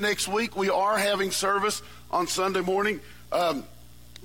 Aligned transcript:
next 0.00 0.28
week. 0.28 0.56
We 0.56 0.70
are 0.70 0.98
having 0.98 1.30
service 1.30 1.82
on 2.10 2.26
Sunday 2.26 2.60
morning. 2.60 3.00
Um, 3.32 3.64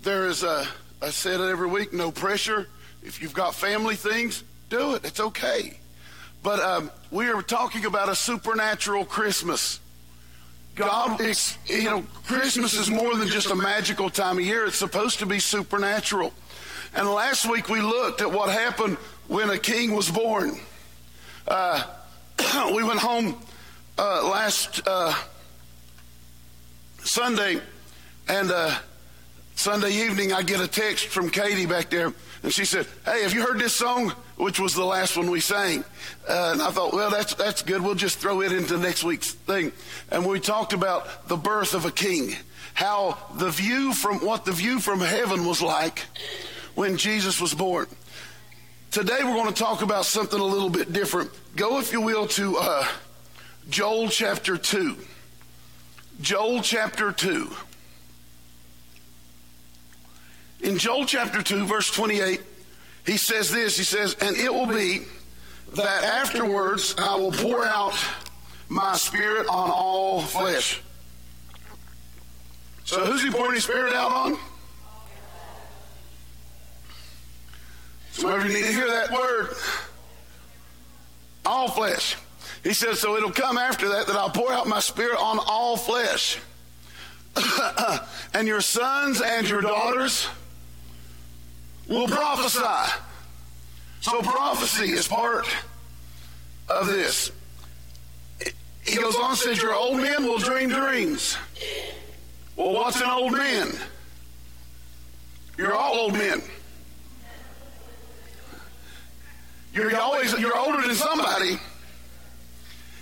there 0.02 0.28
is 0.28 0.44
a, 0.44 0.68
I 1.02 1.10
said 1.10 1.40
it 1.40 1.50
every 1.50 1.68
week, 1.68 1.94
no 1.94 2.12
pressure. 2.12 2.68
If 3.04 3.22
you've 3.22 3.34
got 3.34 3.56
family 3.56 3.96
things, 3.96 4.44
do 4.70 4.96
it. 4.96 5.06
It's 5.06 5.20
okay. 5.20 5.78
But 6.42 6.60
um, 6.60 6.92
we 7.12 7.30
are 7.30 7.42
talking 7.42 7.86
about 7.86 8.10
a 8.10 8.16
supernatural 8.16 9.06
Christmas. 9.06 9.80
God, 10.76 11.22
is, 11.22 11.58
you 11.68 11.84
know, 11.84 12.04
Christmas 12.26 12.74
is 12.74 12.90
more 12.90 13.16
than 13.16 13.28
just 13.28 13.52
a 13.52 13.56
magical 13.56 14.10
time 14.10 14.38
of 14.38 14.44
year. 14.44 14.66
It's 14.66 14.78
supposed 14.78 15.20
to 15.20 15.26
be 15.26 15.40
supernatural. 15.40 16.34
And 16.96 17.08
last 17.08 17.50
week 17.50 17.70
we 17.70 17.82
looked 17.82 18.22
at 18.22 18.32
what 18.32 18.50
happened 18.50 18.98
when 19.28 19.50
a 19.50 19.58
king 19.58 19.94
was 19.94 20.10
born. 20.10 20.58
Uh, 21.48 21.84
we 22.76 22.84
went 22.84 23.00
home 23.00 23.38
uh, 23.98 24.28
last 24.30 24.82
uh, 24.88 25.14
Sunday, 27.04 27.62
and 28.28 28.52
uh, 28.52 28.74
Sunday 29.56 29.92
evening 29.92 30.34
I 30.34 30.42
get 30.42 30.62
a 30.62 30.68
text 30.68 31.08
from 31.08 31.30
Katie 31.30 31.66
back 31.66 31.90
there, 31.90 32.14
and 32.44 32.54
she 32.54 32.66
said, 32.66 32.88
"Hey, 33.06 33.24
have 33.24 33.34
you 33.34 33.46
heard 33.46 33.60
this 33.60 33.74
song?" 33.74 34.14
Which 34.38 34.60
was 34.60 34.74
the 34.74 34.86
last 34.86 35.16
one 35.16 35.30
we 35.30 35.40
sang, 35.40 35.84
uh, 36.28 36.52
and 36.54 36.62
I 36.62 36.72
thought, 36.72 36.94
well, 36.94 37.12
that's 37.12 37.36
that's 37.36 37.62
good. 37.62 37.82
We'll 37.82 37.96
just 37.96 38.20
throw 38.20 38.42
it 38.42 38.52
into 38.52 38.78
next 38.78 39.04
week's 39.04 39.34
thing. 39.34 39.72
And 40.10 40.26
we 40.26 40.40
talked 40.40 40.74
about 40.74 41.28
the 41.28 41.38
birth 41.38 41.74
of 41.74 41.86
a 41.86 41.92
king, 41.92 42.36
how 42.74 43.18
the 43.36 43.50
view 43.50 43.94
from 43.94 44.26
what 44.26 44.46
the 44.46 44.52
view 44.52 44.80
from 44.80 45.02
heaven 45.02 45.46
was 45.46 45.62
like 45.62 46.00
when 46.74 46.98
Jesus 46.98 47.40
was 47.40 47.54
born. 47.54 47.88
Today 48.92 49.20
we're 49.24 49.34
going 49.34 49.54
to 49.54 49.54
talk 49.54 49.82
about 49.82 50.06
something 50.06 50.40
a 50.40 50.44
little 50.44 50.70
bit 50.70 50.94
different. 50.94 51.32
Go, 51.56 51.80
if 51.80 51.92
you 51.92 52.02
will, 52.02 52.28
to 52.28 52.58
uh, 52.58 52.88
Joel 53.70 54.10
chapter 54.10 54.58
2. 54.58 54.98
Joel 56.22 56.62
chapter 56.62 57.12
2. 57.12 57.52
In 60.62 60.78
Joel 60.78 61.06
chapter 61.06 61.42
2, 61.42 61.66
verse 61.66 61.92
28, 61.92 62.42
he 63.06 63.18
says 63.18 63.52
this 63.52 63.78
He 63.78 63.84
says, 63.84 64.16
And 64.22 64.38
it 64.38 64.54
will 64.54 64.68
be 64.68 65.02
that 65.76 66.04
afterwards 66.04 66.96
I 66.98 67.16
will 67.16 67.32
pour 67.32 67.66
out 67.66 67.98
my 68.70 68.96
spirit 68.96 69.48
on 69.48 69.70
all 69.70 70.22
flesh. 70.22 70.82
So 72.86 73.06
who's 73.06 73.24
he 73.24 73.30
pouring 73.30 73.56
his 73.56 73.64
spirit 73.64 73.94
out 73.94 74.12
on? 74.12 74.38
Some 78.12 78.32
of 78.32 78.46
you 78.46 78.54
need 78.54 78.66
to 78.66 78.72
hear 78.72 78.88
that 78.88 79.12
word. 79.12 79.50
All 81.46 81.68
flesh. 81.68 82.16
He 82.64 82.74
says, 82.74 83.00
so 83.00 83.18
it'll 83.18 83.32
come 83.32 83.58
after 83.58 83.90
that 83.90 84.08
that 84.08 84.16
I'll 84.16 84.30
pour 84.30 84.52
out 84.52 84.68
my 84.68 84.80
spirit 84.80 85.20
on 85.20 85.38
all 85.46 85.76
flesh. 85.76 86.40
and 88.34 88.48
your 88.48 88.62
sons 88.62 89.22
and 89.22 89.48
your 89.50 89.62
daughters 89.62 90.28
will 91.88 92.08
prophesy. 92.08 92.94
So 94.02 94.22
prophecy 94.22 94.92
is 94.92 95.08
part 95.08 95.48
of 96.70 96.88
this. 96.88 97.32
He 98.86 98.98
goes 98.98 99.16
on 99.16 99.32
and 99.32 99.38
says, 99.38 99.62
Your 99.62 99.74
old 99.74 99.98
men 99.98 100.24
will 100.24 100.40
dream 100.40 100.70
dreams. 100.70 101.38
Well, 102.56 102.74
what's 102.74 103.02
an 103.02 103.10
old 103.10 103.34
man? 103.34 103.72
You're 105.58 105.74
all 105.74 105.96
old 105.96 106.14
men. 106.14 106.42
You're 109.74 109.96
always 109.98 110.38
you're 110.40 110.58
older 110.58 110.86
than 110.86 110.96
somebody. 110.96 111.58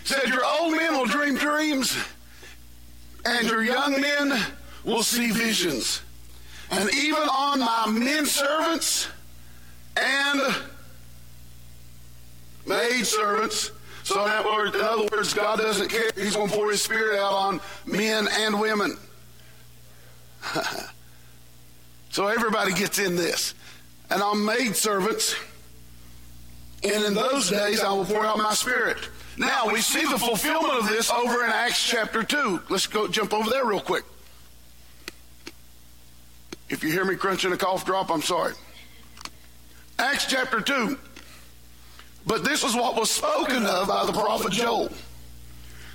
Said 0.04 0.28
your 0.28 0.44
old 0.44 0.76
men 0.76 0.94
will 0.94 1.06
dream 1.06 1.36
dreams, 1.36 1.98
and 3.26 3.48
your 3.48 3.64
young 3.64 4.00
men 4.02 4.42
will 4.84 5.04
see 5.04 5.32
visions. 5.32 6.02
And 6.72 6.90
even 6.96 7.24
on 7.24 7.60
my 7.60 7.88
men 7.88 8.26
servants 8.26 9.08
and 9.98 10.56
maid 12.66 13.06
servants. 13.06 13.72
So 14.04 14.26
in, 14.26 14.46
word, 14.46 14.76
in 14.76 14.82
other 14.82 15.08
words, 15.12 15.34
God 15.34 15.60
doesn't 15.60 15.90
care. 15.90 16.10
He's 16.16 16.36
going 16.36 16.50
to 16.50 16.56
pour 16.56 16.72
His 16.72 16.82
Spirit 16.82 17.20
out 17.20 17.34
on 17.34 17.62
men 17.86 18.28
and 18.40 18.60
women. 18.60 18.98
so 22.10 22.28
everybody 22.28 22.74
gets 22.74 23.00
in 23.00 23.16
this. 23.16 23.54
And 24.10 24.22
on 24.22 24.44
maid 24.44 24.76
servants. 24.76 25.36
And 26.84 27.04
in 27.04 27.14
those 27.14 27.50
days 27.50 27.82
I 27.82 27.92
will 27.92 28.06
pour 28.06 28.26
out 28.26 28.38
my 28.38 28.54
Spirit. 28.54 28.98
Now 29.42 29.70
we 29.72 29.82
see 29.82 30.06
the 30.06 30.20
fulfillment 30.20 30.76
of 30.76 30.88
this 30.88 31.10
over 31.10 31.44
in 31.44 31.50
Acts 31.50 31.84
chapter 31.84 32.22
2. 32.22 32.62
Let's 32.70 32.86
go 32.86 33.08
jump 33.08 33.34
over 33.34 33.50
there 33.50 33.66
real 33.66 33.80
quick. 33.80 34.04
If 36.70 36.84
you 36.84 36.92
hear 36.92 37.04
me 37.04 37.16
crunching 37.16 37.52
a 37.52 37.58
cough 37.58 37.84
drop, 37.84 38.12
I'm 38.12 38.22
sorry. 38.22 38.54
Acts 39.98 40.28
chapter 40.28 40.62
2. 40.62 40.96
But 42.28 42.44
this 42.44 42.64
is 42.64 42.76
what 42.76 42.96
was 42.96 43.10
spoken 43.10 43.66
of 43.66 43.88
by 43.88 44.06
the 44.06 44.14
prophet 44.14 44.52
Joel. 44.52 44.92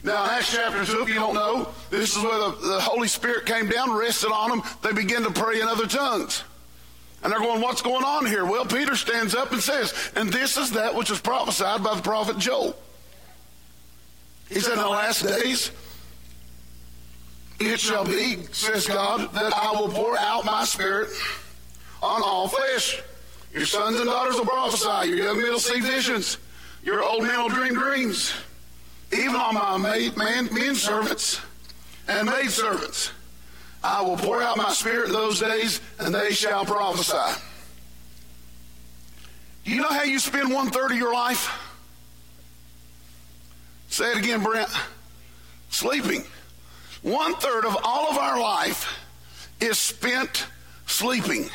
Now, 0.03 0.25
in 0.25 0.31
Acts 0.31 0.53
chapter 0.53 0.85
2, 0.85 1.03
if 1.03 1.09
you 1.09 1.15
don't 1.15 1.35
know, 1.35 1.69
this 1.89 2.17
is 2.17 2.25
where 2.25 2.51
the, 2.51 2.51
the 2.51 2.81
Holy 2.81 3.07
Spirit 3.07 3.47
came 3.47 3.69
down, 3.69 3.97
rested 3.97 4.33
on 4.33 4.51
them. 4.51 4.63
They 4.83 4.91
began 4.91 5.23
to 5.23 5.31
pray 5.31 5.61
in 5.61 5.69
other 5.69 5.87
tongues. 5.87 6.43
And 7.23 7.33
they're 7.33 7.39
going, 7.39 7.61
What's 7.61 7.81
going 7.81 8.05
on 8.05 8.27
here? 8.27 8.45
Well, 8.45 8.67
Peter 8.67 8.97
stands 8.97 9.37
up 9.37 9.53
and 9.53 9.63
says, 9.63 9.95
And 10.17 10.33
this 10.33 10.57
is 10.57 10.73
that 10.73 10.97
which 10.97 11.11
was 11.11 11.21
prophesied 11.21 11.85
by 11.85 11.95
the 11.95 12.03
prophet 12.03 12.39
Joel. 12.39 12.77
He 14.49 14.61
said, 14.61 14.75
In 14.75 14.79
the 14.79 14.89
last 14.89 15.23
days, 15.23 15.71
it 17.59 17.81
shall 17.81 18.05
be, 18.05 18.45
says 18.53 18.87
God, 18.87 19.33
that 19.33 19.53
I 19.55 19.73
will 19.73 19.89
pour 19.89 20.19
out 20.19 20.45
my 20.45 20.65
spirit 20.65 21.09
on 22.03 22.23
all 22.23 22.49
flesh. 22.49 23.01
Your 23.53 23.65
sons 23.65 23.99
and 23.99 24.07
daughters 24.07 24.37
will 24.37 24.45
prophesy. 24.45 25.09
Your 25.09 25.17
young 25.17 25.39
men 25.39 25.51
will 25.51 25.59
see 25.59 25.81
visions. 25.81 26.39
Your 26.83 27.03
old 27.03 27.23
men 27.23 27.41
will 27.41 27.49
dream 27.49 27.75
dreams. 27.75 28.33
Even 29.13 29.37
on 29.37 29.55
my 29.55 29.79
maid, 29.79 30.17
man, 30.17 30.49
men 30.53 30.75
servants 30.75 31.41
and 32.07 32.29
maid 32.29 32.51
servants, 32.51 33.13
I 33.83 34.03
will 34.03 34.17
pour 34.17 34.43
out 34.43 34.57
my 34.57 34.73
spirit 34.73 35.07
in 35.07 35.13
those 35.13 35.41
days, 35.41 35.81
and 35.99 36.15
they 36.15 36.33
shall 36.33 36.65
prophesy. 36.65 37.41
Do 39.65 39.71
you 39.71 39.81
know 39.81 39.89
how 39.89 40.05
you 40.05 40.19
spend 40.19 40.53
one 40.53 40.71
third 40.71 40.93
of 40.93 40.99
your 40.99 41.13
life? 41.13 41.66
Say 43.97 44.13
it 44.13 44.19
again, 44.19 44.43
Brent. 44.43 44.69
Sleeping. 45.71 46.23
One 47.01 47.35
third 47.37 47.65
of 47.65 47.79
all 47.83 48.11
of 48.11 48.19
our 48.19 48.39
life 48.39 48.95
is 49.59 49.79
spent 49.79 50.47
sleeping. 50.85 51.49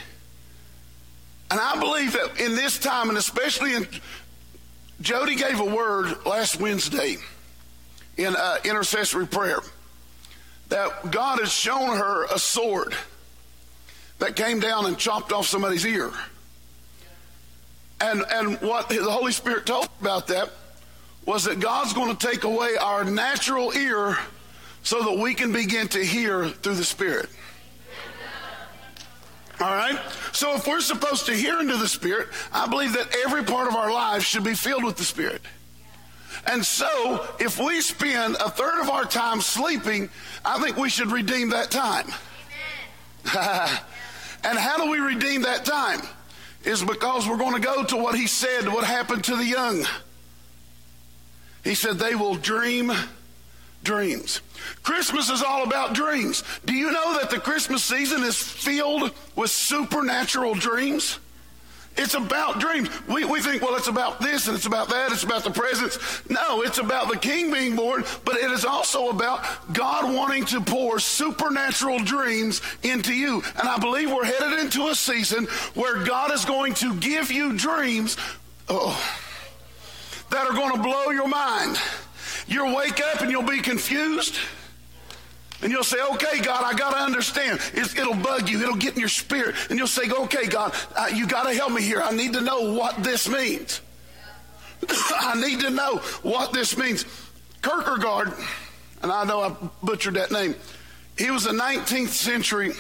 And 1.52 1.60
I 1.60 1.80
believe 1.80 2.14
that 2.14 2.40
in 2.40 2.56
this 2.56 2.80
time, 2.80 3.10
and 3.10 3.18
especially 3.20 3.76
in, 3.76 3.88
Jody 5.02 5.36
gave 5.36 5.60
a 5.60 5.66
word 5.66 6.26
last 6.26 6.60
Wednesday 6.60 7.18
in 8.18 8.36
uh, 8.36 8.58
intercessory 8.66 9.28
prayer 9.28 9.60
that 10.70 11.12
God 11.12 11.42
has 11.42 11.52
shown 11.52 11.96
her 11.96 12.26
a 12.26 12.40
sword 12.40 12.96
that 14.18 14.36
came 14.36 14.60
down 14.60 14.88
and 14.88 14.98
chopped 14.98 15.32
off 15.32 15.46
somebody's 15.46 15.86
ear. 15.86 16.10
And, 18.00 18.24
and 18.34 18.60
what 18.62 18.90
the 18.90 19.04
Holy 19.04 19.32
Spirit 19.32 19.68
told 19.68 19.90
about 20.00 20.26
that 20.30 20.50
was 21.26 21.44
that 21.46 21.60
God's 21.60 21.94
going 21.94 22.16
to 22.16 22.28
take 22.28 22.44
away 22.44 22.76
our 22.78 23.04
natural 23.04 23.72
ear 23.74 24.18
so 24.84 25.04
that 25.04 25.18
we 25.18 25.34
can 25.34 25.52
begin 25.52 25.88
to 25.90 26.04
hear 26.04 26.48
through 26.48 26.76
the 26.76 26.84
Spirit. 26.84 27.30
All 29.60 29.76
right? 29.76 30.00
So 30.34 30.56
if 30.56 30.66
we're 30.68 30.82
supposed 30.82 31.28
to 31.28 31.34
hear 31.34 31.60
into 31.60 31.78
the 31.78 31.88
Spirit, 31.88 32.30
I 32.52 32.68
believe 32.68 32.94
that 32.94 33.16
every 33.26 33.44
part 33.44 33.68
of 33.68 33.76
our 33.76 33.92
lives 33.92 34.26
should 34.26 34.44
be 34.44 34.56
filled 34.56 34.84
with 34.84 34.98
the 34.98 35.04
Spirit. 35.04 35.42
And 36.48 36.66
so, 36.66 37.28
if 37.40 37.60
we 37.60 37.82
spend 37.82 38.36
a 38.36 38.50
third 38.50 38.82
of 38.82 38.90
our 38.90 39.06
time 39.06 39.42
sleeping, 39.42 40.10
I 40.44 40.60
think 40.60 40.76
we 40.76 40.90
should 40.90 41.12
redeem 41.12 41.50
that 41.50 41.70
time. 41.70 42.08
and 44.44 44.58
how 44.58 44.84
do 44.84 44.90
we 44.90 44.98
redeem 44.98 45.44
that 45.44 45.66
time? 45.66 46.02
Is 46.64 46.84
because 46.84 47.28
we're 47.28 47.38
going 47.38 47.54
to 47.54 47.62
go 47.62 47.84
to 47.84 47.98
what 47.98 48.16
he 48.16 48.26
said, 48.26 48.68
what 48.68 48.84
happened 48.84 49.24
to 49.26 49.36
the 49.36 49.46
young. 49.46 49.86
He 51.64 51.76
said, 51.76 52.00
they 52.00 52.16
will 52.16 52.36
dream 52.36 52.92
dreams. 53.84 54.42
Christmas 54.84 55.30
is 55.30 55.42
all 55.42 55.64
about 55.64 55.94
dreams. 55.94 56.44
Do 56.66 56.74
you 56.74 56.92
know 56.92 57.20
that 57.20 57.30
the 57.30 57.40
Christmas 57.40 57.84
season 57.84 58.24
is 58.24 58.38
filled 58.38 59.12
with 59.36 59.50
supernatural 59.50 60.56
dreams? 60.56 61.20
It's 61.98 62.14
about 62.14 62.60
dreams. 62.60 62.90
We, 63.08 63.26
we 63.26 63.42
think, 63.42 63.62
well, 63.62 63.76
it's 63.76 63.90
about 63.90 64.22
this 64.22 64.48
and 64.48 64.56
it's 64.56 64.66
about 64.66 64.90
that, 64.90 65.12
it's 65.12 65.24
about 65.24 65.44
the 65.44 65.52
presents. 65.52 65.98
No, 66.30 66.62
it's 66.62 66.78
about 66.78 67.10
the 67.12 67.18
king 67.18 67.52
being 67.52 67.76
born, 67.76 68.06
but 68.24 68.38
it 68.38 68.50
is 68.50 68.64
also 68.64 69.10
about 69.10 69.74
God 69.74 70.14
wanting 70.16 70.46
to 70.46 70.62
pour 70.62 71.00
supernatural 71.00 72.00
dreams 72.00 72.62
into 72.84 73.14
you. 73.14 73.44
And 73.58 73.68
I 73.68 73.78
believe 73.78 74.10
we're 74.10 74.24
headed 74.24 74.60
into 74.60 74.88
a 74.88 74.96
season 74.96 75.48
where 75.74 76.04
God 76.06 76.32
is 76.32 76.46
going 76.46 76.76
to 76.76 76.96
give 76.96 77.30
you 77.30 77.58
dreams 77.58 78.16
oh, 78.70 79.21
that 80.32 80.48
are 80.48 80.54
going 80.54 80.76
to 80.76 80.82
blow 80.82 81.12
your 81.12 81.28
mind. 81.28 81.78
You'll 82.48 82.76
wake 82.76 83.02
up 83.02 83.22
and 83.22 83.30
you'll 83.30 83.44
be 83.44 83.60
confused. 83.60 84.36
And 85.62 85.72
you'll 85.72 85.84
say, 85.84 85.98
okay, 86.14 86.42
God, 86.42 86.64
I 86.64 86.76
got 86.76 86.92
to 86.92 86.98
understand. 86.98 87.60
It's, 87.74 87.96
it'll 87.96 88.16
bug 88.16 88.50
you. 88.50 88.62
It'll 88.62 88.76
get 88.76 88.96
in 88.96 89.00
your 89.00 89.10
spirit. 89.10 89.56
And 89.70 89.78
you'll 89.78 89.88
say, 89.88 90.10
okay, 90.10 90.48
God, 90.48 90.74
uh, 90.98 91.10
you 91.14 91.28
got 91.28 91.44
to 91.44 91.54
help 91.54 91.72
me 91.72 91.84
here. 91.84 92.02
I 92.02 92.12
need 92.12 92.34
to 92.34 92.42
know 92.42 92.74
what 92.74 93.04
this 93.04 93.30
means. 93.30 93.82
I 94.90 95.40
need 95.40 95.60
to 95.60 95.70
know 95.70 95.98
what 96.24 96.52
this 96.52 96.76
means. 96.78 97.06
Kierkegaard, 97.62 98.34
and 99.04 99.12
I 99.12 99.24
know 99.24 99.42
I 99.42 99.56
butchered 99.84 100.16
that 100.16 100.32
name, 100.32 100.56
he 101.16 101.30
was 101.30 101.46
a 101.46 101.52
19th 101.52 102.08
century 102.08 102.72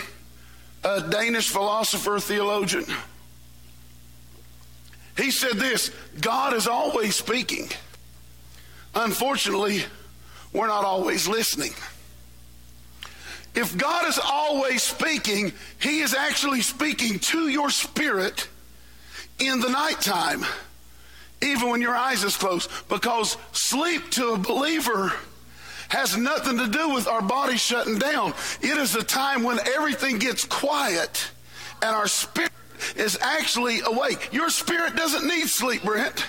uh, 0.83 1.01
Danish 1.01 1.49
philosopher, 1.49 2.19
theologian. 2.19 2.85
He 5.17 5.31
said 5.31 5.53
this 5.53 5.91
God 6.19 6.53
is 6.53 6.67
always 6.67 7.15
speaking. 7.15 7.69
Unfortunately, 8.95 9.83
we're 10.53 10.67
not 10.67 10.83
always 10.83 11.27
listening. 11.27 11.73
If 13.53 13.77
God 13.77 14.07
is 14.07 14.19
always 14.23 14.81
speaking, 14.81 15.53
He 15.79 15.99
is 15.99 16.13
actually 16.13 16.61
speaking 16.61 17.19
to 17.19 17.49
your 17.49 17.69
spirit 17.69 18.47
in 19.39 19.59
the 19.59 19.69
nighttime, 19.69 20.45
even 21.41 21.69
when 21.69 21.81
your 21.81 21.95
eyes 21.95 22.23
is 22.23 22.37
closed. 22.37 22.69
Because 22.87 23.37
sleep 23.51 24.09
to 24.11 24.29
a 24.29 24.37
believer 24.37 25.13
has 25.89 26.15
nothing 26.15 26.57
to 26.57 26.67
do 26.67 26.93
with 26.93 27.07
our 27.07 27.21
body 27.21 27.57
shutting 27.57 27.99
down. 27.99 28.33
It 28.61 28.77
is 28.77 28.95
a 28.95 29.03
time 29.03 29.43
when 29.43 29.59
everything 29.75 30.19
gets 30.19 30.45
quiet 30.45 31.29
and 31.81 31.93
our 31.93 32.07
spirit 32.07 32.50
is 32.95 33.17
actually 33.21 33.81
awake. 33.81 34.29
Your 34.31 34.49
spirit 34.49 34.95
doesn't 34.95 35.27
need 35.27 35.47
sleep, 35.47 35.83
Brent. 35.83 36.25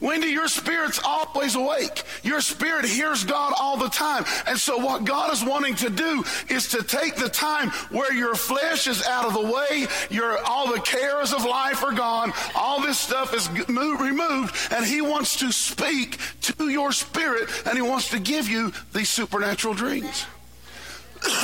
Wendy, 0.00 0.28
your 0.28 0.46
spirit's 0.46 1.00
always 1.04 1.56
awake. 1.56 2.04
Your 2.22 2.40
spirit 2.40 2.84
hears 2.84 3.24
God 3.24 3.52
all 3.58 3.76
the 3.76 3.88
time. 3.88 4.24
And 4.46 4.56
so 4.56 4.78
what 4.78 5.04
God 5.04 5.32
is 5.32 5.44
wanting 5.44 5.74
to 5.76 5.90
do 5.90 6.24
is 6.48 6.68
to 6.68 6.84
take 6.84 7.16
the 7.16 7.28
time 7.28 7.70
where 7.90 8.12
your 8.12 8.36
flesh 8.36 8.86
is 8.86 9.04
out 9.04 9.26
of 9.26 9.34
the 9.34 9.52
way, 9.52 9.86
your, 10.08 10.38
all 10.44 10.72
the 10.72 10.80
cares 10.80 11.32
of 11.32 11.44
life 11.44 11.82
are 11.82 11.92
gone, 11.92 12.32
all 12.54 12.80
this 12.80 12.98
stuff 12.98 13.34
is 13.34 13.48
removed, 13.50 14.54
and 14.70 14.86
He 14.86 15.00
wants 15.00 15.36
to 15.40 15.50
speak 15.50 16.18
to 16.42 16.68
your 16.68 16.92
spirit, 16.92 17.48
and 17.66 17.74
He 17.76 17.82
wants 17.82 18.10
to 18.10 18.20
give 18.20 18.48
you 18.48 18.72
these 18.94 19.08
supernatural 19.08 19.74
dreams. 19.74 20.26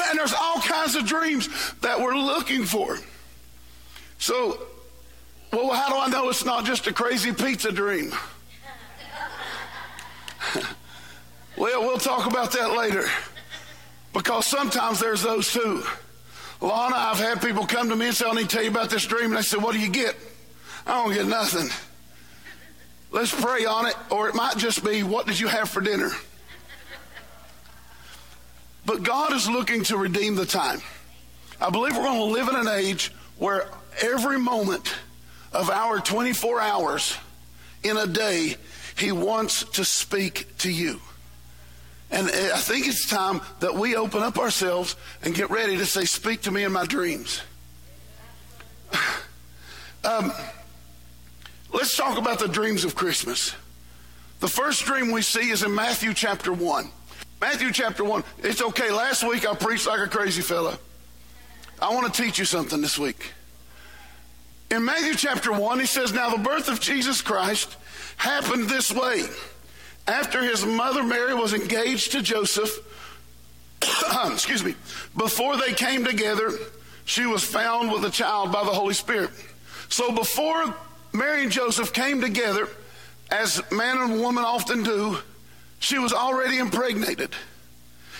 And 0.08 0.16
there's 0.16 0.32
all 0.32 0.60
kinds 0.60 0.94
of 0.94 1.04
dreams 1.04 1.48
that 1.80 1.98
we're 1.98 2.14
looking 2.14 2.64
for. 2.64 2.96
So, 4.24 4.58
well, 5.52 5.74
how 5.74 5.90
do 5.90 5.98
I 5.98 6.08
know 6.08 6.30
it's 6.30 6.46
not 6.46 6.64
just 6.64 6.86
a 6.86 6.94
crazy 6.94 7.30
pizza 7.30 7.70
dream? 7.70 8.10
well, 11.58 11.82
we'll 11.82 11.98
talk 11.98 12.24
about 12.24 12.52
that 12.52 12.74
later 12.74 13.04
because 14.14 14.46
sometimes 14.46 14.98
there's 14.98 15.20
those 15.20 15.52
too. 15.52 15.82
Lana, 16.62 16.96
I've 16.96 17.18
had 17.18 17.42
people 17.42 17.66
come 17.66 17.90
to 17.90 17.96
me 17.96 18.06
and 18.06 18.14
say, 18.14 18.24
I 18.26 18.32
need 18.32 18.48
to 18.48 18.56
tell 18.56 18.62
you 18.62 18.70
about 18.70 18.88
this 18.88 19.04
dream. 19.04 19.26
And 19.26 19.36
I 19.36 19.42
said, 19.42 19.62
What 19.62 19.74
do 19.74 19.78
you 19.78 19.90
get? 19.90 20.16
I 20.86 21.04
don't 21.04 21.12
get 21.12 21.26
nothing. 21.26 21.68
Let's 23.10 23.38
pray 23.38 23.66
on 23.66 23.84
it, 23.88 23.96
or 24.08 24.30
it 24.30 24.34
might 24.34 24.56
just 24.56 24.82
be, 24.82 25.02
What 25.02 25.26
did 25.26 25.38
you 25.38 25.48
have 25.48 25.68
for 25.68 25.82
dinner? 25.82 26.12
But 28.86 29.02
God 29.02 29.34
is 29.34 29.50
looking 29.50 29.84
to 29.84 29.98
redeem 29.98 30.34
the 30.34 30.46
time. 30.46 30.80
I 31.60 31.68
believe 31.68 31.94
we're 31.94 32.04
going 32.04 32.20
to 32.20 32.24
live 32.24 32.48
in 32.48 32.56
an 32.56 32.68
age 32.68 33.12
where 33.36 33.68
every 34.02 34.38
moment 34.38 34.94
of 35.52 35.70
our 35.70 36.00
24 36.00 36.60
hours 36.60 37.16
in 37.82 37.96
a 37.96 38.06
day 38.06 38.56
he 38.96 39.12
wants 39.12 39.64
to 39.64 39.84
speak 39.84 40.56
to 40.58 40.70
you. 40.70 41.00
And 42.10 42.28
I 42.28 42.58
think 42.58 42.86
it's 42.86 43.08
time 43.08 43.40
that 43.60 43.74
we 43.74 43.96
open 43.96 44.22
up 44.22 44.38
ourselves 44.38 44.94
and 45.22 45.34
get 45.34 45.50
ready 45.50 45.76
to 45.78 45.86
say, 45.86 46.04
Speak 46.04 46.42
to 46.42 46.50
me 46.50 46.64
in 46.64 46.72
my 46.72 46.86
dreams. 46.86 47.42
Um, 50.06 50.34
let's 51.72 51.96
talk 51.96 52.18
about 52.18 52.38
the 52.38 52.46
dreams 52.46 52.84
of 52.84 52.94
Christmas. 52.94 53.54
The 54.40 54.48
first 54.48 54.84
dream 54.84 55.12
we 55.12 55.22
see 55.22 55.48
is 55.48 55.62
in 55.62 55.74
Matthew 55.74 56.12
chapter 56.12 56.52
1. 56.52 56.90
Matthew 57.40 57.72
chapter 57.72 58.04
1. 58.04 58.22
It's 58.42 58.60
okay. 58.60 58.90
Last 58.90 59.26
week 59.26 59.48
I 59.48 59.54
preached 59.54 59.86
like 59.86 60.00
a 60.00 60.06
crazy 60.06 60.42
fella. 60.42 60.78
I 61.80 61.94
want 61.94 62.12
to 62.12 62.22
teach 62.22 62.38
you 62.38 62.44
something 62.44 62.82
this 62.82 62.98
week. 62.98 63.32
In 64.74 64.84
Matthew 64.84 65.14
chapter 65.14 65.52
1, 65.52 65.78
he 65.78 65.86
says, 65.86 66.12
Now 66.12 66.30
the 66.30 66.42
birth 66.42 66.68
of 66.68 66.80
Jesus 66.80 67.22
Christ 67.22 67.76
happened 68.16 68.68
this 68.68 68.90
way. 68.90 69.22
After 70.08 70.42
his 70.42 70.66
mother 70.66 71.04
Mary 71.04 71.32
was 71.32 71.54
engaged 71.54 72.10
to 72.10 72.22
Joseph, 72.22 72.80
excuse 74.32 74.64
me, 74.64 74.74
before 75.16 75.56
they 75.56 75.74
came 75.74 76.04
together, 76.04 76.50
she 77.04 77.24
was 77.24 77.44
found 77.44 77.92
with 77.92 78.04
a 78.04 78.10
child 78.10 78.50
by 78.50 78.64
the 78.64 78.72
Holy 78.72 78.94
Spirit. 78.94 79.30
So 79.90 80.10
before 80.12 80.74
Mary 81.12 81.44
and 81.44 81.52
Joseph 81.52 81.92
came 81.92 82.20
together, 82.20 82.68
as 83.30 83.62
man 83.70 83.98
and 83.98 84.20
woman 84.20 84.42
often 84.42 84.82
do, 84.82 85.18
she 85.78 86.00
was 86.00 86.12
already 86.12 86.58
impregnated. 86.58 87.30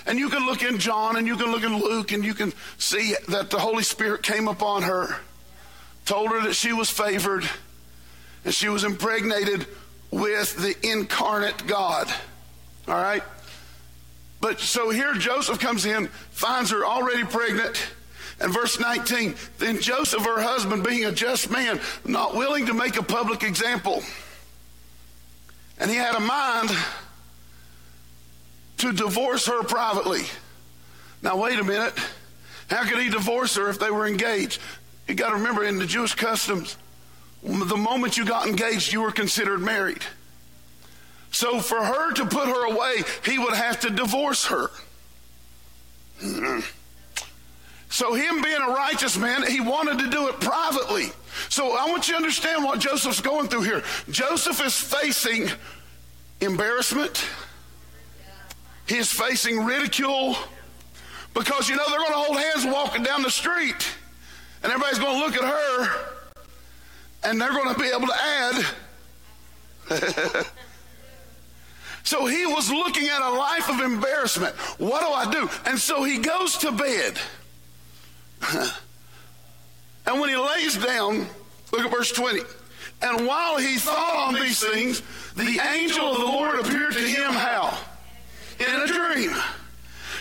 And 0.06 0.21
you 0.21 0.29
can 0.29 0.47
look 0.47 0.62
in 0.62 0.79
John 0.79 1.17
and 1.17 1.27
you 1.27 1.37
can 1.37 1.51
look 1.51 1.65
in 1.65 1.81
Luke 1.81 2.12
and 2.12 2.25
you 2.25 2.35
can 2.35 2.53
see 2.79 3.17
that 3.27 3.51
the 3.51 3.59
Holy 3.59 3.83
Spirit 3.83 4.23
came 4.23 4.47
upon 4.47 4.83
her, 4.83 5.17
told 6.05 6.31
her 6.31 6.43
that 6.43 6.55
she 6.55 6.73
was 6.73 6.91
favored, 6.91 7.49
and 8.45 8.55
she 8.55 8.69
was 8.69 8.85
impregnated 8.85 9.67
with 10.11 10.56
the 10.56 10.75
incarnate 10.89 11.67
God. 11.67 12.12
All 12.87 12.95
right? 12.95 13.23
But 14.41 14.61
so 14.61 14.91
here 14.91 15.15
Joseph 15.15 15.59
comes 15.59 15.87
in, 15.87 16.09
finds 16.31 16.71
her 16.71 16.85
already 16.85 17.25
pregnant. 17.25 17.83
And 18.41 18.53
verse 18.53 18.79
19, 18.79 19.37
then 19.59 19.81
Joseph, 19.81 20.25
her 20.25 20.43
husband, 20.43 20.85
being 20.85 21.05
a 21.05 21.12
just 21.12 21.51
man, 21.51 21.81
not 22.05 22.34
willing 22.34 22.67
to 22.67 22.75
make 22.75 22.96
a 22.96 23.03
public 23.03 23.43
example. 23.43 24.03
And 25.79 25.91
he 25.91 25.96
had 25.96 26.15
a 26.15 26.20
mind 26.20 26.70
to 28.79 28.93
divorce 28.93 29.46
her 29.46 29.63
privately. 29.63 30.23
Now, 31.23 31.37
wait 31.37 31.58
a 31.58 31.65
minute. 31.65 31.94
How 32.69 32.84
could 32.84 32.99
he 32.99 33.08
divorce 33.08 33.56
her 33.56 33.70
if 33.70 33.79
they 33.79 33.91
were 33.91 34.06
engaged? 34.06 34.61
You 35.08 35.15
got 35.15 35.31
to 35.31 35.37
remember, 35.37 35.65
in 35.65 35.79
the 35.79 35.87
Jewish 35.87 36.15
customs, 36.15 36.77
the 37.43 37.77
moment 37.77 38.17
you 38.17 38.25
got 38.25 38.46
engaged, 38.46 38.93
you 38.93 39.03
were 39.03 39.13
considered 39.13 39.61
married. 39.61 40.03
So 41.31 41.61
for 41.61 41.84
her 41.84 42.13
to 42.13 42.27
put 42.27 42.49
her 42.49 42.67
away, 42.67 43.03
he 43.25 43.39
would 43.39 43.55
have 43.55 43.81
to 43.81 43.91
divorce 43.91 44.46
her. 44.46 44.70
So, 47.94 48.13
him 48.13 48.43
being 48.43 48.61
a 48.61 48.70
righteous 48.70 49.17
man, 49.17 49.46
he 49.49 49.61
wanted 49.61 50.01
to 50.01 50.11
do 50.11 50.27
it 50.27 50.41
privately. 50.41 51.13
So, 51.49 51.77
I 51.77 51.89
want 51.89 52.08
you 52.08 52.15
to 52.15 52.17
understand 52.17 52.65
what 52.65 52.81
Joseph's 52.81 53.20
going 53.20 53.46
through 53.46 53.63
here. 53.63 53.84
Joseph 54.11 54.61
is 54.67 54.77
facing 54.77 55.49
embarrassment, 56.41 57.25
he 58.89 58.96
is 58.96 59.13
facing 59.13 59.65
ridicule 59.65 60.37
because, 61.34 61.69
you 61.69 61.77
know, 61.77 61.84
they're 61.89 62.01
going 62.01 62.11
to 62.11 62.19
hold 62.19 62.37
hands 62.37 62.67
walking 62.67 63.05
down 63.05 63.23
the 63.23 63.31
street, 63.31 63.89
and 64.65 64.73
everybody's 64.73 64.99
going 64.99 65.21
to 65.21 65.25
look 65.25 65.37
at 65.37 65.44
her 65.44 66.15
and 67.25 67.41
they're 67.41 67.53
going 67.53 67.75
to 67.75 67.81
be 67.81 67.89
able 67.89 68.06
to 68.06 68.17
add. 68.17 68.67
so 72.03 72.25
he 72.27 72.47
was 72.47 72.71
looking 72.71 73.09
at 73.09 73.21
a 73.21 73.31
life 73.31 73.69
of 73.69 73.81
embarrassment. 73.81 74.55
What 74.79 75.01
do 75.01 75.09
I 75.09 75.31
do? 75.31 75.51
And 75.67 75.79
so 75.79 76.03
he 76.03 76.19
goes 76.19 76.56
to 76.59 76.73
bed. 76.73 77.19
and 80.06 80.21
when 80.21 80.31
he 80.31 80.37
lays 80.37 80.77
down, 80.79 81.27
look 81.71 81.83
at 81.83 81.91
verse 81.91 82.13
20. 82.13 82.41
And 83.03 83.27
while 83.27 83.59
he 83.59 83.77
thought 83.77 84.29
on 84.29 84.35
these 84.35 84.61
things, 84.61 85.03
the 85.37 85.61
angel 85.75 86.06
of 86.13 86.19
the 86.19 86.25
Lord 86.25 86.61
appeared 86.61 86.94
to 86.94 87.01
him 87.01 87.33
how? 87.33 87.79
In 88.59 88.81
a 88.81 88.87
dream, 88.87 89.35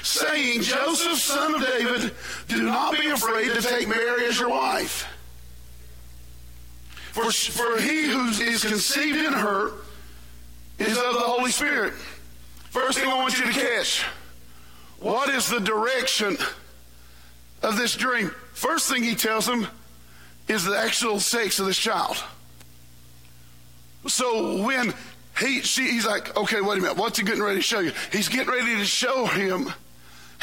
saying, 0.03 0.61
Joseph, 0.61 1.17
son 1.17 1.55
of 1.55 1.61
David, 1.61 2.13
do 2.47 2.61
not 2.63 2.93
be 2.93 3.09
afraid 3.09 3.53
to 3.53 3.61
take 3.61 3.87
Mary 3.87 4.25
as 4.25 4.39
your 4.39 4.49
wife 4.49 5.07
for, 7.13 7.31
for 7.31 7.79
he 7.79 8.07
who 8.07 8.29
is 8.29 8.63
conceived 8.63 9.19
in 9.19 9.33
her 9.33 9.71
is 10.79 10.97
of 10.97 11.13
the 11.13 11.19
Holy 11.19 11.51
Spirit. 11.51 11.93
First 12.71 12.97
thing 12.97 13.07
I 13.07 13.13
want 13.13 13.37
you 13.37 13.45
to 13.45 13.51
catch 13.51 14.03
what 14.99 15.29
is 15.29 15.47
the 15.47 15.59
direction 15.59 16.37
of 17.61 17.77
this 17.77 17.95
dream? 17.95 18.33
First 18.53 18.89
thing 18.89 19.03
he 19.03 19.13
tells 19.13 19.45
them 19.45 19.67
is 20.47 20.63
the 20.63 20.75
actual 20.75 21.19
sex 21.19 21.59
of 21.59 21.67
this 21.67 21.77
child. 21.77 22.17
So 24.07 24.63
when 24.63 24.93
he, 25.39 25.61
she, 25.61 25.91
he's 25.91 26.07
like, 26.07 26.35
okay, 26.35 26.61
wait 26.61 26.79
a 26.79 26.81
minute, 26.81 26.97
what's 26.97 27.19
he 27.19 27.25
getting 27.25 27.43
ready 27.43 27.57
to 27.57 27.61
show 27.61 27.79
you? 27.79 27.91
He's 28.11 28.27
getting 28.27 28.51
ready 28.51 28.77
to 28.77 28.85
show 28.85 29.25
him 29.25 29.71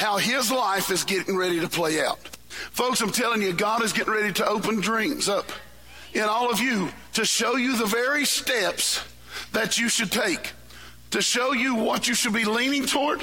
how 0.01 0.17
his 0.17 0.51
life 0.51 0.91
is 0.91 1.05
getting 1.05 1.37
ready 1.37 1.61
to 1.61 1.69
play 1.69 2.01
out. 2.01 2.19
Folks, 2.49 3.03
I'm 3.03 3.11
telling 3.11 3.43
you, 3.43 3.53
God 3.53 3.83
is 3.83 3.93
getting 3.93 4.15
ready 4.15 4.33
to 4.33 4.47
open 4.47 4.81
dreams 4.81 5.29
up 5.29 5.53
in 6.15 6.23
all 6.23 6.51
of 6.51 6.59
you 6.59 6.89
to 7.13 7.27
show 7.27 7.57
you 7.57 7.77
the 7.77 7.85
very 7.85 8.25
steps 8.25 9.05
that 9.53 9.77
you 9.77 9.91
should 9.91 10.11
take. 10.11 10.53
to 11.11 11.21
show 11.21 11.53
you 11.53 11.75
what 11.75 12.07
you 12.09 12.15
should 12.15 12.33
be 12.33 12.45
leaning 12.45 12.87
toward. 12.87 13.21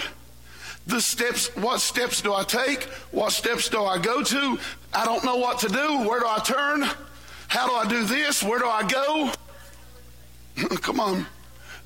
The 0.86 1.02
steps, 1.02 1.56
what 1.56 1.80
steps 1.80 2.22
do 2.22 2.34
I 2.34 2.44
take? 2.44 2.84
What 3.12 3.32
steps 3.32 3.70
do 3.70 3.82
I 3.84 3.98
go 3.98 4.22
to? 4.22 4.60
I 4.94 5.06
don't 5.06 5.24
know 5.24 5.38
what 5.38 5.60
to 5.60 5.70
do. 5.70 6.08
Where 6.08 6.20
do 6.20 6.28
I 6.28 6.40
turn? 6.40 6.84
How 7.48 7.66
do 7.66 7.74
I 7.74 7.88
do 7.88 8.04
this? 8.04 8.44
Where 8.44 8.60
do 8.60 8.68
I 8.68 8.84
go? 8.84 9.32
Come 10.82 11.00
on. 11.00 11.26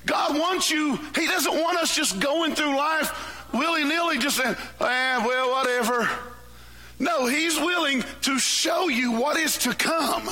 God 0.04 0.36
wants 0.38 0.70
you, 0.70 0.96
He 1.14 1.26
doesn't 1.26 1.54
want 1.54 1.78
us 1.78 1.96
just 1.96 2.18
going 2.20 2.54
through 2.54 2.76
life 2.76 3.31
willy 3.52 3.84
nilly, 3.84 4.18
just 4.18 4.36
saying, 4.36 4.56
eh, 4.80 5.26
well, 5.26 5.50
whatever. 5.50 6.08
No, 6.98 7.26
He's 7.26 7.58
willing 7.58 8.04
to 8.22 8.38
show 8.38 8.88
you 8.88 9.12
what 9.12 9.36
is 9.36 9.58
to 9.58 9.74
come. 9.74 10.28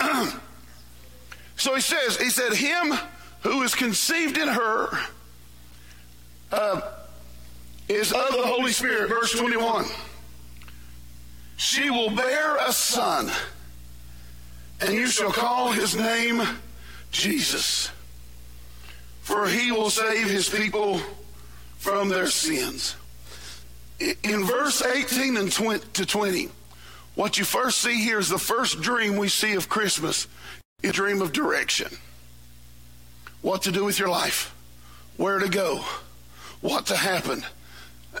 so 1.56 1.74
He 1.74 1.80
says, 1.80 2.16
He 2.16 2.30
said, 2.30 2.52
Him 2.54 2.94
who 3.42 3.62
is 3.62 3.74
conceived 3.74 4.38
in 4.38 4.48
her 4.48 4.98
uh, 6.52 6.80
is 7.88 8.12
of 8.12 8.28
the 8.30 8.46
Holy 8.46 8.72
Spirit. 8.72 9.08
Verse 9.08 9.32
21. 9.32 9.84
She 11.56 11.90
will 11.90 12.10
bear 12.10 12.56
a 12.56 12.72
son, 12.72 13.30
and 14.80 14.94
you 14.94 15.06
shall 15.06 15.30
call 15.30 15.70
his 15.70 15.94
name 15.94 16.42
Jesus 17.12 17.90
for 19.24 19.48
he 19.48 19.72
will 19.72 19.88
save 19.88 20.28
his 20.28 20.50
people 20.50 21.00
from 21.84 22.08
their 22.08 22.28
sins. 22.28 22.96
In 24.00 24.44
verse 24.44 24.82
18 24.82 25.36
and 25.36 25.52
20 25.52 25.84
to 25.92 26.06
20, 26.06 26.48
what 27.14 27.36
you 27.36 27.44
first 27.44 27.78
see 27.78 28.02
here 28.02 28.18
is 28.18 28.30
the 28.30 28.38
first 28.38 28.80
dream 28.80 29.18
we 29.18 29.28
see 29.28 29.52
of 29.52 29.68
Christmas, 29.68 30.26
a 30.82 30.90
dream 30.92 31.20
of 31.20 31.32
direction. 31.32 31.88
What 33.42 33.60
to 33.64 33.70
do 33.70 33.84
with 33.84 33.98
your 33.98 34.08
life, 34.08 34.54
where 35.18 35.38
to 35.38 35.48
go, 35.50 35.84
what 36.62 36.86
to 36.86 36.96
happen. 36.96 37.44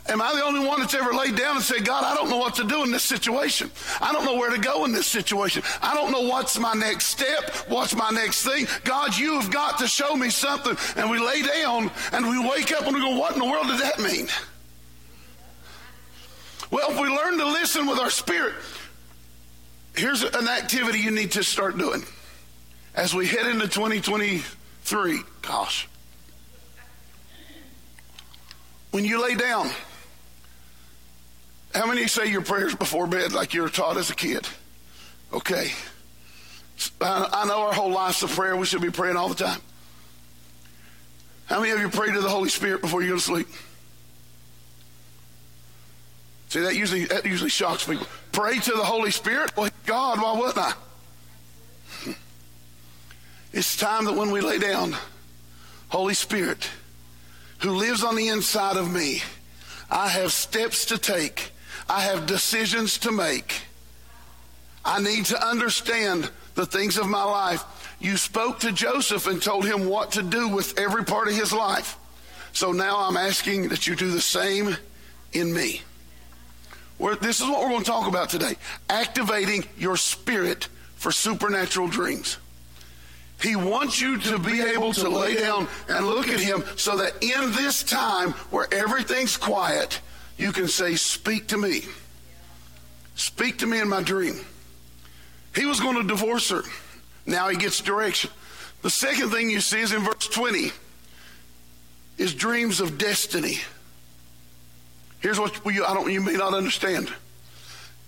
Am 0.08 0.20
I 0.20 0.34
the 0.34 0.42
only 0.42 0.66
one 0.66 0.80
that's 0.80 0.94
ever 0.94 1.12
laid 1.12 1.36
down 1.36 1.56
and 1.56 1.64
said, 1.64 1.84
God, 1.84 2.04
I 2.04 2.14
don't 2.14 2.28
know 2.28 2.36
what 2.36 2.56
to 2.56 2.64
do 2.64 2.82
in 2.82 2.90
this 2.90 3.04
situation. 3.04 3.70
I 4.00 4.12
don't 4.12 4.24
know 4.24 4.34
where 4.34 4.50
to 4.50 4.58
go 4.58 4.84
in 4.84 4.92
this 4.92 5.06
situation. 5.06 5.62
I 5.80 5.94
don't 5.94 6.10
know 6.10 6.22
what's 6.22 6.58
my 6.58 6.74
next 6.74 7.06
step, 7.06 7.50
what's 7.68 7.94
my 7.94 8.10
next 8.10 8.44
thing. 8.44 8.66
God, 8.82 9.16
you 9.16 9.38
have 9.40 9.50
got 9.50 9.78
to 9.78 9.86
show 9.86 10.16
me 10.16 10.30
something. 10.30 10.76
And 10.96 11.10
we 11.10 11.18
lay 11.18 11.42
down 11.42 11.90
and 12.12 12.28
we 12.28 12.38
wake 12.48 12.72
up 12.72 12.86
and 12.86 12.94
we 12.94 13.00
go, 13.00 13.16
what 13.16 13.34
in 13.34 13.38
the 13.38 13.46
world 13.46 13.68
did 13.68 13.80
that 13.80 14.00
mean? 14.00 14.28
Well, 16.70 16.90
if 16.90 17.00
we 17.00 17.08
learn 17.08 17.38
to 17.38 17.46
listen 17.46 17.86
with 17.86 18.00
our 18.00 18.10
spirit, 18.10 18.54
here's 19.96 20.22
an 20.22 20.48
activity 20.48 20.98
you 20.98 21.12
need 21.12 21.32
to 21.32 21.44
start 21.44 21.78
doing 21.78 22.02
as 22.96 23.14
we 23.14 23.26
head 23.26 23.46
into 23.46 23.68
2023. 23.68 25.20
Gosh. 25.42 25.88
When 28.94 29.04
you 29.04 29.20
lay 29.20 29.34
down, 29.34 29.70
how 31.74 31.84
many 31.86 32.06
say 32.06 32.30
your 32.30 32.42
prayers 32.42 32.76
before 32.76 33.08
bed 33.08 33.32
like 33.32 33.52
you 33.52 33.62
were 33.62 33.68
taught 33.68 33.96
as 33.96 34.08
a 34.08 34.14
kid? 34.14 34.46
Okay. 35.32 35.72
I, 37.00 37.44
know 37.44 37.62
our 37.62 37.72
whole 37.72 37.90
life's 37.90 38.22
a 38.22 38.28
prayer. 38.28 38.56
We 38.56 38.66
should 38.66 38.82
be 38.82 38.92
praying 38.92 39.16
all 39.16 39.28
the 39.28 39.34
time. 39.34 39.60
How 41.46 41.58
many 41.58 41.72
of 41.72 41.80
you 41.80 41.88
pray 41.88 42.12
to 42.12 42.20
the 42.20 42.28
Holy 42.28 42.48
Spirit 42.48 42.82
before 42.82 43.02
you 43.02 43.08
go 43.08 43.14
to 43.16 43.20
sleep? 43.20 43.48
See, 46.50 46.60
that 46.60 46.76
usually 46.76 47.06
that 47.06 47.26
usually 47.26 47.50
shocks 47.50 47.84
people. 47.84 48.06
Pray 48.30 48.60
to 48.60 48.70
the 48.70 48.84
Holy 48.84 49.10
Spirit? 49.10 49.56
Well, 49.56 49.70
God, 49.86 50.22
why 50.22 50.38
wouldn't 50.38 50.58
I? 50.58 52.14
It's 53.52 53.76
time 53.76 54.04
that 54.04 54.14
when 54.14 54.30
we 54.30 54.40
lay 54.40 54.60
down, 54.60 54.94
Holy 55.88 56.14
Spirit, 56.14 56.70
who 57.64 57.72
lives 57.72 58.04
on 58.04 58.14
the 58.14 58.28
inside 58.28 58.76
of 58.76 58.92
me. 58.92 59.22
I 59.90 60.08
have 60.08 60.32
steps 60.32 60.84
to 60.86 60.98
take. 60.98 61.50
I 61.88 62.02
have 62.02 62.26
decisions 62.26 62.98
to 62.98 63.10
make. 63.10 63.62
I 64.84 65.00
need 65.00 65.24
to 65.26 65.46
understand 65.46 66.30
the 66.56 66.66
things 66.66 66.98
of 66.98 67.08
my 67.08 67.24
life. 67.24 67.64
You 68.00 68.18
spoke 68.18 68.60
to 68.60 68.72
Joseph 68.72 69.26
and 69.26 69.42
told 69.42 69.64
him 69.64 69.86
what 69.86 70.12
to 70.12 70.22
do 70.22 70.48
with 70.48 70.78
every 70.78 71.04
part 71.06 71.28
of 71.28 71.34
his 71.34 71.54
life. 71.54 71.96
So 72.52 72.72
now 72.72 72.98
I'm 72.98 73.16
asking 73.16 73.70
that 73.70 73.86
you 73.86 73.96
do 73.96 74.10
the 74.10 74.20
same 74.20 74.76
in 75.32 75.52
me. 75.52 75.80
We're, 76.98 77.16
this 77.16 77.40
is 77.40 77.48
what 77.48 77.62
we're 77.62 77.70
going 77.70 77.80
to 77.84 77.90
talk 77.90 78.06
about 78.06 78.28
today 78.28 78.56
activating 78.90 79.64
your 79.78 79.96
spirit 79.96 80.68
for 80.96 81.10
supernatural 81.10 81.88
dreams. 81.88 82.36
He 83.42 83.56
wants 83.56 84.00
you 84.00 84.18
to 84.18 84.38
be 84.38 84.60
able 84.60 84.92
to 84.94 85.08
lay 85.08 85.34
down 85.34 85.68
and 85.88 86.06
look 86.06 86.28
at 86.28 86.40
Him 86.40 86.64
so 86.76 86.96
that 86.96 87.22
in 87.22 87.52
this 87.52 87.82
time 87.82 88.30
where 88.50 88.72
everything's 88.72 89.36
quiet, 89.36 90.00
you 90.38 90.52
can 90.52 90.68
say, 90.68 90.94
Speak 90.94 91.48
to 91.48 91.58
me. 91.58 91.82
Speak 93.16 93.58
to 93.58 93.66
me 93.66 93.80
in 93.80 93.88
my 93.88 94.02
dream. 94.02 94.40
He 95.54 95.66
was 95.66 95.78
going 95.80 95.96
to 95.96 96.02
divorce 96.02 96.50
her. 96.50 96.62
Now 97.26 97.48
he 97.48 97.56
gets 97.56 97.80
direction. 97.80 98.30
The 98.82 98.90
second 98.90 99.30
thing 99.30 99.48
you 99.50 99.60
see 99.60 99.80
is 99.80 99.92
in 99.92 100.02
verse 100.02 100.28
20 100.28 100.72
is 102.18 102.34
dreams 102.34 102.80
of 102.80 102.98
destiny. 102.98 103.58
Here's 105.20 105.40
what 105.40 105.58
you, 105.64 105.84
I 105.84 105.94
don't, 105.94 106.12
you 106.12 106.20
may 106.20 106.34
not 106.34 106.54
understand. 106.54 107.10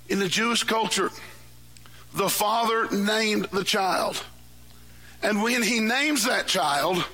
In 0.08 0.18
the 0.18 0.28
Jewish 0.28 0.64
culture, 0.64 1.10
the 2.14 2.28
father 2.28 2.90
named 2.90 3.46
the 3.52 3.64
child. 3.64 4.22
And 5.26 5.42
when 5.42 5.60
he 5.60 5.80
names 5.80 6.24
that 6.26 6.46
child, 6.46 7.04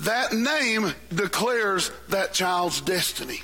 that 0.00 0.34
name 0.34 0.92
declares 1.14 1.90
that 2.10 2.34
child's 2.34 2.82
destiny. 2.82 3.40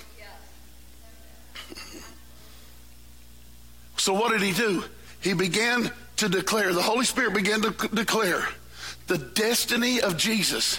So, 3.96 4.12
what 4.12 4.32
did 4.32 4.42
he 4.42 4.52
do? 4.52 4.84
He 5.22 5.32
began 5.32 5.90
to 6.16 6.28
declare, 6.28 6.74
the 6.74 6.82
Holy 6.82 7.06
Spirit 7.06 7.32
began 7.32 7.62
to 7.62 7.70
declare 7.94 8.46
the 9.06 9.16
destiny 9.16 10.02
of 10.02 10.18
Jesus. 10.18 10.78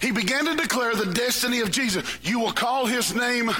He 0.00 0.12
began 0.12 0.46
to 0.46 0.56
declare 0.56 0.94
the 0.94 1.12
destiny 1.12 1.60
of 1.60 1.70
Jesus. 1.70 2.04
You 2.22 2.40
will 2.40 2.52
call 2.52 2.86
his 2.86 3.14
name. 3.14 3.50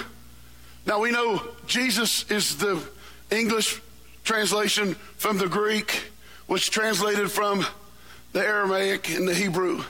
Now 0.87 1.01
we 1.01 1.11
know 1.11 1.43
Jesus 1.67 2.25
is 2.31 2.57
the 2.57 2.83
English 3.31 3.79
translation 4.25 4.95
from 5.17 5.39
the 5.39 5.49
Greek, 5.49 6.03
which 6.47 6.71
translated 6.71 7.31
from 7.31 7.65
the 8.33 8.41
Aramaic 8.41 9.11
and 9.11 9.27
the 9.27 9.35
Hebrew. 9.35 9.85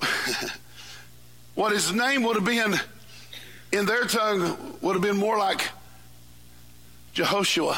what 1.54 1.72
his 1.72 1.92
name 1.92 2.22
would 2.22 2.36
have 2.36 2.44
been 2.44 2.74
in 3.72 3.86
their 3.86 4.04
tongue 4.04 4.76
would 4.80 4.94
have 4.94 5.02
been 5.02 5.16
more 5.16 5.38
like 5.38 5.68
Jehoshua. 7.14 7.76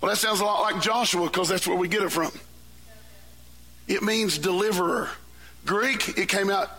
Well, 0.00 0.10
that 0.10 0.16
sounds 0.16 0.40
a 0.40 0.44
lot 0.44 0.62
like 0.62 0.82
Joshua 0.82 1.26
because 1.26 1.48
that's 1.48 1.66
where 1.66 1.76
we 1.76 1.88
get 1.88 2.02
it 2.02 2.10
from. 2.10 2.32
It 3.86 4.02
means 4.02 4.38
deliverer. 4.38 5.10
Greek, 5.66 6.16
it 6.16 6.28
came 6.28 6.48
out 6.48 6.70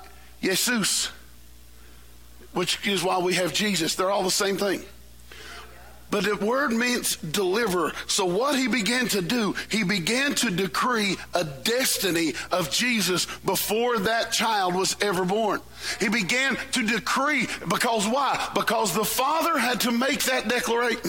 Jesus, 0.41 1.11
which 2.53 2.87
is 2.87 3.03
why 3.03 3.19
we 3.19 3.35
have 3.35 3.53
Jesus. 3.53 3.95
They're 3.95 4.09
all 4.09 4.23
the 4.23 4.31
same 4.31 4.57
thing. 4.57 4.83
But 6.11 6.25
the 6.25 6.35
word 6.35 6.73
means 6.73 7.15
deliverer. 7.15 7.93
So 8.05 8.25
what 8.25 8.59
he 8.59 8.67
began 8.67 9.07
to 9.09 9.21
do, 9.21 9.55
he 9.69 9.83
began 9.83 10.35
to 10.35 10.51
decree 10.51 11.15
a 11.33 11.45
destiny 11.45 12.33
of 12.51 12.69
Jesus 12.69 13.25
before 13.45 13.97
that 13.99 14.33
child 14.33 14.75
was 14.75 14.97
ever 15.01 15.23
born. 15.23 15.61
He 16.01 16.09
began 16.09 16.57
to 16.73 16.85
decree 16.85 17.47
because 17.67 18.05
why? 18.05 18.49
Because 18.53 18.93
the 18.93 19.05
father 19.05 19.57
had 19.57 19.79
to 19.81 19.91
make 19.91 20.23
that 20.23 20.49
declaration. 20.49 21.01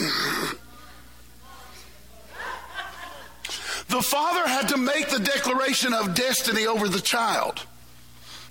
the 3.89 4.03
father 4.03 4.49
had 4.49 4.69
to 4.69 4.79
make 4.79 5.09
the 5.09 5.19
declaration 5.19 5.93
of 5.93 6.15
destiny 6.15 6.67
over 6.67 6.89
the 6.89 7.01
child. 7.01 7.67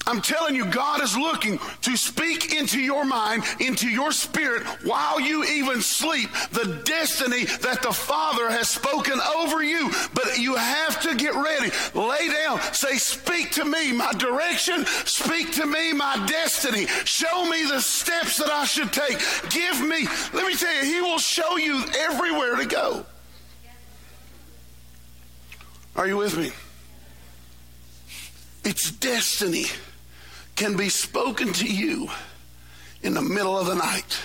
I'm 0.07 0.21
telling 0.21 0.55
you, 0.55 0.65
God 0.65 1.01
is 1.01 1.15
looking 1.15 1.59
to 1.81 1.95
speak 1.95 2.53
into 2.53 2.79
your 2.79 3.05
mind, 3.05 3.43
into 3.59 3.87
your 3.87 4.11
spirit, 4.11 4.63
while 4.83 5.19
you 5.19 5.43
even 5.45 5.81
sleep, 5.81 6.29
the 6.51 6.81
destiny 6.85 7.45
that 7.45 7.83
the 7.83 7.93
Father 7.93 8.49
has 8.49 8.67
spoken 8.67 9.19
over 9.37 9.63
you. 9.63 9.91
But 10.13 10.39
you 10.39 10.55
have 10.55 10.99
to 11.01 11.15
get 11.15 11.35
ready. 11.35 11.71
Lay 11.93 12.27
down. 12.29 12.61
Say, 12.73 12.97
Speak 12.97 13.51
to 13.51 13.65
me 13.65 13.91
my 13.91 14.11
direction. 14.13 14.85
Speak 15.05 15.51
to 15.53 15.65
me 15.65 15.93
my 15.93 16.23
destiny. 16.27 16.87
Show 17.05 17.45
me 17.45 17.63
the 17.65 17.79
steps 17.79 18.37
that 18.37 18.49
I 18.49 18.65
should 18.65 18.91
take. 18.91 19.19
Give 19.49 19.81
me, 19.81 20.07
let 20.33 20.47
me 20.47 20.55
tell 20.55 20.73
you, 20.83 20.93
He 20.93 21.01
will 21.01 21.19
show 21.19 21.57
you 21.57 21.83
everywhere 21.99 22.55
to 22.55 22.65
go. 22.65 23.05
Are 25.95 26.07
you 26.07 26.17
with 26.17 26.37
me? 26.37 26.51
It's 28.63 28.91
destiny 28.91 29.65
can 30.55 30.77
be 30.77 30.89
spoken 30.89 31.53
to 31.53 31.65
you 31.65 32.09
in 33.03 33.13
the 33.13 33.21
middle 33.21 33.57
of 33.57 33.65
the 33.67 33.75
night 33.75 34.19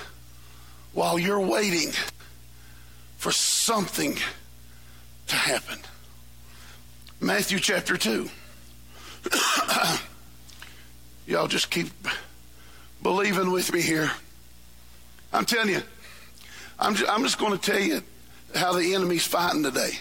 while 0.92 1.18
you're 1.18 1.40
waiting 1.40 1.92
for 3.16 3.32
something 3.32 4.16
to 5.26 5.36
happen. 5.36 5.78
Matthew 7.20 7.58
chapter 7.58 7.96
2. 7.96 8.28
Y'all 11.26 11.48
just 11.48 11.70
keep 11.70 11.88
believing 13.02 13.50
with 13.50 13.72
me 13.72 13.80
here. 13.80 14.10
I'm 15.32 15.44
telling 15.44 15.70
you, 15.70 15.82
I'm 16.78 16.94
just, 16.94 17.10
I'm 17.10 17.22
just 17.22 17.38
going 17.38 17.52
to 17.52 17.58
tell 17.58 17.80
you 17.80 18.02
how 18.54 18.72
the 18.72 18.94
enemy's 18.94 19.26
fighting 19.26 19.62
today. 19.62 19.98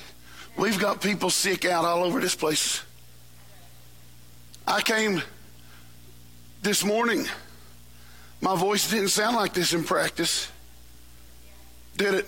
We've 0.58 0.80
got 0.80 1.02
people 1.02 1.30
sick 1.30 1.66
out 1.66 1.84
all 1.84 2.04
over 2.04 2.20
this 2.20 2.36
place. 2.36 2.82
I 4.68 4.82
came 4.82 5.22
this 6.66 6.84
morning. 6.84 7.28
My 8.42 8.56
voice 8.56 8.90
didn't 8.90 9.10
sound 9.10 9.36
like 9.36 9.54
this 9.54 9.72
in 9.72 9.84
practice. 9.84 10.52
Did 11.96 12.16
it? 12.16 12.26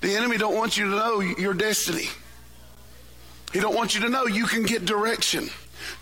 The 0.00 0.16
enemy 0.16 0.38
don't 0.38 0.56
want 0.56 0.76
you 0.76 0.84
to 0.84 0.90
know 0.90 1.20
your 1.20 1.54
destiny. 1.54 2.08
He 3.52 3.60
don't 3.60 3.76
want 3.76 3.94
you 3.94 4.00
to 4.02 4.08
know 4.08 4.26
you 4.26 4.44
can 4.44 4.64
get 4.64 4.84
direction. 4.84 5.50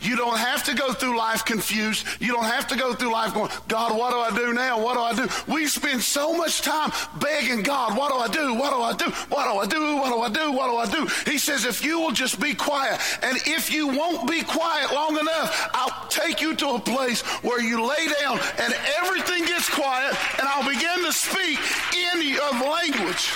You 0.00 0.16
don't 0.16 0.38
have 0.38 0.64
to 0.64 0.74
go 0.74 0.92
through 0.92 1.18
life 1.18 1.44
confused. 1.44 2.06
You 2.20 2.32
don't 2.32 2.44
have 2.44 2.66
to 2.68 2.76
go 2.76 2.94
through 2.94 3.12
life 3.12 3.34
going, 3.34 3.50
God, 3.68 3.96
what 3.96 4.10
do 4.10 4.18
I 4.18 4.46
do 4.46 4.52
now? 4.52 4.82
What 4.82 4.94
do 4.94 5.00
I 5.00 5.26
do? 5.26 5.52
We 5.52 5.66
spend 5.66 6.00
so 6.02 6.36
much 6.36 6.62
time 6.62 6.90
begging 7.20 7.62
God, 7.62 7.96
what 7.96 8.10
do 8.10 8.18
I 8.18 8.28
do? 8.28 8.54
What 8.54 8.70
do 8.70 8.82
I 8.82 8.92
do? 8.92 9.10
What 9.28 9.44
do 9.52 9.58
I 9.58 9.66
do? 9.66 9.96
What 9.96 10.10
do 10.10 10.20
I 10.20 10.46
do? 10.46 10.52
What 10.52 10.90
do 10.90 10.98
I 10.98 11.04
do? 11.04 11.30
He 11.30 11.38
says, 11.38 11.64
if 11.64 11.84
you 11.84 12.00
will 12.00 12.12
just 12.12 12.40
be 12.40 12.54
quiet, 12.54 13.00
and 13.22 13.38
if 13.46 13.72
you 13.72 13.88
won't 13.88 14.28
be 14.28 14.42
quiet 14.42 14.92
long 14.92 15.18
enough, 15.18 15.70
I'll 15.72 16.08
take 16.08 16.40
you 16.40 16.54
to 16.56 16.68
a 16.70 16.78
place 16.78 17.22
where 17.42 17.60
you 17.60 17.86
lay 17.86 18.08
down 18.20 18.38
and 18.58 18.74
everything 19.02 19.44
gets 19.44 19.68
quiet, 19.68 20.16
and 20.38 20.48
I'll 20.48 20.68
begin 20.68 21.04
to 21.04 21.12
speak 21.12 21.58
in 21.94 22.22
your 22.22 22.50
language. 22.52 23.32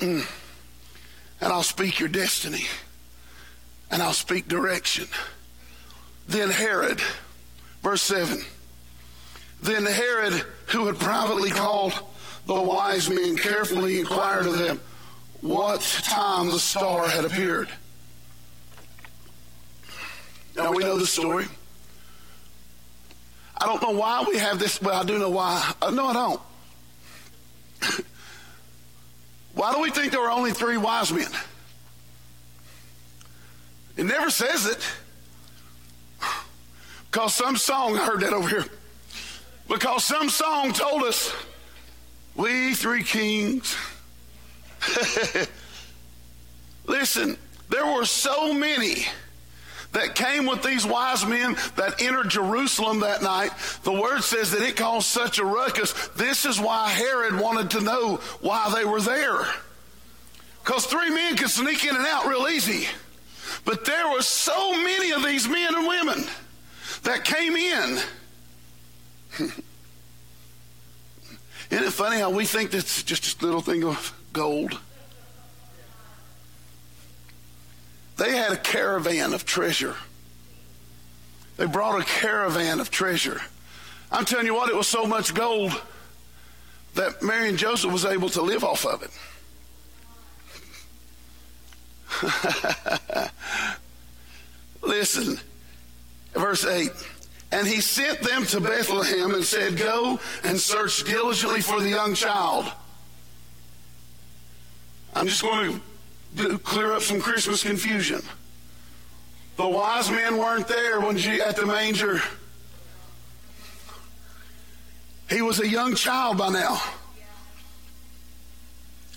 Mm. 0.00 0.26
And 1.40 1.52
I'll 1.52 1.62
speak 1.62 1.98
your 1.98 2.08
destiny 2.08 2.66
and 3.92 4.02
I'll 4.02 4.14
speak 4.14 4.48
direction. 4.48 5.06
Then 6.26 6.50
Herod, 6.50 7.00
verse 7.82 8.02
7. 8.02 8.42
Then 9.62 9.84
Herod, 9.84 10.32
who 10.68 10.86
had 10.86 10.98
privately 10.98 11.50
called 11.50 11.92
the 12.46 12.60
wise 12.60 13.08
men, 13.08 13.36
carefully 13.36 14.00
inquired 14.00 14.46
of 14.46 14.58
them 14.58 14.80
what 15.42 15.82
time 16.04 16.48
the 16.48 16.58
star 16.58 17.06
had 17.06 17.24
appeared. 17.24 17.68
Now 20.56 20.72
we 20.72 20.82
know 20.82 20.98
the 20.98 21.06
story. 21.06 21.46
I 23.60 23.66
don't 23.66 23.82
know 23.82 23.90
why 23.90 24.24
we 24.26 24.38
have 24.38 24.58
this, 24.58 24.78
but 24.78 24.94
I 24.94 25.04
do 25.04 25.18
know 25.18 25.30
why. 25.30 25.72
Uh, 25.80 25.90
no, 25.90 26.06
I 26.06 26.12
don't. 26.12 26.40
why 29.54 29.72
do 29.72 29.80
we 29.80 29.90
think 29.90 30.12
there 30.12 30.20
were 30.20 30.30
only 30.30 30.52
three 30.52 30.78
wise 30.78 31.12
men? 31.12 31.30
It 33.96 34.04
never 34.04 34.30
says 34.30 34.66
it. 34.66 34.86
Because 37.10 37.34
some 37.34 37.56
song, 37.56 37.96
I 37.98 38.06
heard 38.06 38.20
that 38.20 38.32
over 38.32 38.48
here. 38.48 38.64
Because 39.68 40.04
some 40.04 40.28
song 40.28 40.72
told 40.72 41.02
us, 41.02 41.32
we 42.34 42.74
three 42.74 43.02
kings. 43.02 43.76
Listen, 46.86 47.36
there 47.68 47.86
were 47.86 48.04
so 48.04 48.52
many 48.52 49.06
that 49.92 50.14
came 50.14 50.46
with 50.46 50.62
these 50.62 50.86
wise 50.86 51.24
men 51.26 51.56
that 51.76 52.00
entered 52.00 52.30
Jerusalem 52.30 53.00
that 53.00 53.22
night. 53.22 53.50
The 53.84 53.92
word 53.92 54.22
says 54.22 54.50
that 54.52 54.62
it 54.62 54.76
caused 54.76 55.06
such 55.06 55.38
a 55.38 55.44
ruckus. 55.44 55.92
This 56.08 56.46
is 56.46 56.58
why 56.58 56.88
Herod 56.88 57.38
wanted 57.38 57.70
to 57.72 57.82
know 57.82 58.16
why 58.40 58.72
they 58.74 58.84
were 58.84 59.02
there. 59.02 59.46
Because 60.64 60.86
three 60.86 61.10
men 61.10 61.36
could 61.36 61.50
sneak 61.50 61.84
in 61.84 61.94
and 61.94 62.06
out 62.06 62.26
real 62.26 62.48
easy. 62.48 62.88
But 63.64 63.84
there 63.84 64.10
were 64.10 64.22
so 64.22 64.72
many 64.72 65.12
of 65.12 65.22
these 65.24 65.48
men 65.48 65.74
and 65.74 65.86
women 65.86 66.24
that 67.04 67.24
came 67.24 67.56
in. 67.56 67.98
Isn't 71.70 71.84
it 71.84 71.92
funny 71.92 72.18
how 72.18 72.30
we 72.30 72.44
think 72.44 72.70
that's 72.70 73.02
just 73.02 73.40
a 73.40 73.44
little 73.46 73.60
thing 73.60 73.84
of 73.84 74.12
gold? 74.32 74.78
They 78.18 78.36
had 78.36 78.52
a 78.52 78.56
caravan 78.56 79.32
of 79.32 79.46
treasure. 79.46 79.96
They 81.56 81.66
brought 81.66 82.00
a 82.00 82.04
caravan 82.04 82.80
of 82.80 82.90
treasure. 82.90 83.40
I'm 84.10 84.24
telling 84.24 84.46
you 84.46 84.54
what, 84.54 84.68
it 84.68 84.76
was 84.76 84.86
so 84.86 85.06
much 85.06 85.34
gold 85.34 85.72
that 86.94 87.22
Mary 87.22 87.48
and 87.48 87.56
Joseph 87.56 87.90
was 87.90 88.04
able 88.04 88.28
to 88.30 88.42
live 88.42 88.64
off 88.64 88.84
of 88.84 89.02
it. 89.02 89.10
Listen, 94.82 95.38
verse 96.34 96.64
8. 96.64 96.90
And 97.52 97.66
he 97.66 97.80
sent 97.80 98.20
them 98.20 98.46
to 98.46 98.60
Bethlehem 98.60 99.34
and 99.34 99.44
said, 99.44 99.76
Go 99.76 100.18
and 100.42 100.58
search 100.58 101.04
diligently 101.04 101.60
for 101.60 101.80
the 101.80 101.90
young 101.90 102.14
child. 102.14 102.72
I'm 105.14 105.26
just 105.26 105.42
going 105.42 105.80
to 106.38 106.58
clear 106.58 106.92
up 106.92 107.02
some 107.02 107.20
Christmas 107.20 107.62
confusion. 107.62 108.22
The 109.56 109.68
wise 109.68 110.10
men 110.10 110.38
weren't 110.38 110.66
there 110.66 111.00
when 111.00 111.18
she, 111.18 111.42
at 111.42 111.56
the 111.56 111.66
manger. 111.66 112.22
He 115.28 115.42
was 115.42 115.60
a 115.60 115.68
young 115.68 115.94
child 115.94 116.38
by 116.38 116.48
now. 116.48 116.80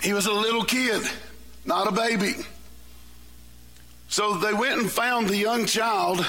He 0.02 0.14
was 0.14 0.26
a 0.26 0.34
little 0.34 0.64
kid, 0.64 1.02
not 1.66 1.88
a 1.88 1.92
baby. 1.92 2.36
So 4.08 4.38
they 4.38 4.54
went 4.54 4.80
and 4.80 4.90
found 4.90 5.28
the 5.28 5.38
young 5.38 5.66
child. 5.66 6.26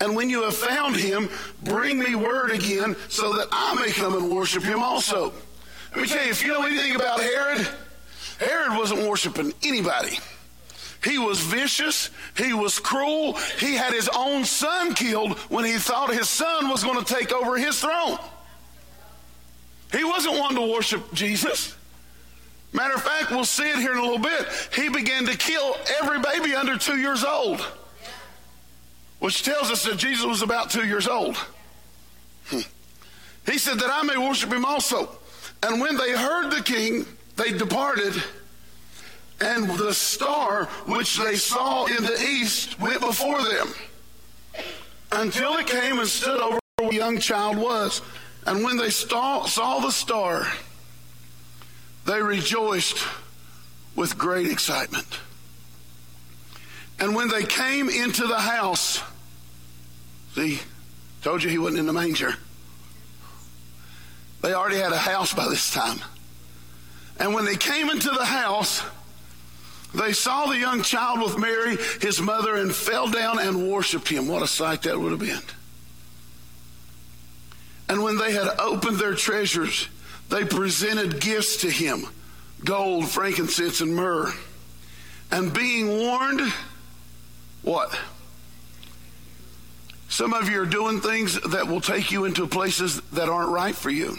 And 0.00 0.16
when 0.16 0.30
you 0.30 0.42
have 0.44 0.56
found 0.56 0.96
him, 0.96 1.28
bring 1.62 1.98
me 1.98 2.14
word 2.14 2.50
again 2.50 2.96
so 3.08 3.34
that 3.34 3.48
I 3.52 3.74
may 3.74 3.92
come 3.92 4.16
and 4.16 4.30
worship 4.30 4.62
him 4.62 4.82
also. 4.82 5.32
Let 5.90 6.02
me 6.02 6.08
tell 6.08 6.24
you, 6.24 6.30
if 6.30 6.42
you 6.42 6.48
know 6.48 6.64
anything 6.64 6.96
about 6.96 7.20
Herod, 7.20 7.68
Herod 8.38 8.78
wasn't 8.78 9.06
worshiping 9.08 9.52
anybody. 9.62 10.18
He 11.04 11.18
was 11.18 11.40
vicious. 11.40 12.10
He 12.36 12.52
was 12.52 12.78
cruel. 12.78 13.34
He 13.58 13.74
had 13.74 13.92
his 13.92 14.08
own 14.14 14.44
son 14.44 14.94
killed 14.94 15.38
when 15.50 15.64
he 15.64 15.78
thought 15.78 16.12
his 16.12 16.28
son 16.28 16.68
was 16.68 16.84
going 16.84 17.02
to 17.02 17.14
take 17.14 17.32
over 17.32 17.56
his 17.56 17.80
throne. 17.80 18.18
He 19.92 20.04
wasn't 20.04 20.38
one 20.38 20.54
to 20.54 20.72
worship 20.72 21.12
Jesus. 21.12 21.74
Matter 22.72 22.94
of 22.94 23.02
fact, 23.02 23.30
we'll 23.30 23.44
see 23.44 23.68
it 23.68 23.76
here 23.76 23.92
in 23.92 23.98
a 23.98 24.02
little 24.02 24.18
bit. 24.18 24.46
He 24.74 24.88
began 24.88 25.26
to 25.26 25.36
kill 25.36 25.76
every 26.00 26.20
baby 26.20 26.54
under 26.54 26.78
two 26.78 26.98
years 26.98 27.24
old, 27.24 27.60
which 29.18 29.42
tells 29.42 29.70
us 29.70 29.84
that 29.84 29.96
Jesus 29.96 30.24
was 30.24 30.42
about 30.42 30.70
two 30.70 30.86
years 30.86 31.08
old. 31.08 31.36
Hmm. 32.46 32.60
He 33.46 33.58
said 33.58 33.78
that 33.80 33.90
I 33.90 34.02
may 34.02 34.16
worship 34.16 34.52
him 34.52 34.64
also. 34.64 35.08
And 35.62 35.80
when 35.80 35.96
they 35.96 36.12
heard 36.12 36.50
the 36.50 36.62
king, 36.62 37.06
they 37.36 37.52
departed, 37.52 38.14
and 39.40 39.68
the 39.70 39.92
star 39.92 40.66
which 40.86 41.18
they 41.18 41.36
saw 41.36 41.86
in 41.86 42.02
the 42.02 42.20
east 42.22 42.78
went 42.78 43.00
before 43.00 43.42
them 43.42 43.68
until 45.12 45.54
it 45.54 45.66
came 45.66 45.98
and 45.98 46.08
stood 46.08 46.40
over 46.40 46.58
where 46.76 46.90
the 46.90 46.94
young 46.94 47.18
child 47.18 47.56
was. 47.56 48.02
And 48.46 48.64
when 48.64 48.76
they 48.76 48.90
saw, 48.90 49.44
saw 49.44 49.80
the 49.80 49.90
star, 49.90 50.46
they 52.10 52.20
rejoiced 52.20 52.98
with 53.94 54.18
great 54.18 54.50
excitement. 54.50 55.06
And 56.98 57.14
when 57.14 57.28
they 57.28 57.44
came 57.44 57.88
into 57.88 58.26
the 58.26 58.40
house, 58.40 59.00
see, 60.34 60.58
told 61.22 61.44
you 61.44 61.48
he 61.48 61.58
wasn't 61.58 61.78
in 61.78 61.86
the 61.86 61.92
manger. 61.92 62.34
They 64.42 64.52
already 64.52 64.78
had 64.78 64.92
a 64.92 64.98
house 64.98 65.32
by 65.32 65.48
this 65.48 65.72
time. 65.72 66.00
And 67.20 67.32
when 67.32 67.44
they 67.44 67.56
came 67.56 67.88
into 67.90 68.10
the 68.10 68.24
house, 68.24 68.82
they 69.94 70.12
saw 70.12 70.46
the 70.46 70.58
young 70.58 70.82
child 70.82 71.20
with 71.20 71.38
Mary, 71.38 71.76
his 72.00 72.20
mother, 72.20 72.56
and 72.56 72.74
fell 72.74 73.08
down 73.08 73.38
and 73.38 73.70
worshiped 73.70 74.08
him. 74.08 74.26
What 74.26 74.42
a 74.42 74.48
sight 74.48 74.82
that 74.82 74.98
would 74.98 75.12
have 75.12 75.20
been. 75.20 75.42
And 77.88 78.02
when 78.02 78.18
they 78.18 78.32
had 78.32 78.48
opened 78.58 78.98
their 78.98 79.14
treasures, 79.14 79.88
they 80.30 80.44
presented 80.44 81.20
gifts 81.20 81.58
to 81.58 81.70
him 81.70 82.06
gold, 82.64 83.08
frankincense, 83.08 83.80
and 83.80 83.94
myrrh. 83.94 84.32
And 85.30 85.52
being 85.52 85.88
warned, 85.88 86.52
what? 87.62 87.98
Some 90.08 90.34
of 90.34 90.48
you 90.48 90.60
are 90.60 90.66
doing 90.66 91.00
things 91.00 91.40
that 91.50 91.68
will 91.68 91.80
take 91.80 92.10
you 92.10 92.24
into 92.24 92.46
places 92.46 93.00
that 93.12 93.28
aren't 93.28 93.50
right 93.50 93.74
for 93.74 93.90
you. 93.90 94.16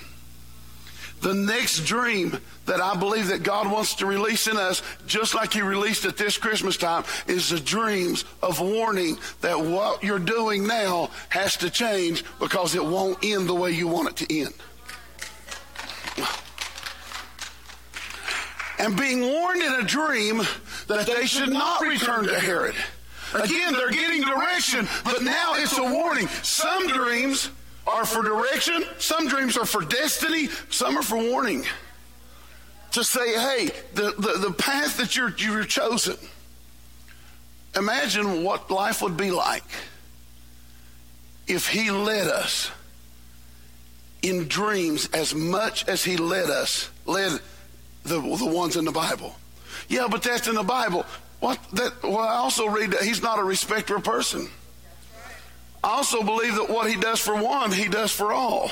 The 1.21 1.33
next 1.35 1.85
dream 1.85 2.39
that 2.65 2.81
I 2.81 2.95
believe 2.95 3.27
that 3.27 3.43
God 3.43 3.71
wants 3.71 3.95
to 3.95 4.07
release 4.07 4.47
in 4.47 4.57
us, 4.57 4.81
just 5.05 5.35
like 5.35 5.53
He 5.53 5.61
released 5.61 6.05
at 6.05 6.17
this 6.17 6.37
Christmas 6.37 6.77
time, 6.77 7.03
is 7.27 7.49
the 7.49 7.59
dreams 7.59 8.25
of 8.41 8.59
warning 8.59 9.17
that 9.41 9.59
what 9.59 10.03
you're 10.03 10.17
doing 10.17 10.65
now 10.65 11.11
has 11.29 11.57
to 11.57 11.69
change 11.69 12.23
because 12.39 12.73
it 12.73 12.83
won't 12.83 13.23
end 13.23 13.47
the 13.47 13.53
way 13.53 13.71
you 13.71 13.87
want 13.87 14.09
it 14.09 14.15
to 14.25 14.39
end. 14.39 14.53
And 18.79 18.97
being 18.97 19.21
warned 19.21 19.61
in 19.61 19.73
a 19.73 19.83
dream 19.83 20.41
that 20.87 21.05
they 21.05 21.25
should 21.25 21.49
not 21.49 21.81
return 21.81 22.25
to 22.25 22.39
Herod. 22.39 22.75
Again, 23.33 23.73
they're 23.73 23.91
getting 23.91 24.21
direction, 24.21 24.87
but 25.03 25.23
now 25.23 25.53
it's 25.55 25.77
a 25.77 25.83
warning. 25.83 26.27
Some 26.27 26.87
dreams 26.87 27.49
are 27.87 28.05
for 28.05 28.23
direction, 28.23 28.83
some 28.97 29.27
dreams 29.27 29.57
are 29.57 29.65
for 29.65 29.81
destiny, 29.81 30.49
some 30.69 30.97
are 30.97 31.03
for 31.03 31.17
warning. 31.17 31.65
To 32.93 33.03
say, 33.03 33.39
hey, 33.39 33.69
the, 33.93 34.13
the, 34.17 34.47
the 34.47 34.53
path 34.53 34.97
that 34.97 35.15
you're, 35.15 35.33
you're 35.37 35.63
chosen, 35.63 36.17
imagine 37.75 38.43
what 38.43 38.69
life 38.69 39.01
would 39.01 39.15
be 39.15 39.31
like 39.31 39.63
if 41.47 41.67
He 41.67 41.89
led 41.89 42.27
us 42.27 42.69
in 44.21 44.47
dreams 44.47 45.09
as 45.13 45.33
much 45.33 45.87
as 45.87 46.03
He 46.03 46.17
led 46.17 46.49
us, 46.49 46.89
led 47.05 47.39
the, 48.03 48.19
the 48.19 48.45
ones 48.45 48.75
in 48.75 48.85
the 48.85 48.91
Bible. 48.91 49.35
Yeah, 49.87 50.07
but 50.09 50.23
that's 50.23 50.47
in 50.47 50.55
the 50.55 50.63
Bible. 50.63 51.05
What 51.39 51.59
that 51.73 52.03
well, 52.03 52.19
I 52.19 52.35
also 52.35 52.67
read 52.67 52.91
that 52.91 53.01
he's 53.01 53.21
not 53.21 53.39
a 53.39 53.43
respecter 53.43 53.95
of 53.95 54.03
person. 54.03 54.47
I 55.83 55.89
also 55.89 56.21
believe 56.21 56.55
that 56.55 56.69
what 56.69 56.89
he 56.89 56.95
does 56.99 57.19
for 57.19 57.35
one, 57.35 57.71
he 57.71 57.87
does 57.87 58.11
for 58.11 58.31
all. 58.31 58.69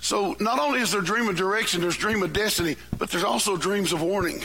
So 0.00 0.36
not 0.40 0.58
only 0.58 0.80
is 0.80 0.92
there 0.92 1.02
dream 1.02 1.28
of 1.28 1.36
direction, 1.36 1.80
there's 1.80 1.96
dream 1.96 2.22
of 2.22 2.32
destiny, 2.32 2.76
but 2.96 3.10
there's 3.10 3.24
also 3.24 3.56
dreams 3.56 3.92
of 3.92 4.00
warning. 4.00 4.42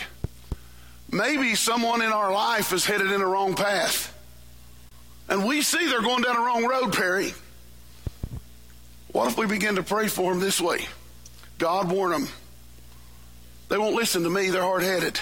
Maybe 1.10 1.56
someone 1.56 2.02
in 2.02 2.12
our 2.12 2.34
life 2.34 2.74
is 2.74 2.86
headed 2.86 3.12
in 3.12 3.20
the 3.20 3.26
wrong 3.26 3.54
path. 3.54 4.18
And 5.30 5.46
we 5.46 5.62
see 5.62 5.86
they're 5.88 6.02
going 6.02 6.24
down 6.24 6.36
the 6.36 6.42
wrong 6.42 6.66
road, 6.66 6.94
Perry. 6.94 7.34
What 9.12 9.28
if 9.28 9.38
we 9.38 9.45
begin 9.45 9.76
to 9.76 9.84
pray 9.84 10.08
for 10.08 10.32
them 10.32 10.39
this 10.39 10.62
way? 10.62 10.86
God 11.58 11.91
warn 11.91 12.12
them. 12.12 12.28
They 13.67 13.78
won't 13.78 13.95
listen 13.95 14.24
to 14.24 14.30
me, 14.30 14.50
they're 14.50 14.62
hard 14.62 14.84
headed. 14.84 15.19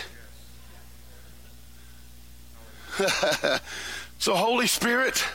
so, 4.19 4.35
Holy 4.35 4.67
Spirit, 4.67 5.25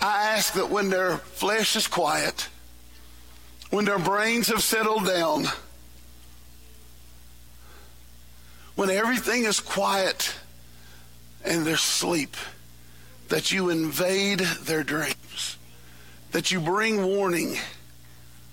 I 0.00 0.30
ask 0.34 0.54
that 0.54 0.70
when 0.70 0.90
their 0.90 1.18
flesh 1.18 1.76
is 1.76 1.86
quiet, 1.86 2.48
when 3.70 3.84
their 3.84 3.98
brains 3.98 4.48
have 4.48 4.62
settled 4.62 5.06
down, 5.06 5.46
when 8.74 8.90
everything 8.90 9.44
is 9.44 9.60
quiet 9.60 10.34
and 11.44 11.64
they're 11.64 11.74
asleep, 11.74 12.36
that 13.28 13.52
you 13.52 13.70
invade 13.70 14.40
their 14.40 14.82
dreams, 14.82 15.56
that 16.32 16.50
you 16.50 16.60
bring 16.60 17.04
warning. 17.04 17.56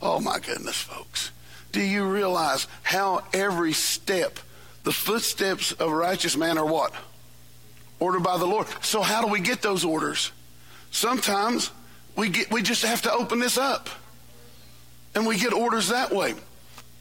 Oh 0.02 0.20
my 0.20 0.40
goodness, 0.40 0.82
folks. 0.82 1.32
Do 1.72 1.82
you 1.82 2.06
realize 2.06 2.68
how 2.84 3.24
every 3.34 3.74
step, 3.74 4.40
the 4.84 4.92
footsteps 4.92 5.72
of 5.72 5.90
a 5.90 5.96
righteous 5.96 6.36
man 6.36 6.58
are 6.58 6.66
what? 6.66 6.94
ordered 8.02 8.24
by 8.24 8.38
the 8.38 8.46
Lord. 8.46 8.68
So 8.82 9.02
how 9.02 9.24
do 9.24 9.32
we 9.32 9.40
get 9.40 9.62
those 9.62 9.86
orders? 9.86 10.34
Sometimes 10.90 11.72
we 12.18 12.28
get 12.28 12.52
we 12.52 12.62
just 12.62 12.84
have 12.84 13.04
to 13.04 13.14
open 13.14 13.40
this 13.40 13.58
up. 13.58 13.90
And 15.16 15.26
we 15.26 15.38
get 15.38 15.54
orders 15.54 15.90
that 15.90 16.12
way. 16.12 16.34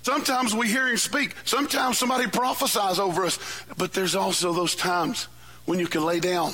Sometimes 0.02 0.54
we 0.54 0.68
hear 0.68 0.88
him 0.88 0.96
speak. 0.96 1.34
Sometimes 1.44 1.98
somebody 1.98 2.26
prophesies 2.28 2.98
over 2.98 3.24
us. 3.24 3.38
But 3.76 3.92
there's 3.92 4.14
also 4.14 4.52
those 4.52 4.74
times 4.74 5.28
when 5.64 5.78
you 5.78 5.86
can 5.86 6.04
lay 6.04 6.20
down. 6.20 6.52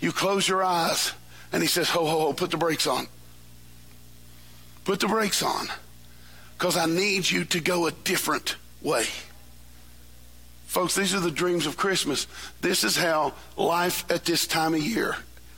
You 0.00 0.12
close 0.12 0.48
your 0.48 0.62
eyes 0.62 1.12
and 1.52 1.62
he 1.62 1.68
says, 1.68 1.88
ho, 1.88 2.06
ho, 2.06 2.20
ho, 2.20 2.32
put 2.32 2.50
the 2.50 2.56
brakes 2.56 2.86
on. 2.86 3.06
Put 4.90 4.98
the 4.98 5.06
brakes 5.06 5.44
on. 5.44 5.68
Because 6.58 6.76
I 6.76 6.86
need 6.86 7.30
you 7.30 7.44
to 7.44 7.60
go 7.60 7.86
a 7.86 7.92
different 7.92 8.56
way. 8.82 9.04
Folks, 10.66 10.96
these 10.96 11.14
are 11.14 11.20
the 11.20 11.30
dreams 11.30 11.66
of 11.66 11.76
Christmas. 11.76 12.26
This 12.60 12.82
is 12.82 12.96
how 12.96 13.34
life 13.56 14.04
at 14.10 14.24
this 14.24 14.48
time 14.48 14.74
of 14.74 14.82
year, 14.82 15.14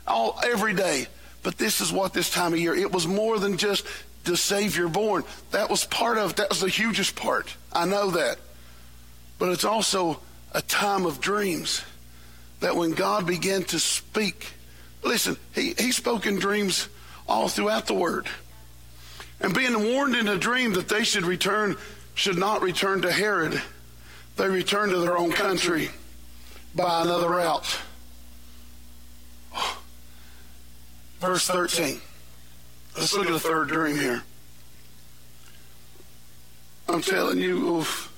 all 0.06 0.38
every 0.44 0.74
day, 0.74 1.06
but 1.42 1.56
this 1.56 1.80
is 1.80 1.90
what 1.90 2.12
this 2.12 2.28
time 2.28 2.52
of 2.52 2.58
year. 2.58 2.74
It 2.74 2.92
was 2.92 3.06
more 3.06 3.38
than 3.38 3.56
just 3.56 3.86
the 4.24 4.36
Savior 4.36 4.86
born. 4.86 5.24
That 5.52 5.70
was 5.70 5.86
part 5.86 6.18
of. 6.18 6.36
That 6.36 6.50
was 6.50 6.60
the 6.60 6.68
hugest 6.68 7.16
part. 7.16 7.56
I 7.72 7.86
know 7.86 8.10
that, 8.10 8.36
but 9.38 9.48
it's 9.48 9.64
also 9.64 10.20
a 10.52 10.60
time 10.60 11.06
of 11.06 11.22
dreams. 11.22 11.82
That 12.60 12.76
when 12.76 12.90
God 12.90 13.26
began 13.26 13.62
to 13.64 13.78
speak, 13.78 14.52
listen, 15.02 15.38
He 15.54 15.72
He 15.78 15.90
spoke 15.90 16.26
in 16.26 16.38
dreams 16.38 16.86
all 17.26 17.48
throughout 17.48 17.86
the 17.86 17.94
Word, 17.94 18.28
and 19.42 19.54
being 19.54 19.92
warned 19.92 20.16
in 20.16 20.28
a 20.28 20.38
dream 20.38 20.72
that 20.72 20.88
they 20.88 21.04
should 21.04 21.26
return, 21.26 21.76
should 22.14 22.38
not 22.38 22.62
return 22.62 23.02
to 23.02 23.12
Herod 23.12 23.60
they 24.36 24.48
returned 24.48 24.92
to 24.92 24.98
their 24.98 25.16
own 25.16 25.32
country 25.32 25.90
by 26.74 27.02
another 27.02 27.28
route. 27.28 27.78
Verse 31.20 31.46
13. 31.46 32.00
Let's 32.96 33.14
look 33.14 33.26
at 33.26 33.32
the 33.32 33.40
third 33.40 33.68
dream 33.68 33.96
here. 33.96 34.22
I'm 36.88 37.02
telling 37.02 37.38
you, 37.38 37.76
oof. 37.76 38.12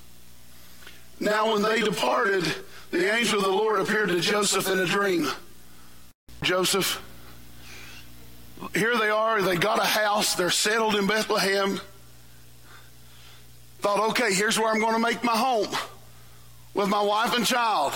Now, 1.19 1.53
when 1.53 1.61
they 1.61 1.81
departed, 1.81 2.43
the 2.91 3.13
angel 3.13 3.39
of 3.39 3.45
the 3.45 3.51
Lord 3.51 3.79
appeared 3.79 4.09
to 4.09 4.19
Joseph 4.19 4.69
in 4.69 4.79
a 4.79 4.85
dream. 4.85 5.29
Joseph, 6.41 7.01
here 8.73 8.97
they 8.97 9.09
are. 9.09 9.41
They 9.41 9.57
got 9.57 9.79
a 9.79 9.85
house. 9.85 10.35
They're 10.35 10.49
settled 10.49 10.95
in 10.95 11.07
Bethlehem. 11.07 11.79
Thought, 13.79 14.09
okay, 14.11 14.33
here's 14.33 14.57
where 14.57 14.71
I'm 14.71 14.79
going 14.79 14.93
to 14.93 14.99
make 14.99 15.23
my 15.23 15.35
home 15.35 15.67
with 16.73 16.89
my 16.89 17.01
wife 17.01 17.35
and 17.35 17.45
child. 17.45 17.93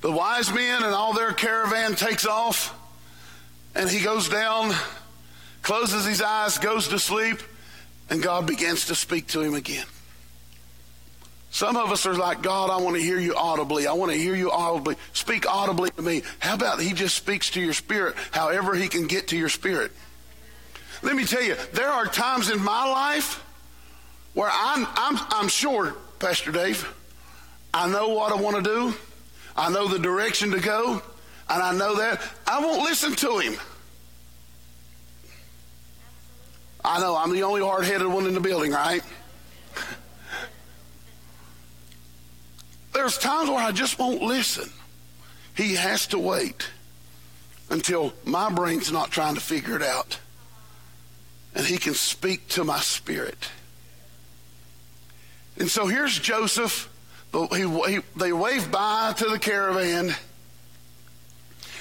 The 0.00 0.10
wise 0.10 0.52
men 0.52 0.82
and 0.82 0.94
all 0.94 1.12
their 1.12 1.32
caravan 1.32 1.94
takes 1.94 2.26
off, 2.26 2.74
and 3.74 3.88
he 3.90 4.00
goes 4.00 4.28
down, 4.28 4.74
closes 5.62 6.06
his 6.06 6.22
eyes, 6.22 6.58
goes 6.58 6.88
to 6.88 6.98
sleep, 6.98 7.38
and 8.08 8.22
God 8.22 8.46
begins 8.46 8.86
to 8.86 8.94
speak 8.94 9.26
to 9.28 9.42
him 9.42 9.54
again. 9.54 9.86
Some 11.50 11.76
of 11.76 11.90
us 11.90 12.06
are 12.06 12.14
like, 12.14 12.42
God, 12.42 12.70
I 12.70 12.80
want 12.80 12.96
to 12.96 13.02
hear 13.02 13.18
you 13.18 13.34
audibly. 13.34 13.86
I 13.86 13.92
want 13.92 14.12
to 14.12 14.18
hear 14.18 14.36
you 14.36 14.52
audibly. 14.52 14.96
Speak 15.12 15.48
audibly 15.48 15.90
to 15.90 16.02
me. 16.02 16.22
How 16.38 16.54
about 16.54 16.80
he 16.80 16.92
just 16.92 17.16
speaks 17.16 17.50
to 17.50 17.60
your 17.60 17.72
spirit, 17.72 18.14
however 18.30 18.74
he 18.74 18.88
can 18.88 19.06
get 19.06 19.28
to 19.28 19.36
your 19.36 19.48
spirit? 19.48 19.90
Let 21.02 21.16
me 21.16 21.24
tell 21.24 21.42
you, 21.42 21.56
there 21.72 21.88
are 21.88 22.06
times 22.06 22.50
in 22.50 22.62
my 22.62 22.88
life 22.88 23.44
where 24.34 24.50
I'm, 24.52 24.86
I'm, 24.94 25.18
I'm 25.30 25.48
sure, 25.48 25.96
Pastor 26.20 26.52
Dave, 26.52 26.86
I 27.74 27.88
know 27.88 28.10
what 28.10 28.32
I 28.32 28.40
want 28.40 28.56
to 28.56 28.62
do. 28.62 28.94
I 29.56 29.70
know 29.70 29.88
the 29.88 29.98
direction 29.98 30.52
to 30.52 30.60
go. 30.60 31.02
And 31.48 31.62
I 31.62 31.76
know 31.76 31.96
that. 31.96 32.22
I 32.46 32.60
won't 32.60 32.82
listen 32.82 33.16
to 33.16 33.38
him. 33.38 33.56
I 36.84 37.00
know 37.00 37.16
I'm 37.16 37.32
the 37.32 37.42
only 37.42 37.60
hard 37.60 37.84
headed 37.84 38.06
one 38.06 38.26
in 38.26 38.34
the 38.34 38.40
building, 38.40 38.70
right? 38.70 39.02
There's 43.00 43.16
times 43.16 43.48
where 43.48 43.64
I 43.64 43.72
just 43.72 43.98
won't 43.98 44.20
listen. 44.20 44.70
He 45.56 45.74
has 45.76 46.08
to 46.08 46.18
wait 46.18 46.68
until 47.70 48.12
my 48.26 48.50
brain's 48.50 48.92
not 48.92 49.10
trying 49.10 49.36
to 49.36 49.40
figure 49.40 49.74
it 49.74 49.82
out. 49.82 50.18
And 51.54 51.64
he 51.64 51.78
can 51.78 51.94
speak 51.94 52.46
to 52.48 52.62
my 52.62 52.78
spirit. 52.80 53.48
And 55.56 55.70
so 55.70 55.86
here's 55.86 56.18
Joseph 56.18 56.90
he, 57.32 57.66
he, 57.90 58.00
they 58.16 58.34
wave 58.34 58.70
by 58.70 59.14
to 59.16 59.30
the 59.30 59.38
caravan. 59.38 60.14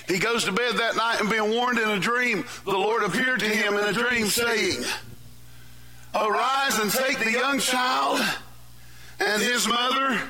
He 0.08 0.20
goes 0.20 0.46
to 0.46 0.54
bed 0.54 0.76
that 0.78 0.96
night 0.96 1.20
and 1.20 1.30
being 1.30 1.52
warned 1.52 1.80
in 1.80 1.90
a 1.90 2.00
dream, 2.00 2.46
the 2.64 2.72
Lord 2.72 3.04
appeared 3.04 3.42
to 3.42 3.46
him 3.46 3.74
in 3.74 3.84
a 3.84 3.92
dream 3.92 4.28
saying, 4.28 4.86
Arise 6.16 6.80
and 6.80 6.90
take 6.90 7.20
the 7.20 7.32
young 7.34 7.60
child 7.60 8.22
and 9.20 9.42
his 9.42 9.68
mother 9.68 10.22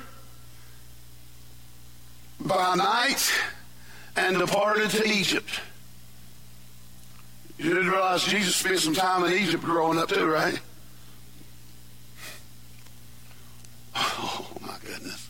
by 2.39 2.75
night 2.75 3.32
and 4.15 4.38
departed 4.38 4.89
to 4.91 5.08
Egypt. 5.08 5.49
You 7.58 7.73
didn't 7.73 7.89
realize 7.89 8.23
Jesus 8.23 8.56
spent 8.56 8.80
some 8.80 8.93
time 8.93 9.25
in 9.25 9.34
Egypt 9.34 9.63
growing 9.63 9.99
up 9.99 10.10
too, 10.10 10.25
right? 10.25 10.60
Oh, 13.95 14.47
my 14.62 14.75
goodness. 14.86 15.30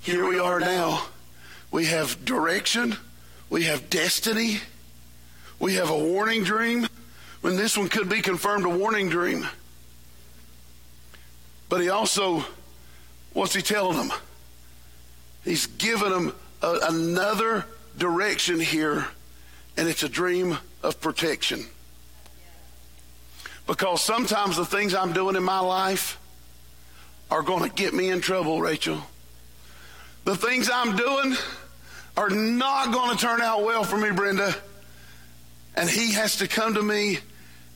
Here 0.00 0.26
we 0.26 0.40
are 0.40 0.58
now. 0.58 1.06
We 1.70 1.86
have 1.86 2.24
direction. 2.24 2.96
We 3.48 3.64
have 3.64 3.88
destiny. 3.90 4.60
We 5.60 5.74
have 5.74 5.90
a 5.90 5.98
warning 5.98 6.42
dream. 6.42 6.88
When 7.42 7.56
this 7.56 7.78
one 7.78 7.88
could 7.88 8.08
be 8.08 8.22
confirmed 8.22 8.64
a 8.64 8.68
warning 8.68 9.08
dream. 9.08 9.46
But 11.68 11.80
he 11.80 11.88
also, 11.88 12.44
what's 13.32 13.54
he 13.54 13.62
telling 13.62 13.98
them? 13.98 14.12
He's 15.46 15.66
given 15.66 16.10
them 16.10 16.34
a, 16.60 16.78
another 16.88 17.64
direction 17.96 18.60
here, 18.60 19.06
and 19.78 19.88
it's 19.88 20.02
a 20.02 20.08
dream 20.10 20.58
of 20.82 21.00
protection. 21.00 21.64
Because 23.66 24.02
sometimes 24.02 24.58
the 24.58 24.66
things 24.66 24.94
I'm 24.94 25.14
doing 25.14 25.36
in 25.36 25.42
my 25.42 25.60
life, 25.60 26.18
are 27.30 27.42
going 27.42 27.68
to 27.68 27.74
get 27.74 27.92
me 27.92 28.08
in 28.08 28.20
trouble, 28.20 28.60
Rachel. 28.60 29.00
the 30.24 30.36
things 30.36 30.70
I'm 30.72 30.96
doing 30.96 31.36
are 32.16 32.30
not 32.30 32.92
going 32.92 33.16
to 33.16 33.22
turn 33.22 33.40
out 33.40 33.64
well 33.64 33.84
for 33.84 33.96
me, 33.96 34.10
Brenda. 34.10 34.54
And 35.74 35.88
he 35.88 36.12
has 36.12 36.36
to 36.38 36.48
come 36.48 36.74
to 36.74 36.82
me 36.82 37.18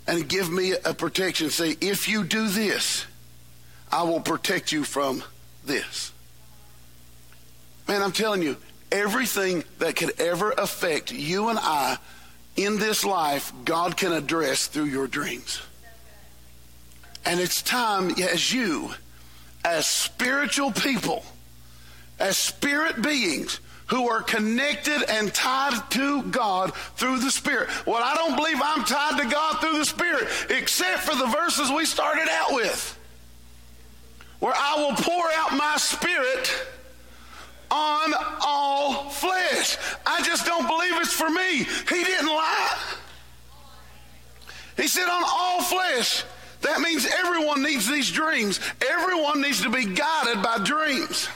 and 0.06 0.28
give 0.28 0.50
me 0.50 0.72
a 0.84 0.94
protection. 0.94 1.50
Say, 1.50 1.76
if 1.80 2.08
you 2.08 2.24
do 2.24 2.48
this, 2.48 3.04
I 3.92 4.04
will 4.04 4.20
protect 4.20 4.72
you 4.72 4.84
from 4.84 5.22
this. 5.64 6.12
Man, 7.90 8.02
I'm 8.02 8.12
telling 8.12 8.40
you, 8.40 8.56
everything 8.92 9.64
that 9.80 9.96
could 9.96 10.20
ever 10.20 10.52
affect 10.52 11.10
you 11.10 11.48
and 11.48 11.58
I 11.60 11.98
in 12.54 12.78
this 12.78 13.04
life, 13.04 13.52
God 13.64 13.96
can 13.96 14.12
address 14.12 14.68
through 14.68 14.84
your 14.84 15.08
dreams. 15.08 15.60
And 17.24 17.40
it's 17.40 17.62
time 17.62 18.12
as 18.12 18.52
you, 18.52 18.92
as 19.64 19.88
spiritual 19.88 20.70
people, 20.70 21.24
as 22.20 22.36
spirit 22.36 23.02
beings, 23.02 23.58
who 23.86 24.08
are 24.08 24.22
connected 24.22 25.02
and 25.10 25.34
tied 25.34 25.90
to 25.90 26.22
God 26.22 26.72
through 26.94 27.18
the 27.18 27.30
Spirit. 27.32 27.70
Well, 27.88 28.00
I 28.04 28.14
don't 28.14 28.36
believe 28.36 28.60
I'm 28.62 28.84
tied 28.84 29.20
to 29.20 29.28
God 29.28 29.60
through 29.60 29.78
the 29.78 29.84
Spirit, 29.84 30.28
except 30.48 31.00
for 31.00 31.16
the 31.16 31.26
verses 31.26 31.72
we 31.72 31.84
started 31.86 32.28
out 32.30 32.54
with, 32.54 32.96
where 34.38 34.54
I 34.54 34.76
will 34.76 34.94
pour 34.94 35.26
out 35.38 35.58
my 35.58 35.74
Spirit 35.76 36.52
on 37.70 38.14
all 38.44 39.10
flesh. 39.10 39.76
I 40.06 40.22
just 40.22 40.46
don't 40.46 40.66
believe 40.66 40.92
it's 40.96 41.12
for 41.12 41.30
me. 41.30 41.58
He 41.58 42.04
didn't 42.04 42.26
lie. 42.26 42.78
He 44.76 44.88
said 44.88 45.08
on 45.08 45.22
all 45.26 45.62
flesh. 45.62 46.24
That 46.62 46.80
means 46.80 47.06
everyone 47.06 47.62
needs 47.62 47.88
these 47.88 48.10
dreams. 48.10 48.60
Everyone 48.90 49.40
needs 49.40 49.62
to 49.62 49.70
be 49.70 49.84
guided 49.84 50.42
by 50.42 50.58
dreams. 50.64 51.28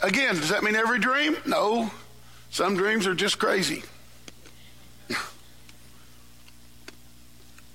Again, 0.00 0.34
does 0.34 0.50
that 0.50 0.62
mean 0.62 0.76
every 0.76 0.98
dream? 0.98 1.36
No. 1.46 1.90
Some 2.50 2.76
dreams 2.76 3.06
are 3.06 3.14
just 3.14 3.38
crazy. 3.38 3.82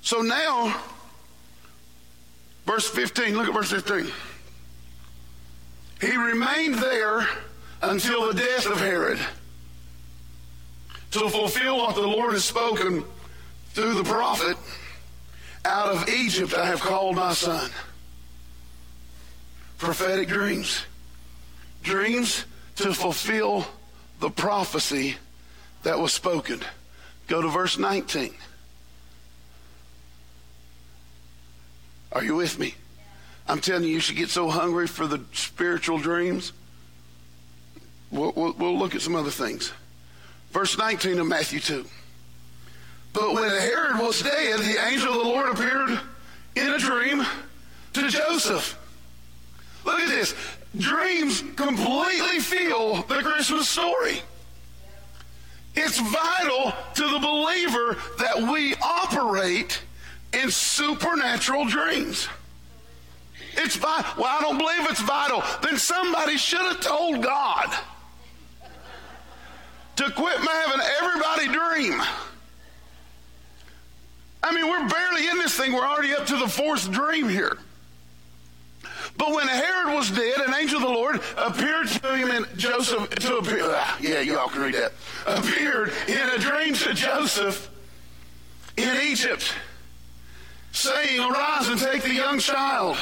So 0.01 0.21
now, 0.21 0.75
verse 2.65 2.87
15, 2.89 3.37
look 3.37 3.47
at 3.47 3.53
verse 3.53 3.71
15. 3.71 4.11
He 6.01 6.17
remained 6.17 6.75
there 6.75 7.27
until 7.83 8.27
the 8.27 8.33
death 8.33 8.65
of 8.65 8.79
Herod 8.79 9.19
to 11.11 11.29
fulfill 11.29 11.77
what 11.77 11.93
the 11.93 12.01
Lord 12.01 12.33
has 12.33 12.43
spoken 12.43 13.05
through 13.73 13.93
the 13.93 14.03
prophet 14.03 14.57
out 15.63 15.89
of 15.89 16.09
Egypt 16.09 16.55
I 16.55 16.65
have 16.65 16.81
called 16.81 17.15
my 17.15 17.33
son. 17.33 17.69
Prophetic 19.77 20.27
dreams 20.27 20.85
dreams 21.83 22.45
to 22.77 22.93
fulfill 22.93 23.65
the 24.19 24.29
prophecy 24.29 25.17
that 25.83 25.99
was 25.99 26.13
spoken. 26.13 26.61
Go 27.27 27.41
to 27.41 27.49
verse 27.49 27.77
19. 27.77 28.33
Are 32.11 32.23
you 32.23 32.35
with 32.35 32.59
me? 32.59 32.75
I'm 33.47 33.59
telling 33.59 33.83
you, 33.83 33.89
you 33.89 33.99
should 33.99 34.15
get 34.15 34.29
so 34.29 34.49
hungry 34.49 34.87
for 34.87 35.07
the 35.07 35.21
spiritual 35.33 35.97
dreams. 35.97 36.53
We'll, 38.11 38.33
we'll, 38.35 38.53
we'll 38.53 38.77
look 38.77 38.95
at 38.95 39.01
some 39.01 39.15
other 39.15 39.31
things. 39.31 39.71
Verse 40.51 40.77
19 40.77 41.19
of 41.19 41.27
Matthew 41.27 41.59
2. 41.59 41.85
But 43.13 43.33
when 43.33 43.49
Herod 43.49 43.99
was 43.99 44.21
dead, 44.21 44.59
the 44.59 44.85
angel 44.87 45.13
of 45.13 45.17
the 45.19 45.23
Lord 45.23 45.49
appeared 45.49 45.99
in 46.55 46.69
a 46.69 46.77
dream 46.77 47.25
to 47.93 48.09
Joseph. 48.09 48.77
Look 49.85 49.99
at 49.99 50.09
this 50.09 50.35
dreams 50.77 51.43
completely 51.55 52.39
feel 52.39 53.01
the 53.03 53.21
Christmas 53.21 53.67
story. 53.67 54.21
It's 55.75 55.99
vital 55.99 56.73
to 56.95 57.09
the 57.09 57.19
believer 57.19 57.97
that 58.19 58.51
we 58.51 58.75
operate 58.75 59.81
in 60.33 60.51
supernatural 60.51 61.65
dreams. 61.65 62.27
It's 63.57 63.75
vital. 63.75 64.11
Well, 64.17 64.27
I 64.27 64.41
don't 64.41 64.57
believe 64.57 64.89
it's 64.89 65.01
vital. 65.01 65.43
Then 65.61 65.77
somebody 65.77 66.37
should 66.37 66.61
have 66.61 66.79
told 66.81 67.21
God 67.21 67.73
to 69.97 70.11
quit 70.11 70.37
having 70.37 70.81
everybody 71.01 71.47
dream. 71.47 72.01
I 74.43 74.53
mean, 74.53 74.67
we're 74.67 74.87
barely 74.87 75.27
in 75.27 75.37
this 75.37 75.55
thing. 75.55 75.73
We're 75.73 75.85
already 75.85 76.13
up 76.13 76.25
to 76.27 76.37
the 76.37 76.47
fourth 76.47 76.91
dream 76.91 77.29
here. 77.29 77.57
But 79.17 79.33
when 79.33 79.47
Herod 79.47 79.93
was 79.93 80.09
dead, 80.09 80.37
an 80.39 80.53
angel 80.55 80.77
of 80.77 80.83
the 80.83 80.89
Lord 80.89 81.21
appeared 81.37 81.87
to 81.89 82.15
him 82.15 82.31
and 82.31 82.47
Joseph 82.57 83.09
to 83.09 83.37
appear. 83.37 83.63
Ah, 83.65 83.97
yeah, 84.01 84.21
y'all 84.21 84.47
can 84.47 84.61
read 84.61 84.73
that. 84.73 84.93
Appeared 85.27 85.93
in 86.07 86.29
a 86.29 86.39
dream 86.39 86.73
to 86.73 86.93
Joseph 86.93 87.69
in 88.77 88.97
Egypt, 89.01 89.53
saying, 90.71 91.19
Arise 91.19 91.67
and 91.67 91.79
take 91.79 92.03
the 92.03 92.13
young 92.13 92.39
child 92.39 92.97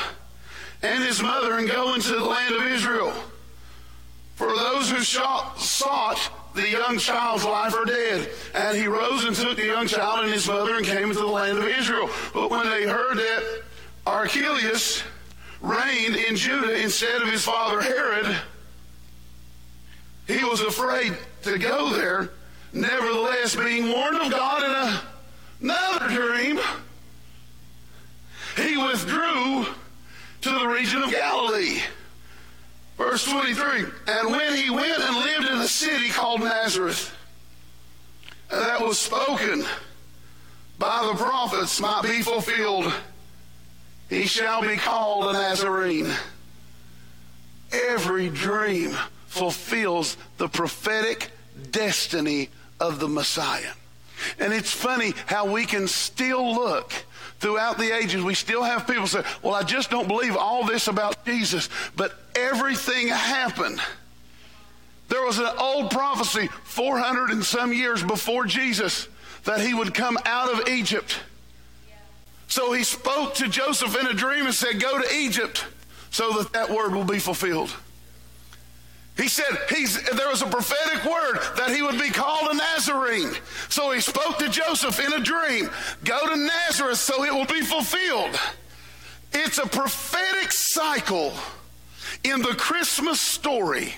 and 0.82 1.04
his 1.04 1.22
mother 1.22 1.58
and 1.58 1.70
go 1.70 1.94
into 1.94 2.13
the 2.13 2.24
land 2.24 2.56
of 2.56 2.65
Israel. 2.68 3.13
For 4.36 4.48
those 4.48 4.89
who 4.89 5.02
sought 5.02 6.32
the 6.56 6.70
young 6.70 6.98
child's 6.98 7.44
life 7.44 7.76
are 7.76 7.86
dead. 7.86 8.30
And 8.56 8.78
he 8.78 8.88
rose 8.88 9.26
and 9.26 9.36
took 9.36 9.58
the 9.58 9.65
young 9.65 9.88
child 9.88 10.24
and 10.24 10.34
his 10.34 10.48
mother 10.48 10.76
and 10.78 10.86
came 10.86 11.10
into 11.10 11.20
the 11.20 11.28
land 11.28 11.58
of 11.58 11.65
Israel. 11.65 12.10
But 12.34 12.50
when 12.50 12.70
they 12.70 12.84
heard 12.84 13.18
that 13.18 13.63
Archelaus 14.08 15.04
reigned 15.62 16.15
in 16.15 16.36
Judah 16.36 16.82
instead 16.82 17.22
of 17.22 17.28
his 17.30 17.44
father 17.44 17.82
Herod, 17.82 18.36
he 20.28 20.44
was 20.46 20.62
afraid 20.62 21.18
to 21.44 21.58
go 21.58 21.89
there. 21.94 22.30
Nevertheless, 22.72 23.56
being 23.56 23.92
warned 23.92 24.22
of 24.22 24.32
God 24.32 24.63
in 24.63 25.70
another 25.70 26.08
dream, 26.08 26.60
he 28.56 28.78
withdrew 28.78 29.65
to 30.41 30.49
the 30.49 30.67
region 30.67 31.02
of 31.04 31.12
Galilee. 31.12 31.82
Verse 32.97 33.25
23 33.25 33.86
And 34.08 34.32
when 34.32 34.56
he 34.56 34.69
went 34.69 35.02
and 35.02 35.15
lived 35.15 35.49
in 35.49 35.60
a 35.60 35.67
city 35.67 36.10
called 36.10 36.41
Nazareth, 36.41 37.15
that 38.49 38.82
was 38.82 38.97
spoken 38.97 39.65
by 40.78 41.10
the 41.12 41.17
prophets 41.17 41.80
might 41.80 42.04
be 42.04 42.21
fulfilled 42.21 42.91
he 44.10 44.25
shall 44.25 44.62
be 44.62 44.75
called 44.75 45.28
a 45.28 45.34
Nazarene. 45.34 46.12
Every 47.71 48.30
dream 48.30 48.97
fulfills 49.28 50.17
the 50.38 50.49
prophetic 50.49 51.30
destiny 51.69 52.49
of 52.80 52.99
the 52.99 53.08
Messiah. 53.08 53.73
And 54.39 54.52
it's 54.52 54.71
funny 54.71 55.13
how 55.28 55.52
we 55.52 55.65
can 55.65 55.88
still 55.88 56.56
look 56.56 56.91
throughout 57.39 57.78
the 57.78 57.95
ages. 57.95 58.23
We 58.23 58.34
still 58.34 58.63
have 58.63 58.88
people 58.88 59.08
say, 59.08 59.23
Well, 59.41 59.54
I 59.54 59.63
just 59.63 59.89
don't 59.89 60.08
believe 60.08 60.36
all 60.36 60.65
this 60.65 60.88
about 60.88 61.25
Jesus. 61.25 61.69
But 61.95 62.13
everything 62.36 63.08
happened. 63.08 63.82
There 65.08 65.23
was 65.23 65.39
an 65.39 65.49
old 65.58 65.89
prophecy 65.91 66.47
400 66.65 67.32
and 67.32 67.43
some 67.43 67.73
years 67.73 68.04
before 68.04 68.45
Jesus 68.45 69.08
that 69.45 69.62
he 69.62 69.73
would 69.73 69.93
come 69.93 70.17
out 70.25 70.54
of 70.54 70.67
Egypt 70.67 71.19
so 72.49 72.73
he 72.73 72.84
spoke 72.84 73.36
to 73.36 73.47
Joseph 73.47 73.95
in 73.95 74.08
a 74.08 74.13
dream 74.13 74.45
and 74.45 74.54
said, 74.54 74.82
Go 74.82 74.99
to 74.99 75.15
Egypt 75.15 75.65
so 76.10 76.34
that 76.34 76.52
that 76.54 76.71
word 76.71 76.93
will 76.93 77.06
be 77.06 77.19
fulfilled. 77.19 77.73
He 79.19 79.27
said 79.27 79.47
there 80.15 80.29
was 80.29 80.41
a 80.41 80.47
prophetic 80.47 81.03
word 81.03 81.39
that 81.58 81.75
he 81.75 81.82
would 81.82 81.99
be 81.99 82.10
called 82.10 82.51
a 82.51 82.55
Nazarene. 82.55 83.32
So 83.67 83.91
he 83.91 83.99
spoke 83.99 84.38
to 84.38 84.47
Joseph 84.47 84.97
in 85.05 85.12
a 85.12 85.19
dream 85.19 85.69
Go 86.05 86.25
to 86.25 86.38
Nazareth 86.38 86.99
so 86.99 87.25
it 87.25 87.34
will 87.34 87.45
be 87.45 87.62
fulfilled. 87.62 88.39
It's 89.34 89.58
a 89.58 89.67
prophetic 89.67 90.53
cycle 90.53 91.34
in 92.23 92.41
the 92.41 92.55
Christmas 92.55 93.19
story 93.19 93.93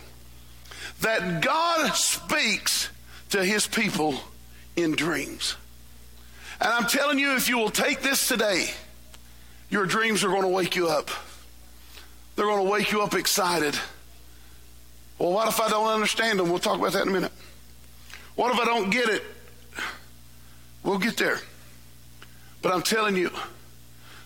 that 1.01 1.41
God 1.41 1.93
speaks 1.93 2.89
to 3.29 3.45
his 3.45 3.67
people 3.67 4.15
in 4.75 4.95
dreams. 4.95 5.55
And 6.59 6.69
I'm 6.69 6.87
telling 6.87 7.19
you, 7.19 7.35
if 7.35 7.47
you 7.47 7.57
will 7.57 7.69
take 7.69 8.01
this 8.01 8.27
today, 8.27 8.71
your 9.69 9.85
dreams 9.85 10.23
are 10.23 10.29
going 10.29 10.41
to 10.41 10.47
wake 10.47 10.75
you 10.75 10.89
up. 10.89 11.11
They're 12.35 12.45
going 12.45 12.65
to 12.65 12.71
wake 12.71 12.91
you 12.91 13.03
up 13.03 13.13
excited. 13.13 13.75
Well, 15.21 15.33
what 15.33 15.47
if 15.47 15.61
I 15.61 15.69
don't 15.69 15.85
understand 15.85 16.39
them? 16.39 16.49
We'll 16.49 16.57
talk 16.57 16.79
about 16.79 16.93
that 16.93 17.03
in 17.03 17.09
a 17.09 17.11
minute. 17.11 17.31
What 18.33 18.51
if 18.55 18.59
I 18.59 18.65
don't 18.65 18.89
get 18.89 19.07
it? 19.07 19.21
We'll 20.81 20.97
get 20.97 21.15
there. 21.15 21.37
But 22.63 22.73
I'm 22.73 22.81
telling 22.81 23.15
you, 23.15 23.29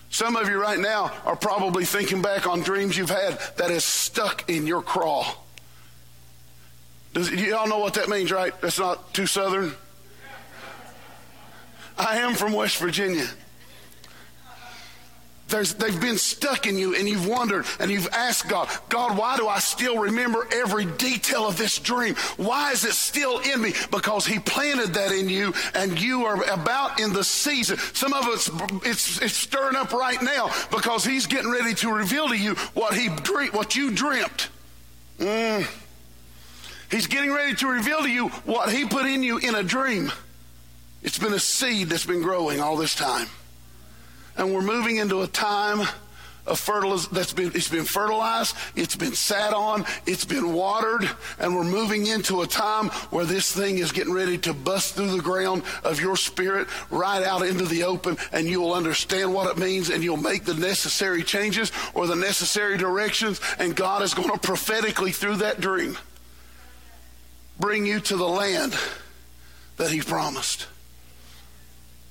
some 0.08 0.36
of 0.36 0.48
you 0.48 0.58
right 0.58 0.78
now 0.78 1.12
are 1.26 1.36
probably 1.36 1.84
thinking 1.84 2.22
back 2.22 2.46
on 2.46 2.62
dreams 2.62 2.96
you've 2.96 3.10
had 3.10 3.38
that 3.58 3.70
is 3.70 3.84
stuck 3.84 4.48
in 4.48 4.66
your 4.66 4.80
craw. 4.80 5.30
Does, 7.12 7.30
y'all 7.30 7.68
know 7.68 7.78
what 7.78 7.92
that 7.94 8.08
means, 8.08 8.32
right? 8.32 8.58
That's 8.62 8.78
not 8.78 9.12
too 9.12 9.26
southern. 9.26 9.74
I 11.98 12.20
am 12.20 12.32
from 12.32 12.54
West 12.54 12.78
Virginia. 12.78 13.26
There's, 15.48 15.74
they've 15.74 16.00
been 16.00 16.18
stuck 16.18 16.66
in 16.66 16.76
you 16.76 16.96
and 16.96 17.08
you've 17.08 17.26
wondered 17.26 17.66
and 17.78 17.88
you've 17.90 18.08
asked 18.08 18.48
God, 18.48 18.68
God, 18.88 19.16
why 19.16 19.36
do 19.36 19.46
I 19.46 19.60
still 19.60 19.98
remember 19.98 20.46
every 20.52 20.86
detail 20.86 21.46
of 21.46 21.56
this 21.56 21.78
dream? 21.78 22.16
Why 22.36 22.72
is 22.72 22.84
it 22.84 22.94
still 22.94 23.38
in 23.38 23.62
me? 23.62 23.72
Because 23.92 24.26
He 24.26 24.40
planted 24.40 24.94
that 24.94 25.12
in 25.12 25.28
you 25.28 25.54
and 25.74 26.00
you 26.00 26.24
are 26.24 26.42
about 26.50 26.98
in 27.00 27.12
the 27.12 27.22
season. 27.22 27.78
Some 27.78 28.12
of 28.12 28.24
it's, 28.28 28.50
it's, 28.84 29.22
it's 29.22 29.36
stirring 29.36 29.76
up 29.76 29.92
right 29.92 30.20
now 30.20 30.50
because 30.72 31.04
He's 31.04 31.26
getting 31.26 31.50
ready 31.50 31.74
to 31.74 31.92
reveal 31.92 32.28
to 32.28 32.36
you 32.36 32.54
what 32.74 32.94
He 32.94 33.06
what 33.06 33.76
you 33.76 33.92
dreamt. 33.92 34.48
Mm. 35.18 35.66
He's 36.90 37.06
getting 37.06 37.32
ready 37.32 37.54
to 37.56 37.68
reveal 37.68 38.02
to 38.02 38.10
you 38.10 38.28
what 38.44 38.72
He 38.72 38.84
put 38.84 39.06
in 39.06 39.22
you 39.22 39.38
in 39.38 39.54
a 39.54 39.62
dream. 39.62 40.10
It's 41.04 41.18
been 41.18 41.34
a 41.34 41.38
seed 41.38 41.88
that's 41.88 42.04
been 42.06 42.22
growing 42.22 42.60
all 42.60 42.76
this 42.76 42.96
time 42.96 43.28
and 44.36 44.52
we're 44.52 44.62
moving 44.62 44.96
into 44.96 45.22
a 45.22 45.26
time 45.26 45.86
of 46.46 46.60
fertiliz- 46.60 47.10
that's 47.10 47.32
been 47.32 47.50
it's 47.54 47.68
been 47.68 47.84
fertilized, 47.84 48.56
it's 48.74 48.96
been 48.96 49.14
sat 49.14 49.52
on, 49.52 49.84
it's 50.06 50.24
been 50.24 50.52
watered, 50.52 51.08
and 51.38 51.54
we're 51.54 51.64
moving 51.64 52.06
into 52.06 52.42
a 52.42 52.46
time 52.46 52.88
where 53.10 53.24
this 53.24 53.52
thing 53.52 53.78
is 53.78 53.92
getting 53.92 54.12
ready 54.12 54.38
to 54.38 54.54
bust 54.54 54.94
through 54.94 55.10
the 55.10 55.22
ground 55.22 55.62
of 55.84 56.00
your 56.00 56.16
spirit 56.16 56.68
right 56.90 57.22
out 57.22 57.44
into 57.44 57.64
the 57.64 57.84
open, 57.84 58.16
and 58.32 58.46
you 58.46 58.60
will 58.60 58.74
understand 58.74 59.32
what 59.34 59.50
it 59.50 59.58
means, 59.58 59.90
and 59.90 60.02
you'll 60.04 60.16
make 60.16 60.44
the 60.44 60.54
necessary 60.54 61.22
changes 61.22 61.72
or 61.94 62.06
the 62.06 62.16
necessary 62.16 62.76
directions, 62.76 63.40
and 63.58 63.74
God 63.74 64.02
is 64.02 64.14
going 64.14 64.30
to 64.30 64.38
prophetically 64.38 65.12
through 65.12 65.36
that 65.36 65.60
dream 65.60 65.98
bring 67.58 67.86
you 67.86 68.00
to 68.00 68.16
the 68.16 68.28
land 68.28 68.76
that 69.78 69.90
He 69.90 70.00
promised. 70.00 70.66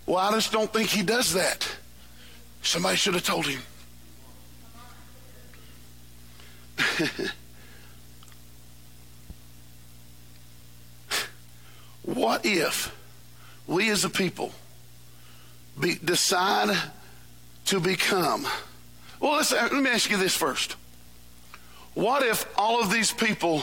Well, 0.05 0.17
I 0.17 0.31
just 0.31 0.51
don't 0.51 0.71
think 0.71 0.89
He 0.89 1.03
does 1.03 1.33
that. 1.33 1.67
Somebody 2.65 2.97
should 2.97 3.13
have 3.13 3.23
told 3.23 3.45
him. 3.45 3.62
what 12.01 12.43
if 12.43 12.91
we 13.67 13.91
as 13.91 14.04
a 14.04 14.10
people 14.10 14.51
be, 15.80 15.99
decide 16.04 16.75
to 17.65 17.80
become? 17.80 18.47
Well, 19.19 19.34
let's, 19.34 19.54
uh, 19.54 19.69
let 19.71 19.84
me 19.84 19.91
ask 19.91 20.10
you 20.10 20.17
this 20.17 20.36
first. 20.36 20.75
What 21.93 22.23
if 22.23 22.47
all 22.58 22.82
of 22.82 22.91
these 22.91 23.12
people 23.12 23.62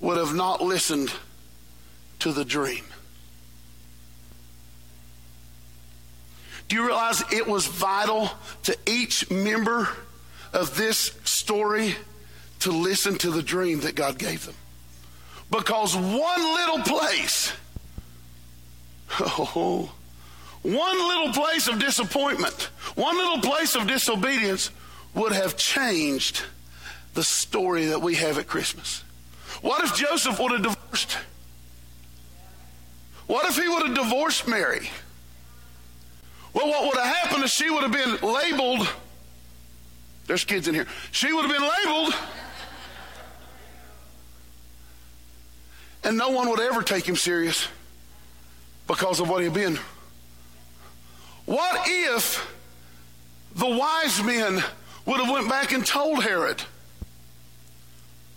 would 0.00 0.18
have 0.18 0.34
not 0.34 0.60
listened 0.60 1.12
to 2.18 2.32
the 2.32 2.44
dream? 2.44 2.84
Do 6.68 6.76
you 6.76 6.86
realize 6.86 7.22
it 7.32 7.46
was 7.46 7.66
vital 7.66 8.30
to 8.64 8.76
each 8.86 9.30
member 9.30 9.88
of 10.52 10.76
this 10.76 11.12
story 11.24 11.96
to 12.60 12.72
listen 12.72 13.18
to 13.18 13.30
the 13.30 13.42
dream 13.42 13.80
that 13.80 13.94
God 13.94 14.18
gave 14.18 14.46
them? 14.46 14.54
Because 15.50 15.94
one 15.94 16.14
little 16.14 16.78
place, 16.80 17.52
oh, 19.20 19.92
one 20.62 21.08
little 21.08 21.32
place 21.32 21.68
of 21.68 21.78
disappointment, 21.78 22.70
one 22.94 23.16
little 23.16 23.40
place 23.40 23.76
of 23.76 23.86
disobedience 23.86 24.70
would 25.14 25.32
have 25.32 25.56
changed 25.56 26.42
the 27.12 27.22
story 27.22 27.86
that 27.86 28.00
we 28.00 28.14
have 28.14 28.38
at 28.38 28.46
Christmas. 28.46 29.04
What 29.60 29.84
if 29.84 29.94
Joseph 29.94 30.38
would 30.40 30.52
have 30.52 30.62
divorced? 30.62 31.18
What 33.26 33.46
if 33.46 33.56
he 33.56 33.68
would 33.68 33.86
have 33.86 33.94
divorced 33.94 34.48
Mary? 34.48 34.90
Well, 36.54 36.68
what 36.68 36.84
would 36.84 37.02
have 37.02 37.16
happened 37.16 37.44
is 37.44 37.50
she 37.50 37.68
would 37.68 37.82
have 37.82 37.92
been 37.92 38.16
labeled. 38.32 38.88
There's 40.26 40.44
kids 40.44 40.68
in 40.68 40.74
here. 40.74 40.86
She 41.10 41.32
would 41.32 41.44
have 41.44 41.52
been 41.52 41.68
labeled. 41.84 42.14
And 46.04 46.16
no 46.16 46.30
one 46.30 46.48
would 46.50 46.60
ever 46.60 46.82
take 46.82 47.06
him 47.06 47.16
serious 47.16 47.66
because 48.86 49.20
of 49.20 49.28
what 49.28 49.42
he'd 49.42 49.52
been. 49.52 49.78
What 51.46 51.82
if 51.86 52.50
the 53.54 53.66
wise 53.68 54.22
men 54.22 54.62
would 55.06 55.20
have 55.20 55.30
went 55.30 55.48
back 55.48 55.72
and 55.72 55.84
told 55.84 56.22
Herod? 56.22 56.62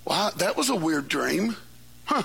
Well, 0.06 0.32
that 0.38 0.58
was 0.58 0.70
a 0.70 0.76
weird 0.76 1.08
dream. 1.08 1.56
Huh. 2.06 2.24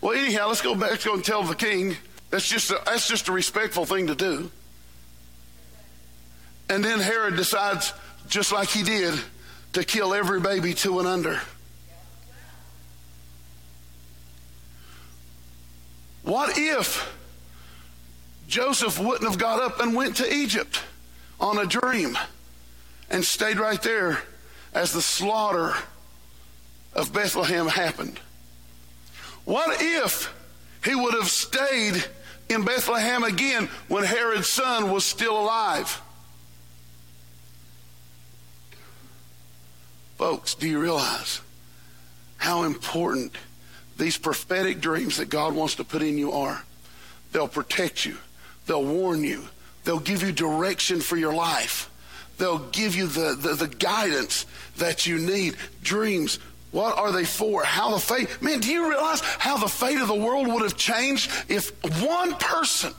Well, 0.00 0.12
anyhow, 0.12 0.48
let's 0.48 0.60
go 0.60 0.74
back 0.74 0.90
let's 0.90 1.04
go 1.04 1.14
and 1.14 1.24
tell 1.24 1.42
the 1.42 1.54
king. 1.54 1.96
That's 2.30 2.48
just 2.48 2.70
a, 2.70 2.80
that's 2.84 3.08
just 3.08 3.28
a 3.28 3.32
respectful 3.32 3.86
thing 3.86 4.08
to 4.08 4.14
do. 4.14 4.50
And 6.68 6.84
then 6.84 6.98
Herod 7.00 7.36
decides, 7.36 7.92
just 8.28 8.52
like 8.52 8.68
he 8.68 8.82
did, 8.82 9.18
to 9.74 9.84
kill 9.84 10.14
every 10.14 10.40
baby 10.40 10.74
two 10.74 10.98
and 10.98 11.06
under. 11.06 11.40
What 16.22 16.58
if 16.58 17.12
Joseph 18.48 18.98
wouldn't 18.98 19.30
have 19.30 19.38
got 19.38 19.62
up 19.62 19.80
and 19.80 19.94
went 19.94 20.16
to 20.16 20.32
Egypt 20.32 20.82
on 21.38 21.58
a 21.58 21.66
dream 21.66 22.18
and 23.10 23.24
stayed 23.24 23.58
right 23.58 23.80
there 23.80 24.22
as 24.72 24.92
the 24.92 25.02
slaughter 25.02 25.74
of 26.94 27.12
Bethlehem 27.12 27.68
happened? 27.68 28.18
What 29.44 29.80
if 29.80 30.34
he 30.84 30.96
would 30.96 31.14
have 31.14 31.28
stayed 31.28 32.04
in 32.48 32.64
Bethlehem 32.64 33.22
again 33.22 33.68
when 33.86 34.02
Herod's 34.02 34.48
son 34.48 34.90
was 34.90 35.04
still 35.04 35.38
alive? 35.38 36.00
Folks, 40.16 40.54
do 40.54 40.66
you 40.66 40.80
realize 40.80 41.40
how 42.38 42.62
important 42.62 43.32
these 43.98 44.16
prophetic 44.16 44.80
dreams 44.80 45.18
that 45.18 45.28
God 45.28 45.54
wants 45.54 45.74
to 45.76 45.84
put 45.84 46.02
in 46.02 46.16
you 46.16 46.32
are? 46.32 46.62
They'll 47.32 47.48
protect 47.48 48.06
you, 48.06 48.16
they'll 48.66 48.84
warn 48.84 49.24
you, 49.24 49.44
they'll 49.84 49.98
give 49.98 50.22
you 50.22 50.32
direction 50.32 51.00
for 51.00 51.16
your 51.16 51.34
life, 51.34 51.90
they'll 52.38 52.58
give 52.58 52.94
you 52.94 53.08
the, 53.08 53.36
the, 53.38 53.54
the 53.54 53.68
guidance 53.68 54.46
that 54.78 55.06
you 55.06 55.18
need. 55.18 55.56
Dreams, 55.82 56.38
what 56.72 56.96
are 56.96 57.12
they 57.12 57.24
for? 57.24 57.62
How 57.62 57.90
the 57.90 57.98
fate, 57.98 58.40
man, 58.40 58.60
do 58.60 58.70
you 58.70 58.88
realize 58.88 59.20
how 59.20 59.58
the 59.58 59.68
fate 59.68 60.00
of 60.00 60.08
the 60.08 60.14
world 60.14 60.46
would 60.46 60.62
have 60.62 60.76
changed 60.76 61.30
if 61.48 61.72
one 62.02 62.34
person 62.36 62.92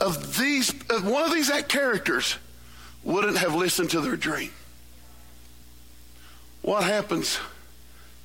of 0.00 0.38
these, 0.38 0.70
one 1.02 1.24
of 1.24 1.32
these 1.32 1.50
characters 1.68 2.36
wouldn't 3.02 3.38
have 3.38 3.56
listened 3.56 3.90
to 3.90 4.00
their 4.00 4.16
dream? 4.16 4.50
What 6.66 6.82
happens 6.82 7.38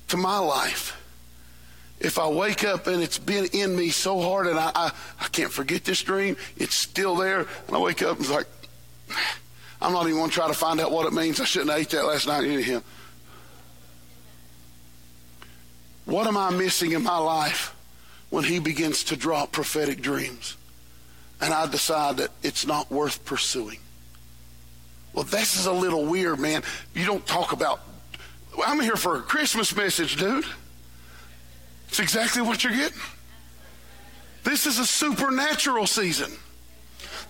to 0.08 0.16
my 0.16 0.38
life 0.38 0.98
if 2.00 2.18
I 2.18 2.26
wake 2.26 2.64
up 2.64 2.88
and 2.88 3.00
it's 3.00 3.18
been 3.18 3.46
in 3.52 3.76
me 3.76 3.90
so 3.90 4.20
hard 4.20 4.48
and 4.48 4.58
I, 4.58 4.72
I, 4.74 4.92
I 5.20 5.28
can't 5.28 5.52
forget 5.52 5.84
this 5.84 6.02
dream, 6.02 6.36
it's 6.56 6.74
still 6.74 7.14
there, 7.14 7.46
and 7.68 7.76
I 7.76 7.78
wake 7.78 8.02
up 8.02 8.16
and 8.16 8.20
it's 8.20 8.30
like, 8.30 8.48
I'm 9.80 9.92
not 9.92 10.06
even 10.06 10.16
going 10.16 10.28
to 10.28 10.34
try 10.34 10.48
to 10.48 10.54
find 10.54 10.80
out 10.80 10.90
what 10.90 11.06
it 11.06 11.12
means. 11.12 11.40
I 11.40 11.44
shouldn't 11.44 11.70
have 11.70 11.78
ate 11.78 11.90
that 11.90 12.04
last 12.04 12.26
night 12.26 12.44
anyhow. 12.44 12.82
What 16.04 16.26
am 16.26 16.36
I 16.36 16.50
missing 16.50 16.90
in 16.92 17.04
my 17.04 17.18
life 17.18 17.74
when 18.30 18.42
he 18.42 18.58
begins 18.58 19.04
to 19.04 19.16
drop 19.16 19.52
prophetic 19.52 20.00
dreams? 20.00 20.56
And 21.40 21.54
I 21.54 21.68
decide 21.68 22.16
that 22.16 22.30
it's 22.42 22.66
not 22.66 22.90
worth 22.90 23.24
pursuing. 23.24 23.78
Well, 25.12 25.24
this 25.24 25.56
is 25.56 25.66
a 25.66 25.72
little 25.72 26.04
weird, 26.04 26.40
man. 26.40 26.62
You 26.94 27.06
don't 27.06 27.26
talk 27.26 27.52
about 27.52 27.80
I'm 28.64 28.80
here 28.80 28.96
for 28.96 29.16
a 29.16 29.22
Christmas 29.22 29.74
message, 29.74 30.16
dude. 30.16 30.44
It's 31.88 32.00
exactly 32.00 32.42
what 32.42 32.64
you're 32.64 32.72
getting. 32.72 33.00
This 34.44 34.66
is 34.66 34.78
a 34.78 34.86
supernatural 34.86 35.86
season. 35.86 36.32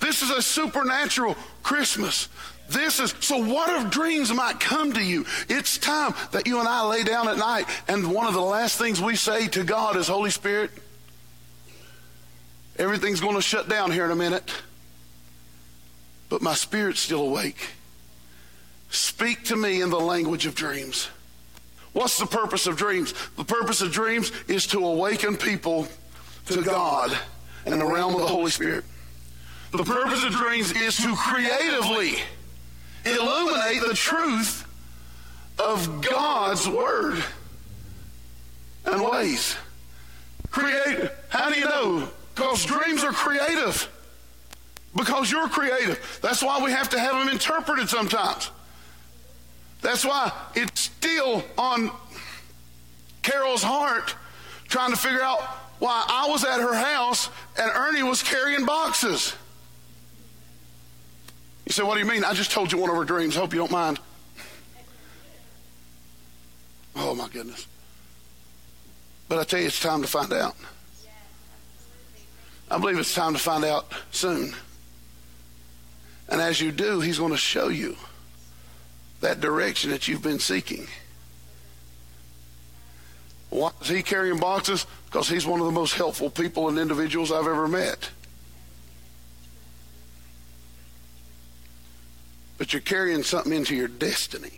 This 0.00 0.22
is 0.22 0.30
a 0.30 0.42
supernatural 0.42 1.36
Christmas. 1.62 2.28
This 2.68 3.00
is 3.00 3.14
so 3.20 3.38
what 3.38 3.70
if 3.82 3.90
dreams 3.90 4.32
might 4.32 4.58
come 4.58 4.92
to 4.94 5.02
you? 5.02 5.26
It's 5.48 5.78
time 5.78 6.14
that 6.32 6.46
you 6.46 6.58
and 6.58 6.68
I 6.68 6.86
lay 6.86 7.04
down 7.04 7.28
at 7.28 7.36
night 7.36 7.66
and 7.86 8.12
one 8.12 8.26
of 8.26 8.34
the 8.34 8.40
last 8.40 8.78
things 8.78 9.00
we 9.00 9.16
say 9.16 9.48
to 9.48 9.62
God 9.62 9.96
is 9.96 10.08
Holy 10.08 10.30
Spirit, 10.30 10.70
everything's 12.78 13.20
going 13.20 13.36
to 13.36 13.42
shut 13.42 13.68
down 13.68 13.90
here 13.90 14.04
in 14.04 14.10
a 14.10 14.16
minute. 14.16 14.50
But 16.28 16.40
my 16.40 16.54
spirit's 16.54 17.00
still 17.00 17.22
awake. 17.22 17.58
Speak 18.92 19.44
to 19.46 19.56
me 19.56 19.80
in 19.80 19.88
the 19.88 19.98
language 19.98 20.44
of 20.44 20.54
dreams. 20.54 21.08
What's 21.94 22.18
the 22.18 22.26
purpose 22.26 22.66
of 22.66 22.76
dreams? 22.76 23.14
The 23.36 23.44
purpose 23.44 23.80
of 23.80 23.90
dreams 23.90 24.30
is 24.48 24.66
to 24.68 24.84
awaken 24.86 25.36
people 25.36 25.88
to 26.46 26.62
God 26.62 27.16
and 27.64 27.80
the 27.80 27.86
realm 27.86 28.14
of 28.14 28.20
the 28.20 28.26
Holy 28.26 28.50
Spirit. 28.50 28.84
The 29.70 29.82
purpose 29.82 30.22
of 30.24 30.32
dreams 30.32 30.72
is 30.72 30.98
to 30.98 31.16
creatively 31.16 32.16
illuminate 33.06 33.82
the 33.88 33.94
truth 33.94 34.66
of 35.58 36.02
God's 36.02 36.68
word 36.68 37.24
and 38.84 39.02
ways. 39.02 39.56
Create, 40.50 41.10
how 41.30 41.50
do 41.50 41.58
you 41.58 41.64
know? 41.64 42.08
Because 42.34 42.64
dreams 42.66 43.04
are 43.04 43.12
creative. 43.12 43.88
because 44.94 45.30
you're 45.30 45.48
creative. 45.48 46.18
That's 46.22 46.42
why 46.42 46.62
we 46.62 46.70
have 46.72 46.90
to 46.90 46.98
have 46.98 47.14
them 47.14 47.28
interpreted 47.28 47.88
sometimes. 47.88 48.50
That's 49.82 50.04
why 50.04 50.32
it's 50.54 50.80
still 50.80 51.44
on 51.58 51.90
Carol's 53.22 53.62
heart 53.62 54.14
trying 54.68 54.92
to 54.92 54.96
figure 54.96 55.20
out 55.20 55.40
why 55.80 56.04
I 56.08 56.30
was 56.30 56.44
at 56.44 56.60
her 56.60 56.74
house 56.74 57.28
and 57.58 57.70
Ernie 57.74 58.04
was 58.04 58.22
carrying 58.22 58.64
boxes. 58.64 59.34
You 61.66 61.72
say, 61.72 61.82
What 61.82 61.94
do 61.94 62.00
you 62.00 62.06
mean? 62.06 62.24
I 62.24 62.32
just 62.32 62.52
told 62.52 62.72
you 62.72 62.78
one 62.78 62.90
of 62.90 62.96
her 62.96 63.04
dreams. 63.04 63.34
Hope 63.34 63.52
you 63.52 63.58
don't 63.58 63.72
mind. 63.72 63.98
Oh, 66.94 67.14
my 67.14 67.28
goodness. 67.28 67.66
But 69.28 69.38
I 69.38 69.44
tell 69.44 69.60
you, 69.60 69.66
it's 69.66 69.80
time 69.80 70.02
to 70.02 70.08
find 70.08 70.32
out. 70.32 70.54
I 72.70 72.78
believe 72.78 72.98
it's 72.98 73.14
time 73.14 73.32
to 73.32 73.38
find 73.38 73.64
out 73.64 73.90
soon. 74.10 74.54
And 76.28 76.40
as 76.40 76.60
you 76.60 76.70
do, 76.70 77.00
he's 77.00 77.18
going 77.18 77.32
to 77.32 77.36
show 77.36 77.68
you 77.68 77.96
that 79.22 79.40
direction 79.40 79.90
that 79.90 80.06
you've 80.06 80.22
been 80.22 80.38
seeking. 80.38 80.86
Why 83.50 83.70
is 83.80 83.88
he 83.88 84.02
carrying 84.02 84.38
boxes? 84.38 84.86
Because 85.06 85.28
he's 85.28 85.46
one 85.46 85.60
of 85.60 85.66
the 85.66 85.72
most 85.72 85.94
helpful 85.94 86.28
people 86.28 86.68
and 86.68 86.78
individuals 86.78 87.32
I've 87.32 87.46
ever 87.46 87.68
met. 87.68 88.10
But 92.58 92.72
you're 92.72 92.82
carrying 92.82 93.22
something 93.22 93.52
into 93.52 93.74
your 93.74 93.88
destiny. 93.88 94.52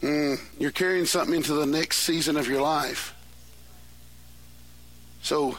Mm, 0.00 0.40
you're 0.58 0.70
carrying 0.70 1.06
something 1.06 1.34
into 1.34 1.54
the 1.54 1.66
next 1.66 1.98
season 1.98 2.36
of 2.36 2.48
your 2.48 2.60
life. 2.60 3.14
So 5.22 5.58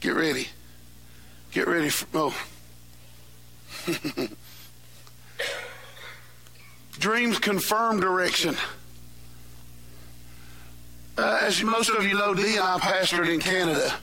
get 0.00 0.14
ready. 0.14 0.48
Get 1.50 1.66
ready 1.66 1.90
for. 1.90 2.06
Oh. 2.14 2.46
Dreams 6.98 7.38
confirm 7.38 8.00
direction. 8.00 8.56
Uh, 11.18 11.40
as 11.42 11.62
most 11.62 11.90
of 11.90 12.04
you 12.06 12.14
know, 12.14 12.34
Dee 12.34 12.56
and 12.56 12.60
I 12.60 12.78
pastored 12.78 13.32
in 13.32 13.40
Canada 13.40 13.94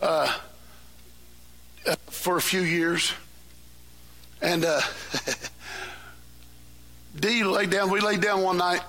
uh, 0.00 0.32
uh 1.86 1.96
for 2.08 2.36
a 2.36 2.42
few 2.42 2.60
years. 2.60 3.12
And 4.42 4.64
uh, 4.64 4.80
Dee 7.18 7.44
laid 7.44 7.70
down, 7.70 7.90
we 7.90 8.00
laid 8.00 8.20
down 8.20 8.42
one 8.42 8.56
night, 8.56 8.82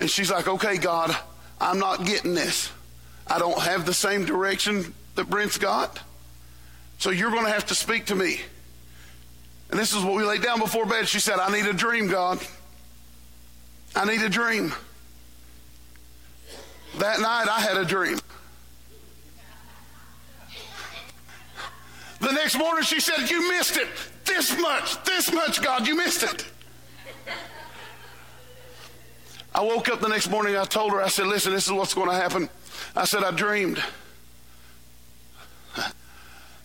and 0.00 0.10
she's 0.10 0.30
like, 0.30 0.46
okay, 0.46 0.76
God, 0.76 1.14
I'm 1.60 1.78
not 1.78 2.04
getting 2.06 2.34
this. 2.34 2.70
I 3.26 3.38
don't 3.38 3.58
have 3.60 3.86
the 3.86 3.94
same 3.94 4.24
direction 4.24 4.94
that 5.14 5.28
Brent's 5.28 5.58
got. 5.58 6.00
So 6.98 7.10
you're 7.10 7.30
going 7.30 7.44
to 7.44 7.50
have 7.50 7.66
to 7.66 7.74
speak 7.74 8.06
to 8.06 8.14
me. 8.14 8.40
And 9.70 9.78
this 9.78 9.94
is 9.94 10.02
what 10.04 10.14
we 10.14 10.24
laid 10.24 10.42
down 10.42 10.60
before 10.60 10.86
bed. 10.86 11.08
She 11.08 11.20
said, 11.20 11.38
I 11.38 11.50
need 11.50 11.66
a 11.66 11.72
dream, 11.72 12.06
God. 12.06 12.38
I 13.96 14.04
need 14.04 14.22
a 14.22 14.28
dream. 14.28 14.72
That 16.98 17.20
night 17.20 17.46
I 17.48 17.60
had 17.60 17.76
a 17.76 17.84
dream. 17.84 18.18
The 22.20 22.32
next 22.32 22.56
morning 22.56 22.84
she 22.84 23.00
said, 23.00 23.30
You 23.30 23.50
missed 23.50 23.76
it. 23.76 23.88
This 24.24 24.58
much, 24.58 25.02
this 25.04 25.32
much, 25.32 25.62
God, 25.62 25.86
you 25.86 25.96
missed 25.96 26.22
it. 26.22 26.46
I 29.54 29.62
woke 29.62 29.88
up 29.88 30.00
the 30.00 30.08
next 30.08 30.30
morning. 30.30 30.56
I 30.56 30.64
told 30.64 30.92
her, 30.92 31.02
I 31.02 31.08
said, 31.08 31.26
Listen, 31.26 31.52
this 31.52 31.66
is 31.66 31.72
what's 31.72 31.94
going 31.94 32.08
to 32.08 32.14
happen. 32.14 32.48
I 32.96 33.04
said, 33.04 33.22
I 33.22 33.30
dreamed 33.30 33.82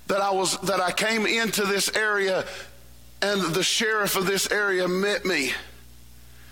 that 0.07 0.21
I 0.21 0.31
was 0.31 0.57
that 0.61 0.81
I 0.81 0.91
came 0.91 1.25
into 1.25 1.65
this 1.65 1.95
area 1.95 2.45
and 3.21 3.41
the 3.53 3.63
sheriff 3.63 4.15
of 4.15 4.25
this 4.25 4.51
area 4.51 4.87
met 4.87 5.23
me 5.23 5.53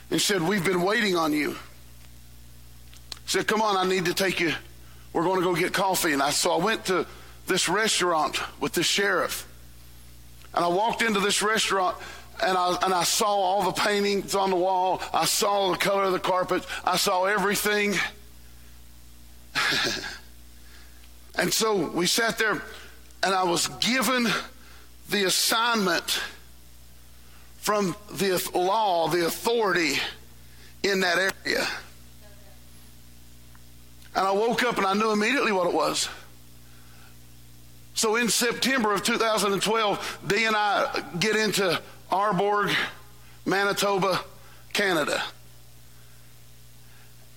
and 0.09 0.21
said, 0.21 0.41
We've 0.41 0.63
been 0.63 0.81
waiting 0.81 1.15
on 1.15 1.33
you. 1.33 1.55
said, 3.25 3.47
Come 3.47 3.61
on, 3.61 3.77
I 3.77 3.87
need 3.89 4.05
to 4.05 4.13
take 4.13 4.39
you. 4.39 4.53
We're 5.13 5.23
going 5.23 5.39
to 5.39 5.43
go 5.43 5.55
get 5.55 5.73
coffee. 5.73 6.13
And 6.13 6.21
I 6.21 6.29
so 6.31 6.51
I 6.51 6.63
went 6.63 6.85
to 6.85 7.05
this 7.47 7.69
restaurant 7.69 8.39
with 8.59 8.73
the 8.73 8.83
sheriff. 8.83 9.47
And 10.53 10.63
I 10.63 10.67
walked 10.67 11.01
into 11.01 11.19
this 11.19 11.41
restaurant 11.41 11.97
and 12.41 12.57
I, 12.57 12.77
and 12.83 12.93
I 12.93 13.03
saw 13.03 13.27
all 13.27 13.63
the 13.63 13.71
paintings 13.71 14.35
on 14.35 14.49
the 14.49 14.55
wall. 14.55 15.01
I 15.13 15.25
saw 15.25 15.71
the 15.71 15.77
color 15.77 16.03
of 16.03 16.11
the 16.11 16.19
carpet. 16.19 16.63
I 16.85 16.97
saw 16.97 17.25
everything. 17.25 17.95
and 21.35 21.51
so 21.51 21.89
we 21.89 22.05
sat 22.05 22.37
there 22.37 22.61
and 23.23 23.33
I 23.33 23.43
was 23.43 23.67
given 23.67 24.27
the 25.09 25.23
assignment 25.23 26.21
from 27.67 27.97
the 28.13 28.49
law, 28.55 29.09
the 29.09 29.25
authority 29.25 29.95
in 30.83 31.01
that 31.01 31.17
area. 31.17 31.67
And 34.15 34.25
I 34.25 34.31
woke 34.31 34.63
up 34.63 34.77
and 34.77 34.87
I 34.87 34.93
knew 34.93 35.11
immediately 35.11 35.51
what 35.51 35.67
it 35.67 35.73
was. 35.73 36.07
So 37.93 38.15
in 38.15 38.29
September 38.29 38.93
of 38.93 39.03
2012, 39.03 40.19
Dee 40.27 40.45
and 40.45 40.55
I 40.55 41.03
get 41.19 41.35
into 41.35 41.81
Arborg, 42.09 42.73
Manitoba, 43.45 44.21
Canada. 44.71 45.21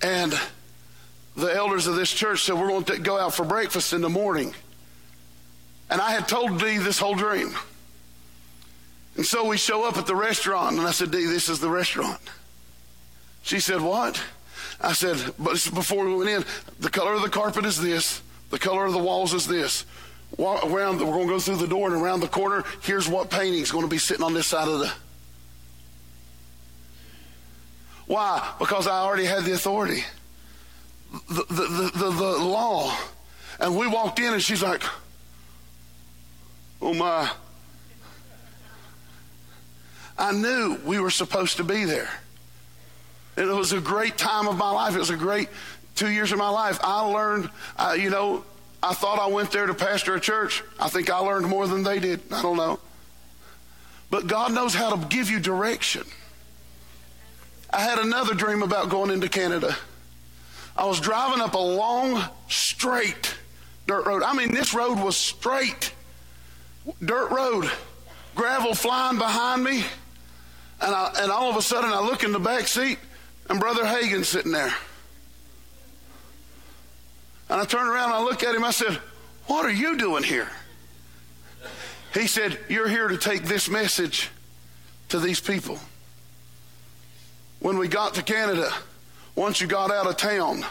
And 0.01 0.33
the 1.35 1.53
elders 1.53 1.87
of 1.87 1.95
this 1.95 2.09
church 2.09 2.45
said, 2.45 2.55
We're 2.55 2.69
going 2.69 2.85
to 2.85 2.99
go 2.99 3.19
out 3.19 3.33
for 3.33 3.43
breakfast 3.43 3.91
in 3.91 3.99
the 3.99 4.09
morning. 4.09 4.55
And 5.89 5.99
I 5.99 6.11
had 6.11 6.29
told 6.29 6.57
Dee 6.57 6.77
this 6.77 6.99
whole 6.99 7.15
dream. 7.15 7.53
And 9.15 9.25
so 9.25 9.45
we 9.45 9.57
show 9.57 9.87
up 9.87 9.97
at 9.97 10.05
the 10.05 10.15
restaurant, 10.15 10.77
and 10.77 10.87
I 10.87 10.91
said, 10.91 11.11
Dee, 11.11 11.25
this 11.25 11.49
is 11.49 11.59
the 11.59 11.69
restaurant. 11.69 12.21
She 13.43 13.59
said, 13.59 13.81
What? 13.81 14.21
I 14.79 14.93
said, 14.93 15.33
But 15.37 15.53
before 15.73 16.05
we 16.05 16.15
went 16.15 16.29
in, 16.29 16.45
the 16.79 16.89
color 16.89 17.13
of 17.13 17.21
the 17.21 17.29
carpet 17.29 17.65
is 17.65 17.79
this, 17.81 18.21
the 18.49 18.59
color 18.59 18.85
of 18.85 18.93
the 18.93 18.99
walls 18.99 19.33
is 19.33 19.47
this. 19.47 19.85
Around, 20.39 20.99
we're 20.99 21.11
going 21.11 21.27
to 21.27 21.33
go 21.33 21.39
through 21.39 21.57
the 21.57 21.67
door 21.67 21.93
and 21.93 22.01
around 22.01 22.21
the 22.21 22.27
corner. 22.27 22.63
Here's 22.81 23.07
what 23.07 23.29
painting 23.29 23.61
is 23.61 23.71
going 23.71 23.83
to 23.83 23.89
be 23.89 23.97
sitting 23.97 24.23
on 24.23 24.33
this 24.33 24.47
side 24.47 24.67
of 24.67 24.79
the. 24.79 24.91
Why? 28.07 28.53
Because 28.57 28.87
I 28.87 28.99
already 28.99 29.25
had 29.25 29.43
the 29.43 29.53
authority, 29.53 30.03
the, 31.29 31.45
the, 31.49 31.91
the, 31.93 32.11
the 32.11 32.37
law. 32.43 32.95
And 33.59 33.77
we 33.77 33.87
walked 33.87 34.19
in, 34.19 34.33
and 34.33 34.41
she's 34.41 34.63
like, 34.63 34.83
Oh 36.81 36.93
my. 36.93 37.29
I 40.21 40.31
knew 40.31 40.79
we 40.85 40.99
were 40.99 41.09
supposed 41.09 41.57
to 41.57 41.63
be 41.63 41.83
there. 41.83 42.09
And 43.35 43.49
it 43.49 43.53
was 43.53 43.73
a 43.73 43.81
great 43.81 44.19
time 44.19 44.47
of 44.47 44.55
my 44.55 44.69
life. 44.69 44.95
It 44.95 44.99
was 44.99 45.09
a 45.09 45.17
great 45.17 45.49
two 45.95 46.11
years 46.11 46.31
of 46.31 46.37
my 46.37 46.49
life. 46.49 46.79
I 46.83 47.01
learned, 47.01 47.49
uh, 47.75 47.95
you 47.97 48.11
know, 48.11 48.45
I 48.83 48.93
thought 48.93 49.17
I 49.17 49.27
went 49.27 49.51
there 49.51 49.65
to 49.65 49.73
pastor 49.73 50.13
a 50.13 50.19
church. 50.19 50.63
I 50.79 50.89
think 50.89 51.09
I 51.09 51.17
learned 51.17 51.47
more 51.47 51.65
than 51.65 51.81
they 51.81 51.99
did. 51.99 52.21
I 52.31 52.43
don't 52.43 52.55
know. 52.55 52.79
But 54.11 54.27
God 54.27 54.53
knows 54.53 54.75
how 54.75 54.95
to 54.95 55.07
give 55.07 55.31
you 55.31 55.39
direction. 55.39 56.03
I 57.73 57.81
had 57.81 57.97
another 57.97 58.35
dream 58.35 58.61
about 58.61 58.89
going 58.89 59.09
into 59.09 59.27
Canada. 59.27 59.75
I 60.77 60.85
was 60.85 60.99
driving 60.99 61.41
up 61.41 61.55
a 61.55 61.57
long, 61.57 62.23
straight 62.47 63.35
dirt 63.87 64.05
road. 64.05 64.21
I 64.21 64.35
mean, 64.35 64.53
this 64.53 64.75
road 64.75 64.99
was 64.99 65.17
straight. 65.17 65.93
Dirt 67.03 67.31
road. 67.31 67.71
Gravel 68.35 68.75
flying 68.75 69.17
behind 69.17 69.63
me. 69.63 69.83
And, 70.81 70.95
I, 70.95 71.11
and 71.19 71.31
all 71.31 71.49
of 71.49 71.57
a 71.57 71.61
sudden, 71.61 71.91
I 71.91 71.99
look 71.99 72.23
in 72.23 72.31
the 72.31 72.39
back 72.39 72.67
seat, 72.67 72.97
and 73.49 73.59
Brother 73.59 73.85
Hagin's 73.85 74.27
sitting 74.27 74.51
there. 74.51 74.73
And 77.49 77.59
I 77.59 77.65
turned 77.65 77.89
around 77.89 78.05
and 78.05 78.13
I 78.13 78.23
looked 78.23 78.43
at 78.43 78.55
him. 78.55 78.63
I 78.63 78.71
said, 78.71 78.93
What 79.47 79.65
are 79.65 79.71
you 79.71 79.97
doing 79.97 80.23
here? 80.23 80.49
He 82.13 82.25
said, 82.27 82.57
You're 82.69 82.87
here 82.87 83.09
to 83.09 83.17
take 83.17 83.43
this 83.43 83.69
message 83.69 84.29
to 85.09 85.19
these 85.19 85.41
people. 85.41 85.77
When 87.59 87.77
we 87.77 87.89
got 87.89 88.13
to 88.15 88.23
Canada, 88.23 88.71
once 89.35 89.59
you 89.59 89.67
got 89.67 89.91
out 89.91 90.07
of 90.07 90.15
town, 90.17 90.65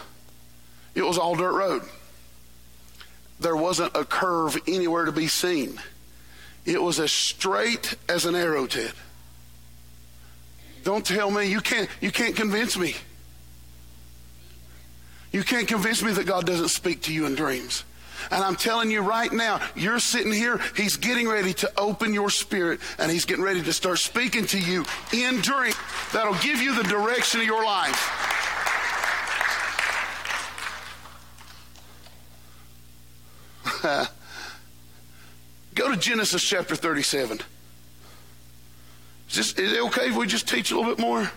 it 0.95 1.03
was 1.03 1.17
all 1.17 1.35
dirt 1.35 1.53
road. 1.53 1.83
There 3.39 3.55
wasn't 3.55 3.95
a 3.95 4.03
curve 4.03 4.57
anywhere 4.67 5.05
to 5.05 5.11
be 5.11 5.27
seen. 5.27 5.79
It 6.65 6.81
was 6.81 6.99
as 6.99 7.11
straight 7.11 7.95
as 8.09 8.25
an 8.25 8.35
arrow, 8.35 8.65
Ted. 8.65 8.93
Don't 10.83 11.05
tell 11.05 11.29
me 11.29 11.45
you 11.45 11.61
can't 11.61 11.89
you 11.99 12.11
can't 12.11 12.35
convince 12.35 12.77
me. 12.77 12.95
You 15.31 15.43
can't 15.43 15.67
convince 15.67 16.03
me 16.03 16.11
that 16.13 16.25
God 16.25 16.45
doesn't 16.45 16.69
speak 16.69 17.03
to 17.03 17.13
you 17.13 17.25
in 17.25 17.35
dreams. 17.35 17.85
And 18.29 18.43
I'm 18.43 18.55
telling 18.55 18.91
you 18.91 19.01
right 19.01 19.31
now, 19.31 19.59
you're 19.75 19.99
sitting 19.99 20.31
here, 20.31 20.59
he's 20.75 20.97
getting 20.97 21.27
ready 21.27 21.53
to 21.55 21.71
open 21.79 22.13
your 22.13 22.29
spirit 22.29 22.79
and 22.99 23.11
he's 23.11 23.25
getting 23.25 23.43
ready 23.43 23.63
to 23.63 23.73
start 23.73 23.97
speaking 23.97 24.45
to 24.47 24.59
you 24.59 24.85
in 25.11 25.37
dreams 25.41 25.75
that'll 26.13 26.35
give 26.35 26.61
you 26.61 26.75
the 26.75 26.83
direction 26.83 27.39
of 27.39 27.47
your 27.47 27.65
life. 27.65 28.27
Go 35.73 35.89
to 35.89 35.97
Genesis 35.97 36.43
chapter 36.43 36.75
37. 36.75 37.39
Is, 39.31 39.37
this, 39.37 39.53
is 39.53 39.71
it 39.71 39.79
okay 39.85 40.09
if 40.09 40.17
we 40.17 40.27
just 40.27 40.47
teach 40.47 40.71
a 40.71 40.75
little 40.75 40.93
bit 40.93 40.99
more? 40.99 41.31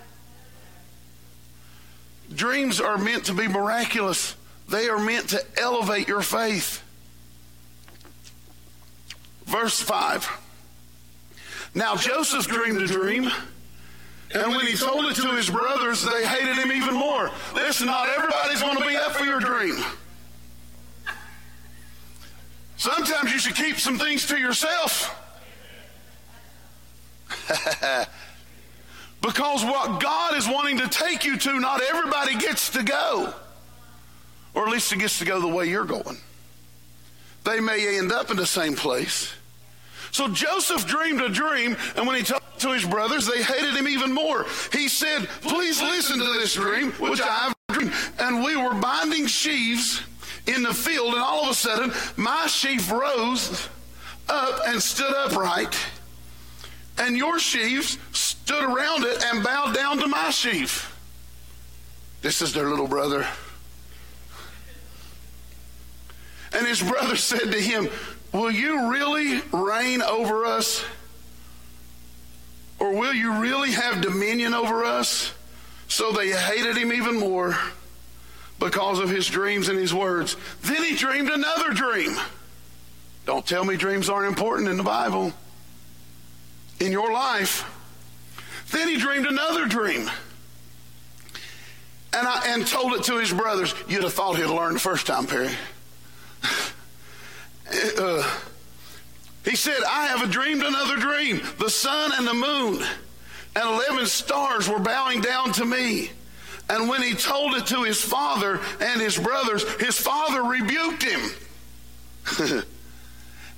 Dreams 2.35 2.81
are 2.81 2.99
meant 2.99 3.27
to 3.27 3.35
be 3.35 3.47
miraculous. 3.47 4.35
They 4.69 4.89
are 4.89 4.99
meant 4.99 5.29
to 5.29 5.45
elevate 5.57 6.09
your 6.09 6.23
faith. 6.23 6.83
Verse 9.45 9.81
5. 9.81 10.29
Now 11.77 11.95
Joseph 11.95 12.49
dreamed 12.49 12.83
a 12.83 12.87
dream, 12.89 13.31
and 14.35 14.51
when 14.51 14.67
he 14.67 14.75
told 14.75 15.05
it 15.05 15.15
to 15.17 15.29
his 15.29 15.49
brothers, 15.49 16.05
they 16.05 16.27
hated 16.27 16.57
him 16.57 16.73
even 16.73 16.95
more. 16.95 17.31
Listen, 17.55 17.87
not 17.87 18.09
everybody's 18.09 18.61
going 18.61 18.77
to 18.77 18.89
be 18.89 18.97
up 18.97 19.13
for 19.13 19.25
your 19.25 19.39
dream. 19.39 19.77
Sometimes 22.77 23.33
you 23.33 23.39
should 23.39 23.55
keep 23.55 23.79
some 23.79 23.99
things 23.99 24.27
to 24.27 24.37
yourself. 24.37 25.21
because 29.23 29.65
what 29.65 30.01
God 30.01 30.37
is 30.37 30.49
wanting 30.49 30.79
to 30.79 30.89
take 30.89 31.25
you 31.25 31.37
to, 31.37 31.61
not 31.61 31.83
everybody 31.83 32.37
gets 32.37 32.71
to 32.71 32.83
go. 32.83 33.35
Or 34.55 34.67
at 34.67 34.73
least 34.73 34.93
it 34.93 34.99
gets 34.99 35.19
to 35.19 35.25
go 35.25 35.41
the 35.41 35.49
way 35.49 35.69
you're 35.69 35.85
going. 35.85 36.19
They 37.45 37.61
may 37.61 37.99
end 37.99 38.13
up 38.13 38.31
in 38.31 38.37
the 38.37 38.47
same 38.47 38.75
place. 38.75 39.35
So 40.13 40.29
Joseph 40.29 40.87
dreamed 40.87 41.21
a 41.21 41.29
dream, 41.29 41.77
and 41.97 42.07
when 42.07 42.17
he 42.17 42.23
told 42.23 42.43
it 42.55 42.61
to 42.61 42.73
his 42.73 42.85
brothers, 42.85 43.27
they 43.27 43.43
hated 43.43 43.75
him 43.75 43.89
even 43.89 44.13
more. 44.13 44.47
He 44.73 44.87
said, 44.87 45.29
Please 45.43 45.83
listen 45.83 46.19
to 46.21 46.25
this 46.25 46.55
dream, 46.55 46.93
which 46.93 47.21
I 47.21 47.27
have 47.27 47.55
dreamed. 47.69 47.93
And 48.21 48.45
we 48.45 48.57
were 48.57 48.75
binding 48.75 49.27
sheaves 49.27 50.01
in 50.47 50.63
the 50.63 50.73
field, 50.73 51.15
and 51.15 51.23
all 51.23 51.45
of 51.45 51.51
a 51.51 51.55
sudden, 51.55 51.93
my 52.17 52.47
sheaf 52.47 52.93
rose 52.93 53.69
up 54.29 54.61
and 54.67 54.81
stood 54.81 55.13
upright, 55.13 55.77
and 56.99 57.17
your 57.17 57.39
sheaves 57.39 57.99
stood 58.13 58.63
around 58.63 59.05
it 59.05 59.25
and 59.25 59.43
bowed 59.43 59.75
down 59.75 59.99
to 59.99 60.07
my 60.07 60.31
sheaf. 60.31 60.91
This 62.23 62.41
is 62.41 62.53
their 62.53 62.69
little 62.71 62.89
brother. 62.89 63.27
And 66.53 66.67
his 66.67 66.83
brother 66.83 67.17
said 67.17 67.53
to 67.53 67.61
him, 67.61 67.89
Will 68.33 68.51
you 68.51 68.91
really 68.91 69.41
reign 69.53 70.03
over 70.03 70.45
us? 70.45 70.85
Or 72.79 72.93
will 72.93 73.15
you 73.15 73.41
really 73.41 73.71
have 73.71 74.01
dominion 74.01 74.55
over 74.55 74.85
us? 74.85 75.33
So 75.87 76.13
they 76.13 76.31
hated 76.31 76.77
him 76.77 76.93
even 76.93 77.21
more 77.21 77.57
because 78.59 78.99
of 78.99 79.09
his 79.11 79.27
dreams 79.27 79.69
and 79.69 79.79
his 79.79 79.95
words. 79.95 80.37
Then 80.63 80.83
he 80.83 80.97
dreamed 80.97 81.31
another 81.31 81.71
dream. 81.71 82.17
Don't 83.27 83.47
tell 83.47 83.65
me 83.65 83.77
dreams 83.77 84.09
aren't 84.09 84.29
important 84.29 84.69
in 84.69 84.77
the 84.77 84.83
Bible. 84.83 85.33
In 86.85 86.93
your 86.93 87.15
life. 87.15 87.65
Then 88.71 88.89
he 88.89 88.99
dreamed 88.99 89.25
another 89.25 89.65
dream. 89.67 90.11
And, 92.13 92.29
I, 92.29 92.43
and 92.49 92.67
told 92.67 92.93
it 92.93 93.05
to 93.05 93.17
his 93.17 93.33
brothers. 93.33 93.75
You'd 93.89 94.03
have 94.03 94.13
thought 94.13 94.37
he'd 94.37 94.45
learned 94.45 94.77
the 94.77 94.81
first 94.81 95.07
time, 95.07 95.27
Perry. 95.27 95.49
uh, 97.99 98.39
he 99.47 99.57
said, 99.57 99.79
I 99.89 100.09
have 100.09 100.31
dreamed 100.31 100.63
another 100.63 100.97
dream. 100.97 101.41
The 101.59 101.71
sun 101.71 102.13
and 102.19 102.27
the 102.27 102.35
moon 102.35 102.87
and 103.57 103.65
11 103.65 104.05
stars 104.05 104.69
were 104.69 104.79
bowing 104.79 105.23
down 105.23 105.53
to 105.53 105.65
me. 105.65 106.11
And 106.69 106.87
when 106.87 107.03
he 107.03 107.15
told 107.15 107.55
it 107.55 107.67
to 107.69 107.83
his 107.83 108.03
father 108.03 108.61
and 108.81 109.01
his 109.01 109.17
brothers, 109.17 109.67
his 109.81 109.99
father 109.99 110.43
rebuked 110.43 111.03
him 111.03 112.63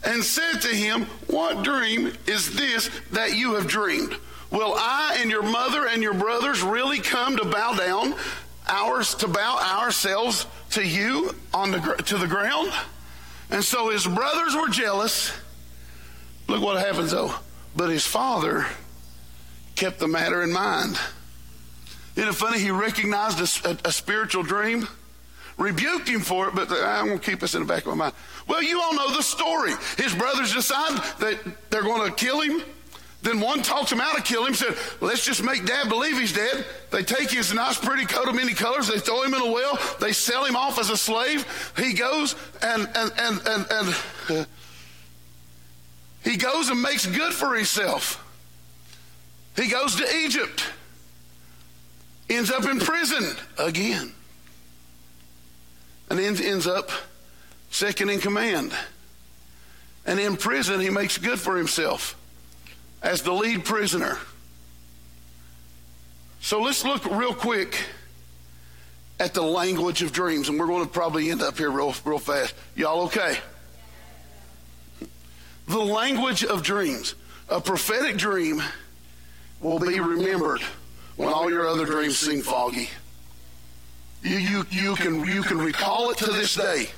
and 0.05 0.23
said 0.23 0.61
to 0.63 0.69
him, 0.69 1.07
What 1.27 1.63
dream 1.63 2.13
is 2.27 2.55
this 2.55 2.91
that 3.13 3.37
you 3.37 3.55
have 3.55 3.67
dreamed? 3.67 4.17
Will 4.51 4.75
I 4.77 5.19
and 5.21 5.31
your 5.31 5.43
mother 5.43 5.87
and 5.87 6.03
your 6.03 6.15
brothers 6.15 6.63
really 6.63 7.01
come 7.01 7.37
to 7.37 7.45
bow 7.45 7.75
down, 7.75 8.15
ours 8.69 9.15
to 9.17 9.29
bow 9.29 9.81
ourselves 9.81 10.47
to 10.71 10.87
you 10.87 11.35
on 11.53 11.73
the 11.73 11.81
to 12.07 12.17
the 12.17 12.27
ground? 12.27 12.73
And 13.51 13.63
so 13.63 13.91
his 13.91 14.07
brothers 14.07 14.55
were 14.55 14.69
jealous. 14.69 15.33
Look 16.49 16.63
what 16.63 16.85
happens 16.85 17.11
though. 17.11 17.35
But 17.75 17.91
his 17.91 18.07
father 18.07 18.67
kept 19.75 19.99
the 19.99 20.09
matter 20.09 20.43
in 20.43 20.53
mind. 20.53 20.99
Isn't 22.17 22.31
it 22.31 22.35
funny? 22.35 22.59
He 22.59 22.71
recognized 22.71 23.67
a, 23.67 23.71
a, 23.71 23.89
a 23.89 23.93
spiritual 23.93 24.43
dream, 24.43 24.89
rebuked 25.57 26.09
him 26.09 26.21
for 26.21 26.49
it, 26.49 26.55
but 26.55 26.71
I'm 26.71 27.07
going 27.07 27.19
to 27.19 27.25
keep 27.25 27.41
this 27.41 27.55
in 27.55 27.61
the 27.63 27.67
back 27.67 27.83
of 27.83 27.89
my 27.89 27.95
mind. 27.95 28.15
Well, 28.47 28.63
you 28.63 28.81
all 28.81 28.95
know 28.95 29.15
the 29.17 29.23
story. 29.23 29.73
His 29.97 30.15
brothers 30.15 30.53
decide 30.53 30.97
that 31.19 31.39
they're 31.71 31.83
going 31.83 32.09
to 32.09 32.15
kill 32.15 32.41
him. 32.41 32.63
Then 33.23 33.41
one 33.41 33.63
talks 33.63 33.91
him 33.91 34.01
out 34.01 34.17
of 34.17 34.25
killing 34.25 34.49
him, 34.49 34.55
said, 34.55 34.77
let's 35.01 35.25
just 35.25 35.43
make 35.43 35.65
dad 35.67 35.89
believe 35.89 36.19
he's 36.19 36.33
dead. 36.33 36.65
They 36.93 37.03
take 37.03 37.31
his 37.31 37.53
nice, 37.53 37.77
pretty 37.77 38.05
coat 38.05 38.29
of 38.29 38.37
many 38.37 38.55
colors, 38.55 38.87
they 38.87 39.01
throw 39.01 39.23
him 39.23 39.35
in 39.35 39.41
a 39.41 39.51
well, 39.51 39.79
they 39.99 40.13
sell 40.13 40.45
him 40.45 40.55
off 40.55 40.79
as 40.79 40.91
a 40.91 40.97
slave. 40.97 41.73
He 41.77 41.95
goes 41.95 42.37
and, 42.63 42.89
and, 42.95 43.13
and, 43.19 43.41
and, 43.47 43.67
and 44.31 44.47
he 46.23 46.37
goes 46.37 46.69
and 46.69 46.81
makes 46.81 47.07
good 47.07 47.33
for 47.33 47.55
himself. 47.55 48.23
He 49.57 49.69
goes 49.69 49.97
to 49.97 50.17
Egypt, 50.19 50.65
ends 52.29 52.51
up 52.53 52.65
in 52.65 52.79
prison 52.79 53.35
again, 53.59 54.13
and 56.11 56.21
ends, 56.21 56.41
ends 56.41 56.67
up 56.67 56.91
second 57.71 58.11
in 58.11 58.21
command. 58.21 58.73
And 60.05 60.21
in 60.21 60.37
prison, 60.37 60.81
he 60.81 60.91
makes 60.91 61.19
good 61.19 61.41
for 61.41 61.57
himself 61.57 62.17
as 63.03 63.23
the 63.23 63.33
lead 63.33 63.65
prisoner. 63.65 64.19
So 66.41 66.61
let's 66.61 66.85
look 66.85 67.05
real 67.07 67.35
quick 67.35 67.77
at 69.19 69.35
the 69.35 69.43
language 69.43 70.03
of 70.03 70.13
dreams, 70.13 70.49
and 70.49 70.59
we're 70.59 70.67
going 70.67 70.85
to 70.85 70.91
probably 70.91 71.31
end 71.31 71.43
up 71.43 71.59
here 71.59 71.71
real, 71.71 71.95
real 72.05 72.19
fast. 72.19 72.55
Y'all 72.75 73.05
okay? 73.07 73.39
The 75.67 75.79
language 75.79 76.45
of 76.45 76.63
dreams. 76.63 77.15
A 77.49 77.61
prophetic 77.61 78.17
dream 78.17 78.63
will 79.61 79.79
be 79.79 79.99
remembered 79.99 80.61
when 81.17 81.29
all 81.29 81.51
your 81.51 81.67
other 81.67 81.87
dreams 81.87 82.19
seem 82.19 82.43
foggy. 82.43 82.91
You, 84.27 84.39
you, 84.39 84.67
you, 84.71 84.97
can, 84.97 85.25
you 85.25 85.43
can 85.43 85.57
recall 85.59 86.11
it 86.11 86.19
to 86.19 86.33
this 86.33 86.57
day. 86.57 86.89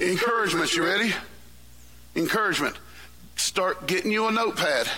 Encouragement, 0.00 0.74
you 0.74 0.84
ready? 0.84 1.14
Encouragement 2.16 2.76
start 3.36 3.86
getting 3.86 4.10
you 4.10 4.26
a 4.26 4.32
notepad 4.32 4.88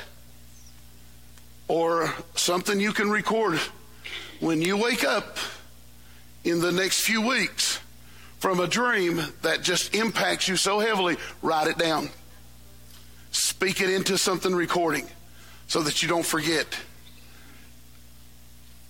or 1.67 2.15
something 2.35 2.81
you 2.81 2.93
can 2.93 3.11
record 3.11 3.61
when 4.41 4.63
you 4.63 4.75
wake 4.75 5.05
up 5.05 5.37
in 6.45 6.61
the 6.61 6.73
next 6.73 7.03
few 7.03 7.21
weeks 7.21 7.79
from 8.39 8.61
a 8.61 8.67
dream 8.67 9.21
that 9.43 9.61
just 9.61 9.95
impacts 9.95 10.49
you 10.49 10.57
so 10.57 10.79
heavily, 10.79 11.19
write 11.43 11.67
it 11.69 11.77
down. 11.77 12.09
Speak 13.33 13.83
it 13.83 13.91
into 13.91 14.17
something 14.17 14.55
recording 14.55 15.07
so 15.67 15.83
that 15.83 16.03
you 16.03 16.09
don't 16.09 16.25
forget. 16.25 16.67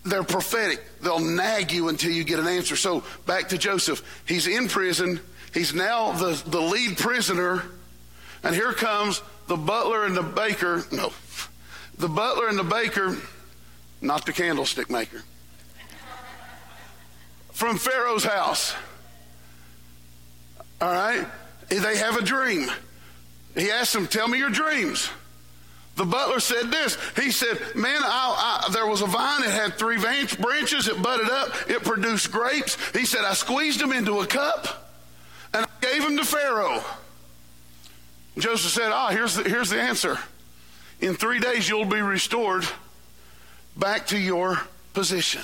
They're 0.04 0.24
prophetic. 0.24 0.82
They'll 1.00 1.20
nag 1.20 1.72
you 1.72 1.88
until 1.88 2.12
you 2.12 2.24
get 2.24 2.38
an 2.38 2.46
answer. 2.46 2.76
So 2.76 3.04
back 3.26 3.50
to 3.50 3.58
Joseph. 3.58 4.22
He's 4.26 4.46
in 4.46 4.68
prison. 4.68 5.20
He's 5.52 5.74
now 5.74 6.12
the, 6.12 6.40
the 6.46 6.60
lead 6.60 6.96
prisoner. 6.98 7.64
And 8.42 8.54
here 8.54 8.72
comes 8.72 9.22
the 9.48 9.56
butler 9.56 10.04
and 10.04 10.16
the 10.16 10.22
baker, 10.22 10.84
no, 10.92 11.12
the 11.96 12.08
butler 12.08 12.48
and 12.48 12.58
the 12.58 12.64
baker, 12.64 13.16
not 14.00 14.26
the 14.26 14.32
candlestick 14.32 14.90
maker, 14.90 15.22
from 17.52 17.76
Pharaoh's 17.76 18.24
house. 18.24 18.74
All 20.80 20.92
right? 20.92 21.26
They 21.68 21.96
have 21.96 22.16
a 22.16 22.22
dream. 22.22 22.70
He 23.56 23.70
asks 23.70 23.92
them, 23.92 24.06
Tell 24.06 24.28
me 24.28 24.38
your 24.38 24.50
dreams. 24.50 25.10
The 25.98 26.04
butler 26.04 26.38
said 26.38 26.70
this. 26.70 26.96
He 27.16 27.32
said, 27.32 27.58
Man, 27.74 28.00
I, 28.04 28.64
I, 28.68 28.72
there 28.72 28.86
was 28.86 29.02
a 29.02 29.06
vine. 29.06 29.42
It 29.42 29.50
had 29.50 29.74
three 29.74 29.98
branches. 29.98 30.86
It 30.86 31.02
budded 31.02 31.28
up. 31.28 31.48
It 31.68 31.82
produced 31.82 32.30
grapes. 32.30 32.76
He 32.96 33.04
said, 33.04 33.24
I 33.24 33.34
squeezed 33.34 33.80
them 33.80 33.90
into 33.90 34.20
a 34.20 34.26
cup 34.26 34.92
and 35.52 35.66
I 35.66 35.68
gave 35.80 36.02
them 36.02 36.16
to 36.16 36.24
Pharaoh. 36.24 36.84
Joseph 38.38 38.70
said, 38.70 38.92
Ah, 38.92 39.08
here's 39.08 39.34
the, 39.34 39.42
here's 39.42 39.70
the 39.70 39.80
answer. 39.80 40.16
In 41.00 41.14
three 41.14 41.40
days, 41.40 41.68
you'll 41.68 41.84
be 41.84 42.00
restored 42.00 42.64
back 43.76 44.06
to 44.08 44.18
your 44.18 44.60
position. 44.94 45.42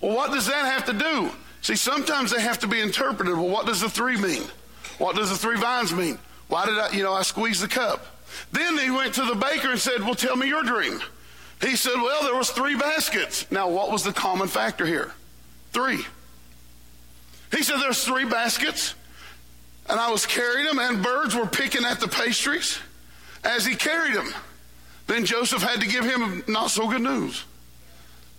Well, 0.00 0.16
what 0.16 0.32
does 0.32 0.48
that 0.48 0.64
have 0.72 0.84
to 0.86 0.92
do? 0.92 1.30
See, 1.62 1.76
sometimes 1.76 2.32
they 2.32 2.40
have 2.40 2.58
to 2.58 2.66
be 2.66 2.80
interpreted. 2.80 3.34
Well, 3.34 3.48
what 3.48 3.66
does 3.66 3.80
the 3.80 3.88
three 3.88 4.16
mean? 4.16 4.42
What 4.98 5.14
does 5.14 5.30
the 5.30 5.36
three 5.36 5.58
vines 5.58 5.94
mean? 5.94 6.18
Why 6.48 6.66
did 6.66 6.76
I, 6.76 6.90
you 6.90 7.04
know, 7.04 7.12
I 7.12 7.22
squeeze 7.22 7.60
the 7.60 7.68
cup? 7.68 8.04
Then 8.52 8.78
he 8.78 8.90
went 8.90 9.14
to 9.14 9.24
the 9.24 9.34
baker 9.34 9.70
and 9.70 9.80
said, 9.80 10.00
Well, 10.00 10.14
tell 10.14 10.36
me 10.36 10.48
your 10.48 10.62
dream. 10.62 11.00
He 11.60 11.76
said, 11.76 11.94
Well, 11.96 12.22
there 12.24 12.36
was 12.36 12.50
three 12.50 12.76
baskets. 12.76 13.50
Now, 13.50 13.68
what 13.68 13.90
was 13.90 14.02
the 14.02 14.12
common 14.12 14.48
factor 14.48 14.86
here? 14.86 15.12
Three. 15.72 16.04
He 17.52 17.62
said, 17.62 17.78
There's 17.80 18.04
three 18.04 18.24
baskets 18.24 18.94
And 19.88 20.00
I 20.00 20.10
was 20.10 20.26
carrying 20.26 20.66
them, 20.66 20.78
and 20.78 21.02
birds 21.02 21.34
were 21.34 21.46
picking 21.46 21.84
at 21.84 22.00
the 22.00 22.08
pastries 22.08 22.78
as 23.44 23.64
he 23.64 23.74
carried 23.74 24.14
them. 24.14 24.34
Then 25.06 25.24
Joseph 25.24 25.62
had 25.62 25.80
to 25.80 25.86
give 25.86 26.04
him 26.04 26.42
not 26.48 26.70
so 26.70 26.88
good 26.88 27.02
news 27.02 27.44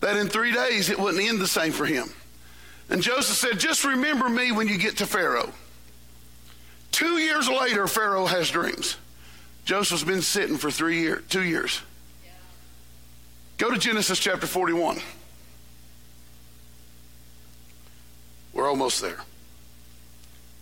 that 0.02 0.18
in 0.18 0.28
three 0.28 0.52
days 0.52 0.90
it 0.90 1.00
wouldn't 1.00 1.24
end 1.24 1.40
the 1.40 1.48
same 1.48 1.72
for 1.72 1.86
him. 1.86 2.10
And 2.90 3.02
Joseph 3.02 3.36
said, 3.38 3.60
Just 3.60 3.84
remember 3.84 4.30
me 4.30 4.52
when 4.52 4.68
you 4.68 4.78
get 4.78 4.98
to 4.98 5.06
Pharaoh. 5.06 5.52
Two 6.92 7.18
years 7.18 7.50
later, 7.50 7.88
Pharaoh 7.88 8.26
has 8.26 8.50
dreams. 8.50 8.98
Joseph's 9.68 10.05
been 10.05 10.22
sitting 10.22 10.55
for 10.55 10.72
three 10.72 11.01
years, 11.01 11.26
two 11.28 11.43
years. 11.43 11.82
Go 13.57 13.70
to 13.70 13.78
Genesis 13.78 14.18
chapter 14.18 14.47
41. 14.47 15.01
We're 18.53 18.70
almost 18.70 19.01
there. 19.01 19.18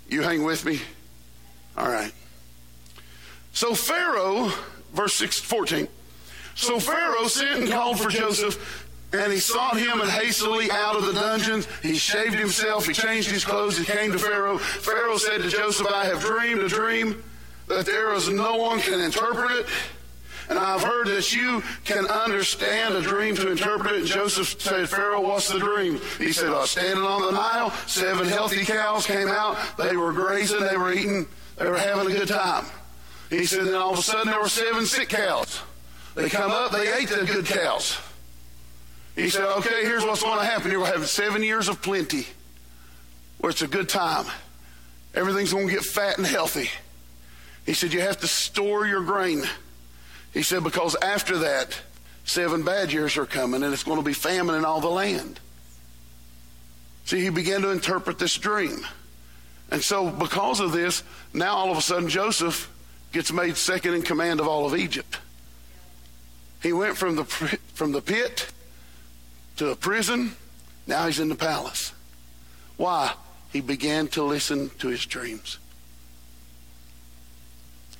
You 0.10 0.24
hang 0.24 0.44
with 0.44 0.66
me? 0.66 0.82
All 1.78 1.88
right. 1.88 2.12
So 3.54 3.76
Pharaoh, 3.76 4.52
verse 4.92 5.14
6, 5.14 5.40
14. 5.40 5.88
So 6.56 6.80
Pharaoh 6.80 7.28
sent 7.28 7.60
and 7.60 7.72
called 7.72 8.00
for 8.00 8.10
Joseph, 8.10 8.90
and 9.14 9.32
he 9.32 9.38
sought 9.38 9.78
him 9.78 10.02
and 10.02 10.10
hastily 10.10 10.72
out 10.72 10.96
of 10.96 11.06
the 11.06 11.14
dungeons. 11.14 11.68
He 11.84 11.94
shaved 11.94 12.34
himself, 12.34 12.88
he 12.88 12.94
changed 12.94 13.30
his 13.30 13.46
clothes, 13.46 13.78
he 13.78 13.86
came 13.86 14.12
to 14.14 14.18
Pharaoh. 14.18 14.58
Pharaoh 14.58 15.18
said 15.18 15.44
to 15.44 15.50
Joseph, 15.50 15.86
I 15.94 16.06
have 16.06 16.22
dreamed 16.22 16.62
a 16.62 16.70
dream 16.70 17.24
that 17.68 17.86
there 17.86 18.14
is 18.14 18.30
no 18.30 18.58
one 18.58 18.80
can 18.80 19.00
interpret 19.00 19.52
it. 19.52 19.66
And 20.48 20.60
I've 20.60 20.84
heard 20.84 21.08
that 21.08 21.36
you 21.36 21.64
can 21.86 22.06
understand 22.06 22.94
a 22.94 23.02
dream 23.02 23.36
to 23.38 23.50
interpret 23.50 23.94
it. 23.94 24.00
And 24.02 24.08
Joseph 24.08 24.62
said, 24.62 24.88
Pharaoh, 24.88 25.22
what's 25.22 25.50
the 25.50 25.58
dream? 25.58 26.00
He 26.20 26.32
said, 26.32 26.50
I 26.50 26.60
was 26.60 26.70
standing 26.70 27.04
on 27.04 27.22
the 27.24 27.32
Nile. 27.32 27.72
Seven 27.88 28.28
healthy 28.28 28.64
cows 28.64 29.08
came 29.08 29.28
out. 29.28 29.58
They 29.78 29.98
were 29.98 30.14
grazing. 30.14 30.60
They 30.60 30.78
were 30.78 30.94
eating. 30.94 31.26
They 31.58 31.68
were 31.68 31.78
having 31.78 32.14
a 32.14 32.16
good 32.16 32.28
time. 32.28 32.66
He 33.32 33.46
said, 33.46 33.66
then 33.66 33.74
all 33.74 33.94
of 33.94 34.00
a 34.00 34.04
sudden 34.04 34.32
there 34.32 34.40
were 34.40 34.48
seven 34.48 34.86
sick 34.86 35.10
cows. 35.10 35.62
They 36.14 36.30
come 36.30 36.52
up. 36.52 36.72
They 36.72 36.94
ate 36.94 37.10
the 37.10 37.26
good 37.26 37.46
cows. 37.46 37.98
He 39.16 39.30
said, 39.30 39.46
okay, 39.58 39.84
here's 39.84 40.04
what's 40.04 40.22
going 40.22 40.40
to 40.40 40.46
happen. 40.46 40.70
You're 40.70 40.82
going 40.82 40.92
to 40.92 41.00
have 41.00 41.10
seven 41.10 41.42
years 41.42 41.70
of 41.70 41.82
plenty 41.82 42.28
where 43.40 43.50
it's 43.50 43.64
a 43.64 43.68
good 43.68 43.90
time. 43.90 44.26
Everything's 45.16 45.54
going 45.54 45.68
to 45.68 45.74
get 45.74 45.84
fat 45.84 46.18
and 46.18 46.28
healthy. 46.28 46.70
He 47.66 47.74
said, 47.74 47.94
you 47.94 48.02
have 48.02 48.20
to 48.20 48.28
store 48.28 48.86
your 48.86 49.04
grain. 49.04 49.44
He 50.34 50.44
said, 50.44 50.64
because 50.64 50.96
after 50.96 51.40
that, 51.40 51.80
seven 52.24 52.64
bad 52.64 52.92
years 52.92 53.18
are 53.18 53.26
coming 53.26 53.64
and 53.64 53.74
it's 53.74 53.84
going 53.84 53.98
to 53.98 54.04
be 54.04 54.14
famine 54.14 54.56
in 54.56 54.66
all 54.66 54.82
the 54.82 54.90
land. 54.90 55.40
See, 57.06 57.22
he 57.22 57.30
began 57.30 57.62
to 57.62 57.70
interpret 57.70 58.20
this 58.20 58.36
dream. 58.38 58.86
And 59.72 59.82
so, 59.82 60.10
because 60.10 60.60
of 60.60 60.72
this, 60.72 61.04
now 61.34 61.56
all 61.56 61.72
of 61.72 61.78
a 61.78 61.82
sudden 61.82 62.10
Joseph 62.10 62.72
gets 63.12 63.32
made 63.32 63.58
second 63.58 63.94
in 63.94 64.02
command 64.02 64.40
of 64.40 64.48
all 64.48 64.66
of 64.66 64.76
Egypt. 64.76 65.20
He 66.62 66.74
went 66.74 66.98
from 66.98 67.16
the, 67.16 67.26
from 67.26 67.92
the 67.92 68.02
pit 68.02 68.48
to 69.58 69.66
the 69.66 69.76
prison. 69.76 70.36
Now 70.88 71.06
he's 71.08 71.20
in 71.20 71.30
the 71.30 71.36
palace. 71.36 71.94
Why? 72.78 73.14
He 73.54 73.62
began 73.62 74.08
to 74.10 74.24
listen 74.24 74.70
to 74.80 74.88
his 74.88 75.06
dreams. 75.06 75.60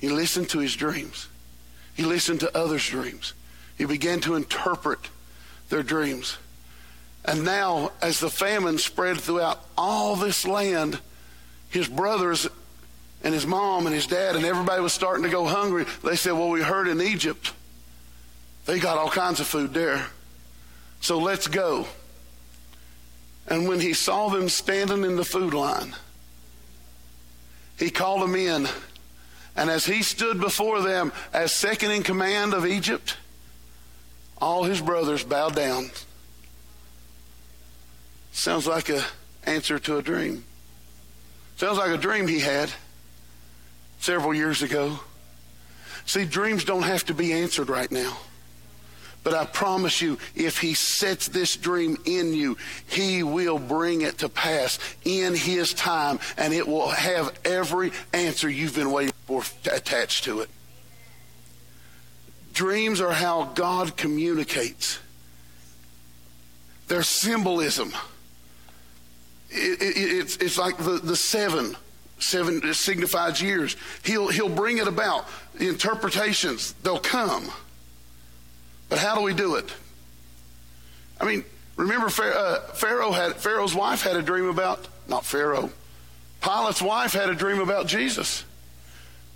He 0.00 0.08
listened 0.08 0.50
to 0.50 0.58
his 0.58 0.74
dreams. 0.74 1.28
He 1.94 2.04
listened 2.04 2.40
to 2.40 2.56
others' 2.56 2.86
dreams. 2.86 3.32
He 3.76 3.84
began 3.84 4.20
to 4.20 4.34
interpret 4.34 5.00
their 5.68 5.82
dreams. 5.82 6.36
And 7.24 7.44
now, 7.44 7.92
as 8.00 8.20
the 8.20 8.30
famine 8.30 8.78
spread 8.78 9.18
throughout 9.18 9.64
all 9.76 10.16
this 10.16 10.46
land, 10.46 11.00
his 11.70 11.88
brothers 11.88 12.46
and 13.24 13.34
his 13.34 13.46
mom 13.46 13.86
and 13.86 13.94
his 13.94 14.06
dad 14.06 14.36
and 14.36 14.44
everybody 14.44 14.80
was 14.80 14.92
starting 14.92 15.24
to 15.24 15.28
go 15.28 15.46
hungry. 15.46 15.84
They 16.04 16.16
said, 16.16 16.32
Well, 16.32 16.50
we 16.50 16.62
heard 16.62 16.86
in 16.86 17.00
Egypt, 17.00 17.52
they 18.66 18.78
got 18.78 18.98
all 18.98 19.10
kinds 19.10 19.40
of 19.40 19.46
food 19.46 19.74
there. 19.74 20.06
So 21.00 21.18
let's 21.18 21.48
go. 21.48 21.86
And 23.48 23.68
when 23.68 23.80
he 23.80 23.92
saw 23.92 24.28
them 24.28 24.48
standing 24.48 25.04
in 25.04 25.16
the 25.16 25.24
food 25.24 25.54
line, 25.54 25.94
he 27.78 27.90
called 27.90 28.22
them 28.22 28.34
in 28.34 28.68
and 29.56 29.70
as 29.70 29.86
he 29.86 30.02
stood 30.02 30.38
before 30.38 30.82
them 30.82 31.12
as 31.32 31.50
second 31.50 31.90
in 31.90 32.02
command 32.02 32.52
of 32.52 32.66
Egypt, 32.66 33.16
all 34.38 34.64
his 34.64 34.80
brothers 34.80 35.24
bowed 35.24 35.56
down. 35.56 35.90
Sounds 38.32 38.66
like 38.66 38.90
an 38.90 39.02
answer 39.44 39.78
to 39.78 39.96
a 39.96 40.02
dream. 40.02 40.44
Sounds 41.56 41.78
like 41.78 41.90
a 41.90 41.96
dream 41.96 42.28
he 42.28 42.40
had 42.40 42.70
several 43.98 44.34
years 44.34 44.60
ago. 44.60 45.00
See, 46.04 46.26
dreams 46.26 46.64
don't 46.64 46.82
have 46.82 47.04
to 47.06 47.14
be 47.14 47.32
answered 47.32 47.70
right 47.70 47.90
now. 47.90 48.18
But 49.26 49.34
I 49.34 49.44
promise 49.44 50.00
you, 50.00 50.18
if 50.36 50.60
he 50.60 50.74
sets 50.74 51.26
this 51.26 51.56
dream 51.56 51.96
in 52.04 52.32
you, 52.32 52.56
he 52.86 53.24
will 53.24 53.58
bring 53.58 54.02
it 54.02 54.18
to 54.18 54.28
pass 54.28 54.78
in 55.04 55.34
his 55.34 55.74
time, 55.74 56.20
and 56.36 56.54
it 56.54 56.68
will 56.68 56.90
have 56.90 57.36
every 57.44 57.90
answer 58.12 58.48
you've 58.48 58.76
been 58.76 58.92
waiting 58.92 59.12
for 59.26 59.42
attached 59.72 60.22
to 60.24 60.42
it. 60.42 60.48
Dreams 62.52 63.00
are 63.00 63.10
how 63.10 63.46
God 63.46 63.96
communicates. 63.96 65.00
They're 66.86 67.02
symbolism. 67.02 67.92
It, 69.50 69.82
it, 69.82 69.96
it's, 69.96 70.36
it's 70.36 70.56
like 70.56 70.78
the, 70.78 71.00
the 71.02 71.16
seven. 71.16 71.76
Seven 72.20 72.72
signifies 72.72 73.42
years. 73.42 73.74
He'll, 74.04 74.28
he'll 74.28 74.48
bring 74.48 74.78
it 74.78 74.86
about. 74.86 75.26
The 75.54 75.68
interpretations, 75.68 76.74
they'll 76.84 77.00
come. 77.00 77.50
But 78.88 78.98
how 78.98 79.14
do 79.14 79.22
we 79.22 79.34
do 79.34 79.56
it? 79.56 79.72
I 81.20 81.24
mean, 81.24 81.44
remember 81.76 82.06
uh, 82.06 82.60
Pharaoh 82.74 83.12
had 83.12 83.36
Pharaoh's 83.36 83.74
wife 83.74 84.02
had 84.02 84.16
a 84.16 84.22
dream 84.22 84.48
about 84.48 84.86
not 85.08 85.24
Pharaoh. 85.24 85.70
Pilate's 86.40 86.82
wife 86.82 87.12
had 87.12 87.30
a 87.30 87.34
dream 87.34 87.60
about 87.60 87.86
Jesus. 87.86 88.44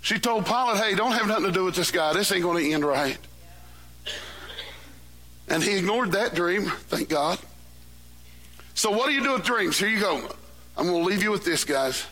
She 0.01 0.19
told 0.19 0.45
Pilate, 0.45 0.77
"Hey, 0.77 0.95
don't 0.95 1.11
have 1.11 1.27
nothing 1.27 1.45
to 1.45 1.51
do 1.51 1.65
with 1.65 1.75
this 1.75 1.91
guy. 1.91 2.13
This 2.13 2.31
ain't 2.31 2.43
going 2.43 2.63
to 2.63 2.71
end 2.71 2.85
right." 2.85 3.17
And 5.51 5.61
he 5.61 5.77
ignored 5.77 6.13
that 6.13 6.33
dream, 6.33 6.67
thank 6.87 7.09
God. 7.09 7.37
So 8.73 8.89
what 8.89 9.07
do 9.07 9.13
you 9.13 9.21
do 9.21 9.33
with 9.33 9.43
dreams? 9.43 9.77
Here 9.77 9.89
you 9.89 9.99
go. 9.99 10.29
I'm 10.77 10.87
going 10.87 11.03
to 11.03 11.09
leave 11.09 11.21
you 11.21 11.29
with 11.29 11.43
this, 11.43 11.65
guys. 11.65 12.05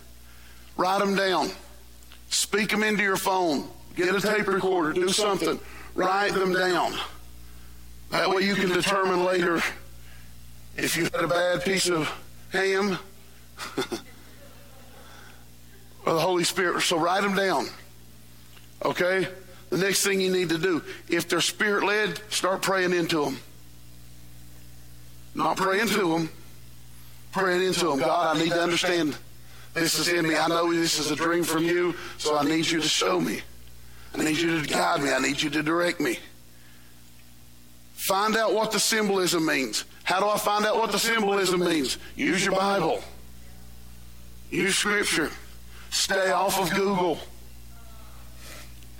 Write 0.75 0.99
them 0.99 1.15
down. 1.15 1.49
Speak 2.29 2.69
them 2.69 2.83
into 2.83 3.01
your 3.01 3.15
phone. 3.15 3.69
Get 3.95 4.13
a 4.13 4.19
tape 4.19 4.47
recorder. 4.47 4.91
Do 4.91 5.07
something. 5.07 5.57
Write 5.95 6.33
them 6.33 6.51
down. 6.51 6.95
That 8.09 8.29
way 8.29 8.43
you 8.43 8.55
can 8.55 8.69
determine 8.69 9.23
later 9.23 9.61
if 10.77 10.97
you 10.97 11.03
had 11.03 11.23
a 11.23 11.27
bad 11.27 11.63
piece 11.63 11.89
of 11.89 12.09
ham 12.51 12.97
or 16.05 16.13
the 16.13 16.19
Holy 16.19 16.43
Spirit. 16.43 16.81
So 16.81 16.97
write 16.97 17.21
them 17.21 17.35
down. 17.35 17.67
Okay? 18.83 19.27
The 19.69 19.77
next 19.77 20.03
thing 20.03 20.19
you 20.19 20.31
need 20.31 20.49
to 20.49 20.57
do, 20.57 20.81
if 21.07 21.29
they're 21.29 21.41
spirit 21.41 21.83
led, 21.83 22.19
start 22.31 22.61
praying 22.61 22.93
into 22.93 23.23
them. 23.23 23.37
Not 25.35 25.57
praying 25.57 25.89
to 25.89 26.13
them, 26.13 26.29
praying 27.31 27.61
into 27.61 27.85
them. 27.85 27.99
God, 27.99 28.35
I 28.35 28.39
need 28.39 28.49
to 28.49 28.61
understand 28.61 29.15
this 29.75 29.99
is 29.99 30.07
in 30.07 30.27
me. 30.27 30.35
I 30.35 30.47
know 30.47 30.73
this 30.73 30.97
is 30.97 31.11
a 31.11 31.15
dream 31.15 31.43
from 31.43 31.63
you, 31.63 31.93
so 32.17 32.35
I 32.35 32.43
need 32.43 32.67
you 32.67 32.81
to 32.81 32.87
show 32.87 33.21
me. 33.21 33.41
I 34.15 34.23
need 34.23 34.37
you 34.37 34.59
to 34.59 34.67
guide 34.67 35.03
me. 35.03 35.11
I 35.11 35.19
need 35.19 35.39
you 35.39 35.51
to 35.51 35.61
direct 35.61 35.99
me. 35.99 36.17
Find 37.99 38.37
out 38.37 38.53
what 38.53 38.71
the 38.71 38.79
symbolism 38.79 39.45
means. 39.45 39.83
How 40.03 40.21
do 40.21 40.29
I 40.29 40.37
find 40.37 40.65
out 40.65 40.77
what 40.77 40.93
the 40.93 40.97
symbolism 40.97 41.59
means? 41.59 41.97
Use 42.15 42.45
your 42.45 42.55
Bible. 42.55 43.03
Use 44.49 44.77
Scripture. 44.77 45.29
Stay 45.89 46.31
off 46.31 46.57
of 46.61 46.73
Google. 46.73 47.19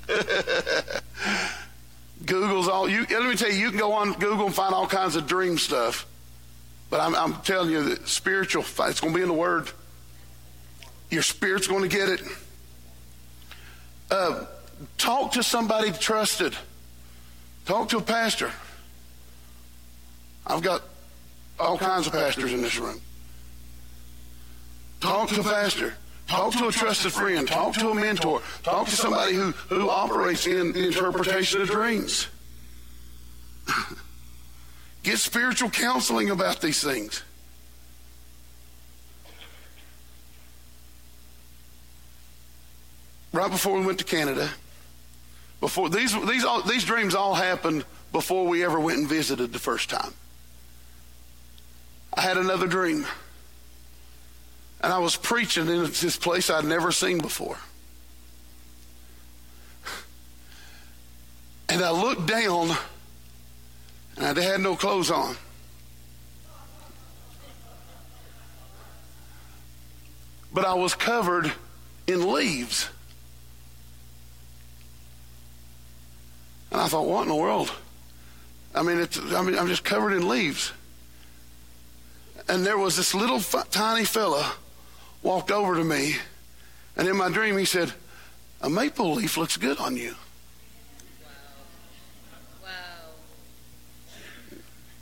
Google's 2.26 2.68
all 2.68 2.90
you. 2.90 3.06
Let 3.10 3.24
me 3.24 3.38
tell 3.38 3.50
you, 3.50 3.58
you 3.58 3.70
can 3.70 3.80
go 3.80 3.94
on 3.94 4.12
Google 4.14 4.48
and 4.48 4.54
find 4.54 4.74
all 4.74 4.86
kinds 4.86 5.16
of 5.16 5.26
dream 5.26 5.58
stuff. 5.58 6.06
But 6.90 7.00
I'm, 7.00 7.16
I'm 7.16 7.36
telling 7.44 7.72
you 7.72 7.82
that 7.84 8.06
spiritual, 8.06 8.64
it's 8.64 9.00
going 9.00 9.14
to 9.14 9.18
be 9.18 9.22
in 9.22 9.30
the 9.30 9.34
Word. 9.34 9.72
Your 11.10 11.24
spirit's 11.24 11.68
going 11.68 11.84
to 11.84 11.96
get 11.98 12.10
it. 12.10 12.22
Uh, 14.12 14.44
talk 14.98 15.32
to 15.32 15.42
somebody 15.42 15.94
trusted. 15.94 16.54
Talk 17.66 17.88
to 17.90 18.00
a 18.00 18.02
pastor. 18.02 18.52
I've 20.50 20.62
got 20.62 20.82
all 21.60 21.78
kinds 21.78 22.08
of 22.08 22.14
pastors 22.14 22.52
in 22.52 22.62
this 22.62 22.78
room. 22.78 23.00
Talk 25.00 25.30
to 25.30 25.42
a 25.42 25.44
pastor. 25.44 25.94
Talk 26.28 26.54
to 26.54 26.68
a 26.68 26.72
trusted 26.72 27.14
friend. 27.14 27.48
Talk 27.48 27.76
to 27.76 27.90
a 27.90 27.96
mentor. 27.96 28.42
Talk 28.64 28.88
to 28.88 28.96
somebody 28.96 29.34
who, 29.34 29.52
who 29.52 29.90
operates 29.90 30.48
in 30.48 30.74
the 30.74 30.86
interpretation 30.86 31.62
of 31.62 31.70
dreams. 31.70 32.28
Get 35.04 35.20
spiritual 35.20 35.70
counseling 35.70 36.30
about 36.30 36.60
these 36.62 36.84
things. 36.84 37.24
right 43.32 43.52
before 43.52 43.80
we 43.80 43.86
went 43.86 44.00
to 44.00 44.06
Canada. 44.06 44.50
Before 45.60 45.90
these 45.90 46.14
these 46.26 46.44
all, 46.44 46.62
these 46.62 46.84
dreams 46.84 47.16
all 47.16 47.36
happened 47.36 47.86
before 48.12 48.48
we 48.48 48.64
ever 48.64 48.80
went 48.80 49.00
and 49.00 49.08
visited 49.08 49.54
the 49.54 49.60
first 49.60 49.90
time. 49.90 50.14
I 52.20 52.22
had 52.22 52.36
another 52.36 52.68
dream. 52.68 53.06
And 54.82 54.92
I 54.92 54.98
was 54.98 55.16
preaching 55.16 55.70
in 55.70 55.84
this 55.84 56.18
place 56.18 56.50
I'd 56.50 56.66
never 56.66 56.92
seen 56.92 57.20
before. 57.20 57.58
And 61.70 61.82
I 61.82 61.92
looked 61.92 62.28
down 62.28 62.76
and 64.18 64.38
I 64.38 64.42
had 64.42 64.60
no 64.60 64.76
clothes 64.76 65.10
on. 65.10 65.38
But 70.54 70.66
I 70.66 70.74
was 70.74 70.96
covered 70.96 71.54
in 72.06 72.34
leaves. 72.34 72.90
And 76.70 76.82
I 76.82 76.90
thought, 76.90 77.06
what 77.06 77.22
in 77.22 77.30
the 77.30 77.36
world? 77.36 77.72
I 78.76 78.84
mean, 78.84 79.08
I 79.32 79.42
mean, 79.42 79.58
I'm 79.58 79.68
just 79.68 79.86
covered 79.86 80.12
in 80.12 80.28
leaves. 80.28 80.74
And 82.50 82.66
there 82.66 82.80
was 82.80 82.98
this 82.98 83.14
little 83.14 83.38
f- 83.38 83.70
tiny 83.70 84.04
fella 84.04 84.54
walked 85.22 85.52
over 85.52 85.76
to 85.76 85.84
me, 85.84 86.16
and 86.98 87.08
in 87.08 87.16
my 87.16 87.30
dream 87.30 87.56
he 87.60 87.66
said, 87.66 87.94
"A 88.60 88.70
maple 88.70 89.14
leaf 89.14 89.38
looks 89.38 89.56
good 89.56 89.78
on 89.78 89.96
you." 89.96 90.16
Wow. 91.24 91.30
Wow. 92.64 92.70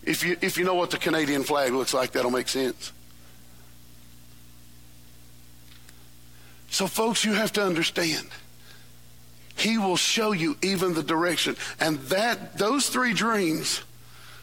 If 0.03 0.25
you 0.25 0.35
if 0.41 0.57
you 0.57 0.65
know 0.65 0.75
what 0.75 0.91
the 0.91 0.97
Canadian 0.97 1.43
flag 1.43 1.71
looks 1.71 1.93
like, 1.93 2.11
that'll 2.11 2.31
make 2.31 2.49
sense. 2.49 2.91
So, 6.69 6.85
folks, 6.85 7.23
you 7.23 7.31
have 7.31 7.53
to 7.53 7.63
understand. 7.63 8.27
He 9.55 9.77
will 9.77 9.95
show 9.95 10.33
you 10.33 10.57
even 10.61 10.93
the 10.93 11.01
direction. 11.01 11.55
And 11.79 11.97
that 12.09 12.57
those 12.57 12.89
three 12.89 13.13
dreams 13.13 13.83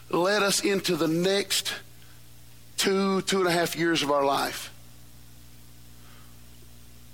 led 0.09 0.41
us 0.41 0.59
into 0.61 0.95
the 0.95 1.07
next 1.07 1.71
two, 2.77 3.21
two 3.21 3.39
and 3.39 3.47
a 3.47 3.51
half 3.51 3.75
years 3.75 4.03
of 4.03 4.11
our 4.11 4.25
life. 4.25 4.71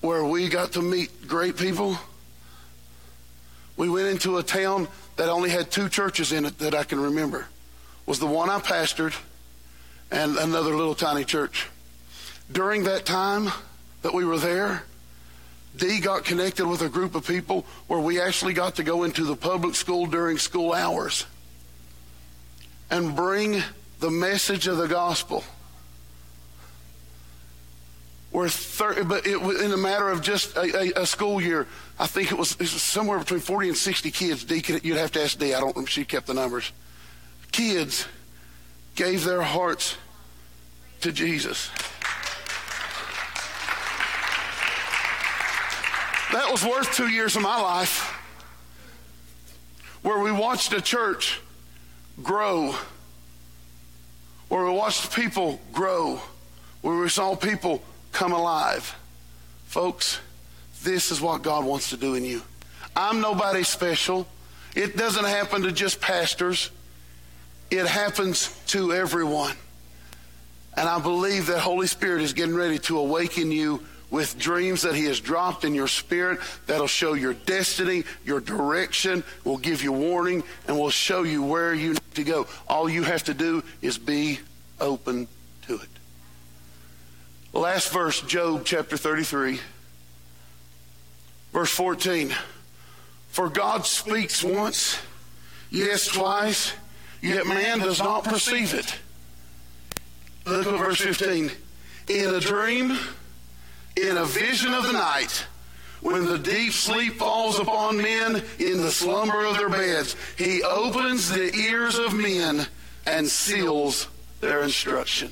Where 0.02 0.24
we 0.24 0.50
got 0.50 0.74
to 0.74 0.82
meet 0.82 1.28
great 1.28 1.58
people. 1.58 1.98
We 3.78 3.90
went 3.90 4.08
into 4.08 4.38
a 4.38 4.44
town 4.44 4.88
that 5.16 5.30
only 5.30 5.50
had 5.50 5.72
two 5.72 5.90
churches 5.90 6.32
in 6.32 6.46
it 6.46 6.58
that 6.60 6.74
I 6.74 6.84
can 6.84 7.00
remember. 7.00 7.48
Was 8.06 8.20
the 8.20 8.28
one 8.28 8.50
I 8.50 8.60
pastored 8.60 9.16
and 10.12 10.38
another 10.38 10.76
little 10.76 10.96
tiny 10.96 11.24
church. 11.24 11.68
During 12.52 12.84
that 12.84 13.06
time 13.06 13.50
that 14.02 14.14
we 14.14 14.26
were 14.26 14.38
there, 14.38 14.84
Dee 15.78 16.02
got 16.02 16.26
connected 16.26 16.68
with 16.68 16.82
a 16.82 16.90
group 16.90 17.16
of 17.16 17.26
people 17.26 17.66
where 17.88 18.00
we 18.00 18.20
actually 18.20 18.54
got 18.54 18.76
to 18.76 18.84
go 18.84 19.04
into 19.04 19.24
the 19.24 19.36
public 19.36 19.76
school 19.76 20.06
during 20.06 20.38
school 20.38 20.74
hours 20.74 21.26
and 22.90 23.16
bring 23.16 23.64
the 24.02 24.12
message 24.12 24.68
of 24.68 24.78
the 24.78 24.88
gospel. 24.88 25.44
Where 28.32 28.50
thir- 28.50 29.04
but 29.04 29.28
it, 29.28 29.42
was 29.42 29.62
in 29.62 29.72
a 29.72 29.78
matter 29.78 30.10
of 30.10 30.22
just 30.22 30.58
a, 30.58 30.98
a, 30.98 31.04
a 31.04 31.06
school 31.06 31.40
year, 31.40 31.68
I 32.00 32.08
think 32.08 32.32
it 32.32 32.38
was, 32.38 32.54
it 32.54 32.62
was, 32.62 32.72
somewhere 32.72 33.20
between 33.20 33.42
40 33.42 33.70
and 33.70 33.78
60 33.78 34.12
kids. 34.12 34.44
Dee, 34.44 34.64
you'd 34.84 34.98
have 34.98 35.12
to 35.14 35.24
ask 35.24 35.38
Dee. 35.38 35.54
I 35.54 35.60
don't 35.60 35.78
if 35.78 35.90
she 35.90 36.04
kept 36.04 36.28
the 36.28 36.34
numbers. 36.34 36.72
Kids 37.52 38.08
gave 38.96 39.24
their 39.24 39.42
hearts 39.42 39.98
to 41.02 41.12
Jesus. 41.12 41.70
That 46.32 46.50
was 46.50 46.66
worth 46.66 46.96
two 46.96 47.10
years 47.10 47.36
of 47.36 47.42
my 47.42 47.62
life 47.62 48.18
where 50.02 50.20
we 50.20 50.32
watched 50.32 50.74
a 50.74 50.82
church 50.82 51.42
grow, 52.24 52.74
where 54.52 54.66
we 54.66 54.72
watched 54.72 55.16
people 55.16 55.62
grow, 55.72 56.20
where 56.82 56.98
we 56.98 57.08
saw 57.08 57.38
people 57.38 57.82
come 58.12 58.34
alive. 58.34 58.98
Folks, 59.68 60.20
this 60.84 61.10
is 61.10 61.22
what 61.22 61.42
God 61.42 61.64
wants 61.64 61.92
to 61.92 61.98
do 61.98 62.16
in 62.16 62.26
you. 62.26 62.42
I'm 62.94 63.22
nobody 63.22 63.64
special. 63.64 64.28
It 64.76 64.98
doesn't 64.98 65.24
happen 65.24 65.62
to 65.62 65.72
just 65.72 66.02
pastors. 66.02 66.70
It 67.70 67.88
happens 67.88 68.54
to 68.68 68.92
everyone. 68.92 69.56
And 70.76 70.90
I 70.90 71.00
believe 71.00 71.48
that 71.48 71.60
Holy 71.60 71.88
Spirit 71.88 72.22
is 72.22 72.34
getting 72.34 72.54
ready 72.54 72.78
to 72.80 73.00
awaken 73.00 73.54
you 73.54 73.86
with 74.12 74.38
dreams 74.38 74.82
that 74.84 74.94
He 74.94 75.06
has 75.06 75.20
dropped 75.20 75.64
in 75.64 75.74
your 75.74 75.88
spirit 75.88 76.40
that'll 76.68 76.86
show 76.86 77.14
your 77.14 77.34
destiny, 77.34 78.04
your 78.26 78.42
direction, 78.42 79.24
will 79.46 79.58
give 79.58 79.82
you 79.82 79.94
warning, 79.94 80.44
and 80.68 80.78
will 80.78 80.90
show 80.90 81.24
you 81.24 81.42
where 81.42 81.74
you 81.74 81.94
need 81.94 82.16
to 82.16 82.24
go. 82.24 82.46
All 82.68 82.90
you 82.90 83.04
have 83.04 83.24
to 83.24 83.34
do 83.34 83.64
is 83.82 83.98
be 83.98 84.40
open 84.80 85.28
to 85.68 85.76
it. 85.76 85.90
Last 87.54 87.92
verse, 87.92 88.22
Job 88.22 88.64
chapter 88.66 88.98
33, 88.98 89.60
verse 91.54 91.72
14. 91.72 92.34
For 93.30 93.50
God 93.50 93.86
speaks 93.86 94.44
once, 94.44 95.00
yes, 95.70 96.08
twice, 96.08 96.74
yet 97.22 97.48
man 97.48 97.80
does 97.80 98.00
not 98.00 98.26
perceive 98.26 98.74
it. 98.74 99.00
Look 100.46 100.68
at 100.68 100.78
verse 100.78 101.00
15. 101.00 101.52
In 102.10 102.34
a 102.34 102.40
dream, 102.40 102.98
in 103.96 104.18
a 104.18 104.26
vision 104.26 104.74
of 104.74 104.84
the 104.84 104.94
night, 104.94 105.46
when 106.02 106.26
the 106.26 106.40
deep 106.40 106.74
sleep 106.74 107.14
falls 107.14 107.60
upon 107.60 107.98
men 107.98 108.44
in 108.60 108.78
the 108.82 108.92
slumber 108.92 109.46
of 109.46 109.58
their 109.58 109.70
beds, 109.70 110.16
he 110.38 110.64
opens 110.64 111.30
the 111.30 111.54
ears 111.56 111.98
of 111.98 112.14
men 112.14 112.66
and 113.06 113.28
seals 113.28 114.08
their 114.40 114.64
instruction 114.64 115.32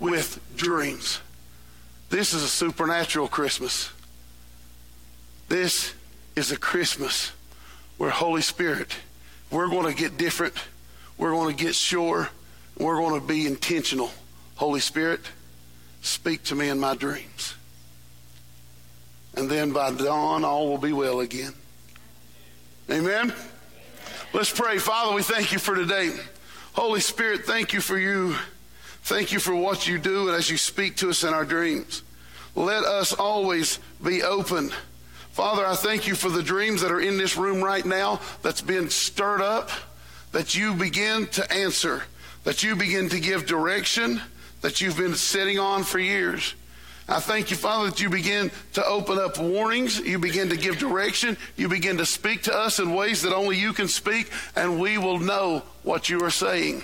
with 0.00 0.40
dreams. 0.56 1.20
This 2.10 2.34
is 2.34 2.42
a 2.42 2.48
supernatural 2.48 3.28
Christmas. 3.28 3.90
This 5.48 5.94
is 6.34 6.50
a 6.50 6.56
Christmas 6.56 7.32
where 7.98 8.10
Holy 8.10 8.42
Spirit, 8.42 8.96
we're 9.50 9.68
going 9.68 9.86
to 9.86 9.96
get 9.96 10.18
different. 10.18 10.54
We're 11.16 11.30
going 11.30 11.56
to 11.56 11.64
get 11.64 11.74
sure. 11.74 12.28
We're 12.76 12.96
going 12.96 13.20
to 13.20 13.26
be 13.26 13.46
intentional. 13.46 14.10
Holy 14.56 14.80
Spirit, 14.80 15.20
Speak 16.06 16.44
to 16.44 16.54
me 16.54 16.68
in 16.68 16.78
my 16.78 16.94
dreams. 16.94 17.56
And 19.34 19.50
then 19.50 19.72
by 19.72 19.90
dawn, 19.90 20.44
all 20.44 20.68
will 20.68 20.78
be 20.78 20.92
well 20.92 21.18
again. 21.18 21.52
Amen? 22.88 23.34
Let's 24.32 24.52
pray. 24.52 24.78
Father, 24.78 25.16
we 25.16 25.24
thank 25.24 25.50
you 25.50 25.58
for 25.58 25.74
today. 25.74 26.12
Holy 26.74 27.00
Spirit, 27.00 27.44
thank 27.44 27.72
you 27.72 27.80
for 27.80 27.98
you. 27.98 28.36
Thank 29.02 29.32
you 29.32 29.40
for 29.40 29.52
what 29.52 29.88
you 29.88 29.98
do 29.98 30.28
and 30.28 30.36
as 30.36 30.48
you 30.48 30.56
speak 30.56 30.94
to 30.98 31.10
us 31.10 31.24
in 31.24 31.34
our 31.34 31.44
dreams. 31.44 32.04
Let 32.54 32.84
us 32.84 33.12
always 33.12 33.80
be 34.02 34.22
open. 34.22 34.70
Father, 35.32 35.66
I 35.66 35.74
thank 35.74 36.06
you 36.06 36.14
for 36.14 36.30
the 36.30 36.42
dreams 36.42 36.82
that 36.82 36.92
are 36.92 37.00
in 37.00 37.18
this 37.18 37.36
room 37.36 37.60
right 37.60 37.84
now 37.84 38.20
that's 38.42 38.62
been 38.62 38.90
stirred 38.90 39.40
up, 39.42 39.70
that 40.30 40.54
you 40.54 40.72
begin 40.72 41.26
to 41.32 41.52
answer, 41.52 42.04
that 42.44 42.62
you 42.62 42.76
begin 42.76 43.08
to 43.08 43.18
give 43.18 43.44
direction 43.44 44.22
that 44.60 44.80
you've 44.80 44.96
been 44.96 45.14
sitting 45.14 45.58
on 45.58 45.84
for 45.84 45.98
years. 45.98 46.54
I 47.08 47.20
thank 47.20 47.50
you, 47.50 47.56
Father, 47.56 47.90
that 47.90 48.00
you 48.00 48.10
begin 48.10 48.50
to 48.72 48.84
open 48.84 49.18
up 49.18 49.38
warnings. 49.38 50.00
You 50.00 50.18
begin 50.18 50.48
to 50.48 50.56
give 50.56 50.78
direction. 50.78 51.36
You 51.56 51.68
begin 51.68 51.98
to 51.98 52.06
speak 52.06 52.42
to 52.44 52.54
us 52.54 52.80
in 52.80 52.94
ways 52.94 53.22
that 53.22 53.32
only 53.32 53.56
you 53.56 53.72
can 53.72 53.86
speak, 53.86 54.30
and 54.56 54.80
we 54.80 54.98
will 54.98 55.18
know 55.18 55.62
what 55.84 56.08
you 56.08 56.20
are 56.24 56.30
saying. 56.30 56.82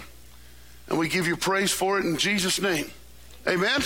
And 0.88 0.98
we 0.98 1.08
give 1.08 1.26
you 1.26 1.36
praise 1.36 1.72
for 1.72 1.98
it 1.98 2.04
in 2.04 2.18
Jesus' 2.18 2.60
name. 2.60 2.90
Amen. 3.48 3.80